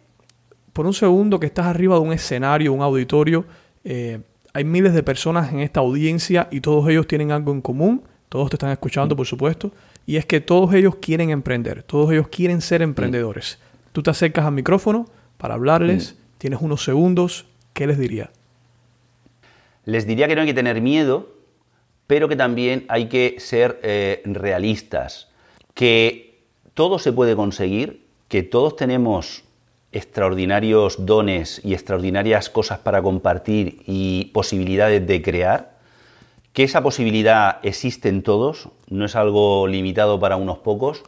por 0.73 0.87
un 0.87 0.95
segundo 0.95 1.41
que 1.41 1.47
estás 1.47 1.67
arriba 1.67 1.97
de 1.97 2.03
un 2.03 2.13
escenario, 2.13 2.73
un 2.73 2.83
auditorio, 2.83 3.45
eh, 3.83 4.21
hay 4.53 4.65
miles 4.65 4.95
de 4.95 5.03
personas 5.03 5.53
en 5.53 5.61
esta 5.61 5.81
audiencia 5.81 6.47
y 6.53 6.61
todos 6.61 6.89
ellos 6.89 7.09
tienen 7.09 7.33
algo 7.33 7.51
en 7.51 7.61
común, 7.61 8.05
todos 8.29 8.51
te 8.51 8.55
están 8.55 8.71
escuchando, 8.71 9.17
mm. 9.17 9.19
por 9.19 9.27
supuesto, 9.27 9.73
y 10.07 10.17
es 10.17 10.27
que 10.27 10.41
todos 10.41 10.73
ellos 10.75 10.97
quieren 10.97 11.31
emprender, 11.31 11.83
todos 11.83 12.13
ellos 12.13 12.29
quieren 12.29 12.61
ser 12.61 12.83
emprendedores. 12.83 13.59
Tú 13.91 14.03
te 14.03 14.11
acercas 14.11 14.45
al 14.45 14.53
micrófono, 14.53 15.07
para 15.45 15.57
hablarles. 15.57 16.15
Mm. 16.15 16.39
Tienes 16.39 16.63
unos 16.63 16.85
segundos. 16.85 17.45
¿Qué 17.75 17.87
les 17.87 17.99
diría? 17.99 18.31
Les 19.85 20.07
diría 20.07 20.27
que 20.27 20.35
no 20.35 20.41
hay 20.41 20.47
que 20.47 20.55
tener 20.55 20.81
miedo, 20.81 21.35
pero 22.07 22.31
que 22.31 22.37
también 22.37 22.87
hay 22.89 23.11
que 23.11 23.35
ser 23.37 23.79
eh, 23.83 24.23
realistas. 24.25 25.29
Que 25.75 26.41
todo 26.73 26.99
se 26.99 27.13
puede 27.13 27.37
conseguir, 27.37 28.07
que 28.29 28.43
todos 28.43 28.75
tenemos 28.77 29.45
extraordinarios 29.93 31.05
dones 31.05 31.61
y 31.63 31.75
extraordinarias 31.75 32.49
cosas 32.49 32.79
para 32.79 33.03
compartir 33.03 33.83
y 33.87 34.31
posibilidades 34.33 35.07
de 35.07 35.21
crear, 35.21 35.77
que 36.55 36.63
esa 36.63 36.83
posibilidad 36.83 37.59
existe 37.63 38.09
en 38.09 38.23
todos, 38.23 38.71
no 38.89 39.05
es 39.05 39.15
algo 39.15 39.67
limitado 39.67 40.19
para 40.19 40.37
unos 40.37 40.57
pocos, 40.61 41.03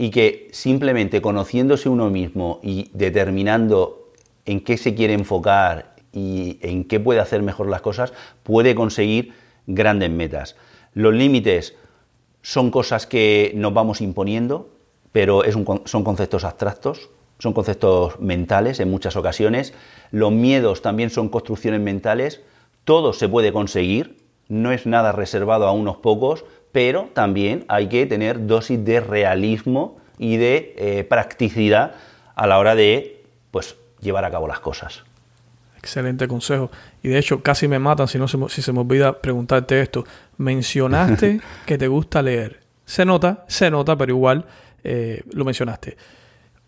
y 0.00 0.08
que 0.10 0.48
simplemente 0.52 1.20
conociéndose 1.20 1.90
uno 1.90 2.08
mismo 2.08 2.58
y 2.62 2.90
determinando 2.94 4.08
en 4.46 4.64
qué 4.64 4.78
se 4.78 4.94
quiere 4.94 5.12
enfocar 5.12 5.94
y 6.10 6.58
en 6.62 6.84
qué 6.84 6.98
puede 6.98 7.20
hacer 7.20 7.42
mejor 7.42 7.68
las 7.68 7.82
cosas, 7.82 8.14
puede 8.42 8.74
conseguir 8.74 9.34
grandes 9.66 10.10
metas. 10.10 10.56
Los 10.94 11.12
límites 11.12 11.76
son 12.40 12.70
cosas 12.70 13.06
que 13.06 13.52
nos 13.54 13.74
vamos 13.74 14.00
imponiendo, 14.00 14.70
pero 15.12 15.42
son 15.84 16.02
conceptos 16.02 16.44
abstractos, 16.44 17.10
son 17.38 17.52
conceptos 17.52 18.18
mentales 18.20 18.80
en 18.80 18.90
muchas 18.90 19.16
ocasiones. 19.16 19.74
Los 20.12 20.32
miedos 20.32 20.80
también 20.80 21.10
son 21.10 21.28
construcciones 21.28 21.82
mentales. 21.82 22.40
Todo 22.84 23.12
se 23.12 23.28
puede 23.28 23.52
conseguir, 23.52 24.16
no 24.48 24.72
es 24.72 24.86
nada 24.86 25.12
reservado 25.12 25.66
a 25.66 25.72
unos 25.72 25.98
pocos, 25.98 26.46
pero 26.72 27.10
también 27.14 27.64
hay 27.68 27.88
que 27.88 28.06
tener 28.06 28.46
dosis 28.46 28.84
de 28.84 29.00
realismo 29.00 29.96
y 30.18 30.36
de 30.36 30.74
eh, 30.76 31.04
practicidad 31.04 31.94
a 32.34 32.46
la 32.46 32.58
hora 32.58 32.74
de 32.74 33.22
pues, 33.50 33.76
llevar 34.00 34.24
a 34.24 34.30
cabo 34.30 34.46
las 34.46 34.60
cosas. 34.60 35.04
Excelente 35.78 36.28
consejo. 36.28 36.70
Y 37.02 37.08
de 37.08 37.18
hecho, 37.18 37.42
casi 37.42 37.66
me 37.66 37.78
matan 37.78 38.06
si, 38.06 38.18
no 38.18 38.28
se, 38.28 38.38
si 38.48 38.60
se 38.60 38.72
me 38.72 38.80
olvida 38.80 39.20
preguntarte 39.20 39.80
esto. 39.80 40.04
Mencionaste 40.36 41.40
que 41.66 41.78
te 41.78 41.88
gusta 41.88 42.20
leer. 42.20 42.60
Se 42.84 43.04
nota, 43.04 43.44
se 43.48 43.70
nota, 43.70 43.96
pero 43.96 44.12
igual 44.12 44.44
eh, 44.84 45.22
lo 45.32 45.44
mencionaste. 45.44 45.96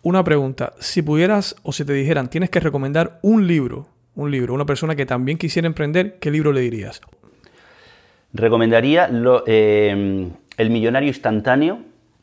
Una 0.01 0.23
pregunta. 0.23 0.73
Si 0.79 1.01
pudieras 1.01 1.55
o 1.63 1.71
si 1.71 1.85
te 1.85 1.93
dijeran, 1.93 2.29
tienes 2.29 2.49
que 2.49 2.59
recomendar 2.59 3.19
un 3.21 3.45
libro, 3.45 3.87
un 4.15 4.31
libro, 4.31 4.53
una 4.53 4.65
persona 4.65 4.95
que 4.95 5.05
también 5.05 5.37
quisiera 5.37 5.67
emprender, 5.67 6.17
¿qué 6.19 6.31
libro 6.31 6.51
le 6.51 6.61
dirías? 6.61 7.01
Recomendaría 8.33 9.09
eh, 9.45 10.31
El 10.57 10.69
Millonario 10.71 11.07
Instantáneo, 11.07 11.81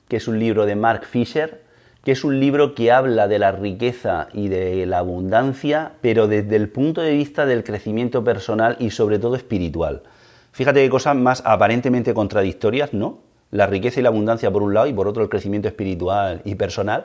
que 0.08 0.16
es 0.16 0.26
un 0.26 0.40
libro 0.40 0.66
de 0.66 0.74
Mark 0.74 1.04
Fisher, 1.04 1.62
que 2.02 2.10
es 2.10 2.24
un 2.24 2.40
libro 2.40 2.74
que 2.74 2.90
habla 2.90 3.28
de 3.28 3.38
la 3.38 3.52
riqueza 3.52 4.26
y 4.32 4.48
de 4.48 4.86
la 4.86 4.98
abundancia, 4.98 5.92
pero 6.00 6.26
desde 6.26 6.56
el 6.56 6.68
punto 6.68 7.00
de 7.00 7.12
vista 7.12 7.46
del 7.46 7.62
crecimiento 7.62 8.24
personal 8.24 8.76
y 8.80 8.90
sobre 8.90 9.20
todo 9.20 9.36
espiritual. 9.36 10.02
Fíjate 10.50 10.82
qué 10.82 10.90
cosas 10.90 11.14
más 11.14 11.42
aparentemente 11.46 12.12
contradictorias, 12.12 12.92
¿no? 12.92 13.20
La 13.52 13.68
riqueza 13.68 14.00
y 14.00 14.02
la 14.02 14.08
abundancia 14.08 14.50
por 14.50 14.64
un 14.64 14.74
lado 14.74 14.88
y 14.88 14.92
por 14.92 15.06
otro 15.06 15.22
el 15.22 15.28
crecimiento 15.28 15.68
espiritual 15.68 16.42
y 16.44 16.56
personal. 16.56 17.04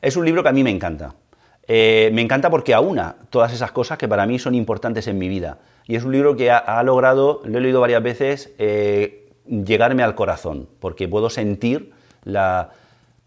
Es 0.00 0.16
un 0.16 0.24
libro 0.24 0.42
que 0.42 0.48
a 0.48 0.52
mí 0.52 0.64
me 0.64 0.70
encanta. 0.70 1.14
Eh, 1.70 2.08
me 2.14 2.22
encanta 2.22 2.48
porque 2.48 2.72
aúna 2.72 3.16
todas 3.28 3.52
esas 3.52 3.72
cosas 3.72 3.98
que 3.98 4.08
para 4.08 4.24
mí 4.26 4.38
son 4.38 4.54
importantes 4.54 5.06
en 5.06 5.18
mi 5.18 5.28
vida. 5.28 5.58
Y 5.86 5.96
es 5.96 6.04
un 6.04 6.12
libro 6.12 6.34
que 6.34 6.50
ha, 6.50 6.82
logrado, 6.82 7.42
lo 7.44 7.58
he 7.58 7.60
leído 7.60 7.80
varias 7.80 8.02
veces, 8.02 8.54
eh, 8.58 9.28
llegarme 9.46 10.02
al 10.02 10.14
corazón, 10.14 10.68
porque 10.80 11.08
puedo 11.08 11.28
sentir 11.28 11.92
la, 12.24 12.70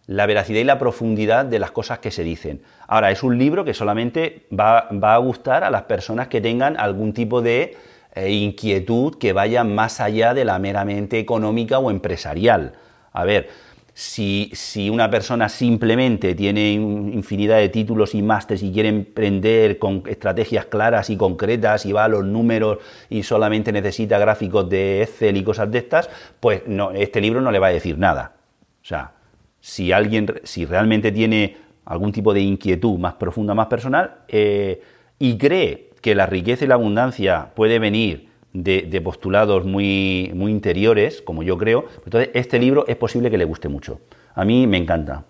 veracidad 0.08 0.60
y 0.60 0.64
la 0.64 0.80
profundidad 0.80 1.46
de 1.46 1.60
las 1.60 1.72
cosas 1.72 2.00
que 2.00 2.10
se 2.10 2.24
dicen. 2.24 2.64
Ahora, 2.88 3.12
es 3.12 3.22
un 3.22 3.38
libro 3.38 3.64
que 3.64 3.76
solamente 3.76 4.48
va, 4.52 4.90
a 4.90 5.18
gustar 5.18 5.64
a 5.64 5.70
las 5.70 5.84
personas 5.84 6.28
que 6.28 6.42
tengan 6.42 6.78
algún 6.80 7.14
tipo 7.14 7.42
de 7.42 7.78
eh, 8.16 8.32
inquietud 8.32 9.18
que 9.18 9.34
vaya 9.34 9.64
más 9.64 10.00
allá 10.00 10.34
de 10.34 10.46
la 10.46 10.58
meramente 10.58 11.20
económica 11.20 11.78
o 11.80 11.92
empresarial. 11.92 12.74
A 13.14 13.24
ver, 13.24 13.50
si, 13.94 14.90
una 14.90 15.10
persona 15.10 15.50
simplemente 15.50 16.34
tiene 16.34 16.72
infinidad 16.72 17.58
de 17.58 17.70
títulos 17.70 18.16
y 18.16 18.22
másteres 18.22 18.64
y 18.64 18.72
quiere 18.72 18.90
emprender 18.90 19.78
con 19.80 20.04
estrategias 20.08 20.66
claras 20.66 21.10
y 21.10 21.18
concretas 21.18 21.86
y 21.86 21.92
va 21.92 22.06
a 22.06 22.08
los 22.08 22.26
números 22.26 22.80
y 23.10 23.24
solamente 23.24 23.72
necesita 23.72 24.18
gráficos 24.18 24.70
de 24.70 25.04
Excel 25.04 25.38
y 25.38 25.44
cosas 25.44 25.70
de 25.72 25.80
estas, 25.80 26.10
pues 26.40 26.64
este 26.96 27.22
libro 27.22 27.42
no 27.42 27.52
le 27.52 27.60
va 27.60 27.68
a 27.68 27.72
decir 27.72 27.98
nada. 27.98 28.34
O 28.82 28.86
sea, 28.86 29.12
si 29.60 29.92
alguien, 29.92 30.42
si 30.44 30.66
realmente 30.66 31.12
tiene 31.12 31.58
algún 31.86 32.12
tipo 32.12 32.34
de 32.34 32.42
inquietud 32.42 32.98
más 32.98 33.16
profunda, 33.16 33.54
más 33.54 33.68
personal, 33.68 34.22
eh, 34.28 34.82
y 35.20 35.38
cree 35.38 35.90
que 36.02 36.16
la 36.16 36.26
riqueza 36.26 36.66
y 36.66 36.68
la 36.68 36.76
abundancia 36.76 37.52
puede 37.54 37.78
venir 37.78 38.31
de, 38.54 39.02
postulados 39.02 39.66
muy, 39.66 40.32
muy 40.34 40.52
interiores, 40.52 41.22
como 41.22 41.44
yo 41.44 41.58
creo. 41.58 41.86
Entonces, 42.06 42.30
este 42.34 42.60
libro 42.60 42.86
es 42.88 42.96
posible 42.96 43.32
que 43.32 43.38
le 43.38 43.46
guste 43.46 43.70
mucho. 43.70 44.02
A 44.36 44.46
mí 44.46 44.68
me 44.68 44.78
encanta. 44.78 45.26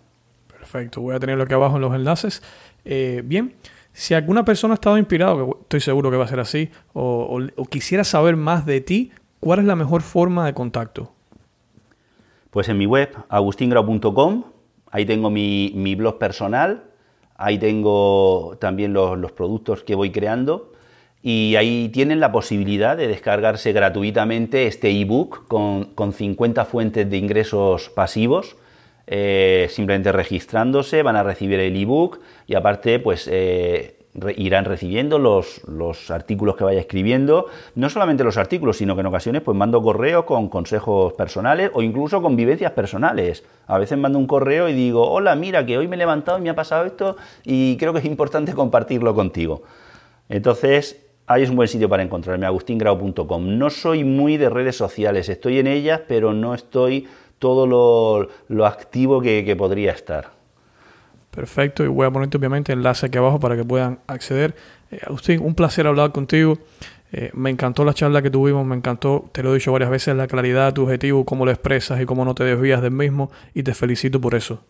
Perfecto, 0.47 1.01
voy 1.01 1.15
a 1.15 1.19
tenerlo 1.19 1.43
aquí 1.43 1.53
abajo 1.53 1.76
en 1.76 1.82
los 1.82 1.93
enlaces. 1.93 2.41
Eh, 2.86 3.22
bien, 3.24 3.55
si 3.93 4.13
alguna 4.13 4.45
persona 4.45 4.74
ha 4.74 4.76
estado 4.76 4.97
inspirado, 4.97 5.45
que 5.45 5.61
estoy 5.61 5.80
seguro 5.82 6.09
que 6.11 6.17
va 6.17 6.26
a 6.26 6.28
ser 6.28 6.39
así, 6.39 6.69
o, 6.93 7.39
quisiera 7.69 8.03
saber 8.03 8.36
más 8.36 8.65
de 8.65 8.82
ti, 8.82 9.11
¿cuál 9.39 9.59
es 9.59 9.65
la 9.65 9.76
mejor 9.76 10.01
forma 10.01 10.45
de 10.45 10.53
contacto? 10.53 11.11
Pues 12.49 12.69
en 12.69 12.78
mi 12.78 12.86
web, 12.86 13.15
agustingrau.com, 13.30 14.43
ahí 14.91 15.05
tengo 15.05 15.30
mi, 15.30 15.95
blog 15.95 16.17
personal, 16.17 16.84
ahí 17.36 17.57
tengo 17.57 18.57
también 18.59 18.93
los, 18.93 19.17
los 19.17 19.32
productos 19.32 19.84
que 19.84 19.95
voy 19.95 20.11
creando 20.11 20.70
y 21.24 21.55
ahí 21.55 21.89
tienen 21.89 22.19
la 22.19 22.32
posibilidad 22.32 22.97
de 22.97 23.07
descargarse 23.07 23.74
gratuitamente 23.74 24.65
este 24.67 24.89
ebook 24.89 25.47
con, 25.47 25.86
con 25.86 26.13
50 26.13 26.65
fuentes 26.65 27.09
de 27.09 27.17
ingresos 27.17 27.89
pasivos. 27.89 28.55
Eh, 29.07 29.67
simplemente 29.69 30.11
registrándose 30.11 31.03
van 31.03 31.15
a 31.15 31.24
recibir 31.24 31.59
el 31.59 31.76
ebook 31.76 32.22
y 32.47 32.55
aparte 32.55 32.99
pues 32.99 33.28
eh, 33.30 33.97
irán 34.38 34.63
recibiendo 34.65 35.19
los, 35.19 35.61
los, 35.67 36.11
artículos 36.11 36.55
que 36.55 36.63
vaya 36.63 36.80
escribiendo, 36.80 37.47
no 37.76 37.89
solamente 37.89 38.24
los 38.24 38.38
artículos, 38.38 38.78
sino 38.78 38.95
que 38.95 39.01
en 39.01 39.07
ocasiones 39.07 39.41
pues 39.41 39.57
mando 39.57 39.82
correos 39.82 40.26
con 40.26 40.49
consejos 40.49 41.13
personales 41.13 41.72
o 41.74 41.82
incluso 41.82 42.22
con 42.22 42.36
vivencias 42.36 42.72
personales. 42.72 43.43
A 43.67 43.78
veces 43.78 43.97
mando 43.97 44.17
un 44.17 44.28
correo 44.28 44.69
y 44.69 44.74
digo, 44.74 45.09
hola, 45.09 45.36
mira 45.36 45.65
que 45.65 45.78
hoy 45.78 45.88
me 45.88 45.95
he 45.95 45.99
levantado 45.99 46.38
y 46.38 46.41
me 46.41 46.49
ha 46.49 46.55
pasado 46.55 46.86
esto 46.86 47.17
y 47.43 47.78
creo 47.78 47.93
que 47.93 47.99
es 47.99 48.05
importante 48.05 48.53
compartirlo 48.53 49.13
contigo. 49.13 49.63
Entonces, 50.30 51.11
ahí 51.32 51.43
es 51.43 51.49
un 51.49 51.55
buen 51.55 51.67
sitio 51.67 51.89
para 51.89 52.03
encontrarme, 52.03 52.45
agustingrau.com. 52.45 53.57
No 53.57 53.69
soy 53.69 54.03
muy 54.03 54.38
de 54.38 54.49
redes 54.49 54.75
sociales, 54.75 55.29
estoy 55.29 55.59
en 55.59 55.67
ellas, 55.67 56.01
pero 56.07 56.34
no 56.34 56.53
estoy 56.53 57.07
todo 57.39 57.65
lo, 58.49 58.65
activo 58.65 59.21
que, 59.21 59.55
podría 59.57 59.91
estar. 59.91 60.32
Perfecto, 61.32 61.84
y 61.84 61.88
voy 61.88 62.05
a 62.05 62.11
ponerte 62.11 62.38
obviamente 62.38 62.73
enlace 62.73 63.07
aquí 63.07 63.17
abajo 63.17 63.39
para 63.39 63.55
que 63.55 63.63
puedan 63.63 63.99
acceder. 64.07 64.53
Eh, 64.91 64.99
Agustín, 65.07 65.41
un 65.41 65.55
placer 65.55 65.88
hablar 65.88 66.11
contigo. 66.11 66.57
Eh, 67.13 67.32
me 67.34 67.49
encantó 67.49 67.84
la 67.84 67.93
charla 67.93 68.21
que 68.21 68.29
tuvimos, 68.29 68.65
me 68.65 68.75
encantó, 68.75 69.25
te 69.32 69.41
lo 69.41 69.51
he 69.51 69.55
dicho 69.55 69.71
varias 69.71 69.89
veces, 69.89 70.15
la 70.15 70.27
claridad 70.27 70.67
de 70.67 70.73
tu 70.73 70.84
objetivo, 70.84 71.25
cómo 71.25 71.45
lo 71.45 71.51
expresas 71.51 71.99
y 72.01 72.05
cómo 72.05 72.25
no 72.25 72.36
te 72.36 72.43
desvías 72.43 72.82
del 72.82 72.91
mismo, 72.91 73.32
y 73.53 73.63
te 73.63 73.73
felicito 73.73 74.21
por 74.21 74.36
eso. 74.36 74.63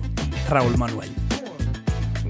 Raúl 0.49 0.77
Manuel. 0.77 1.09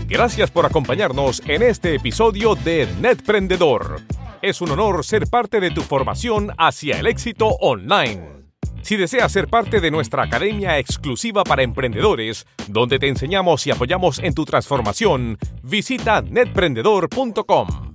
Gracias 0.08 0.52
por 0.52 0.66
acompañarnos 0.66 1.42
en 1.48 1.62
este 1.62 1.96
episodio 1.96 2.56
de 2.56 2.88
Netprendedor. 3.00 4.02
Es 4.42 4.60
un 4.62 4.72
honor 4.72 5.06
ser 5.06 5.28
parte 5.28 5.60
de 5.60 5.72
tu 5.72 5.82
formación 5.82 6.52
hacia 6.58 7.00
el 7.00 7.08
éxito 7.08 7.48
online. 7.48 8.40
Si 8.82 8.98
deseas 8.98 9.32
ser 9.32 9.48
parte 9.48 9.80
de 9.80 9.92
nuestra 9.92 10.24
academia 10.24 10.80
exclusiva 10.80 11.44
para 11.44 11.64
emprendedores, 11.64 12.48
donde 12.68 13.00
te 13.00 13.08
enseñamos 13.08 13.68
y 13.68 13.72
apoyamos 13.72 14.20
en 14.20 14.34
tu 14.34 14.46
transformación, 14.46 15.38
visita 15.64 16.22
netprendedor.com. 16.22 17.89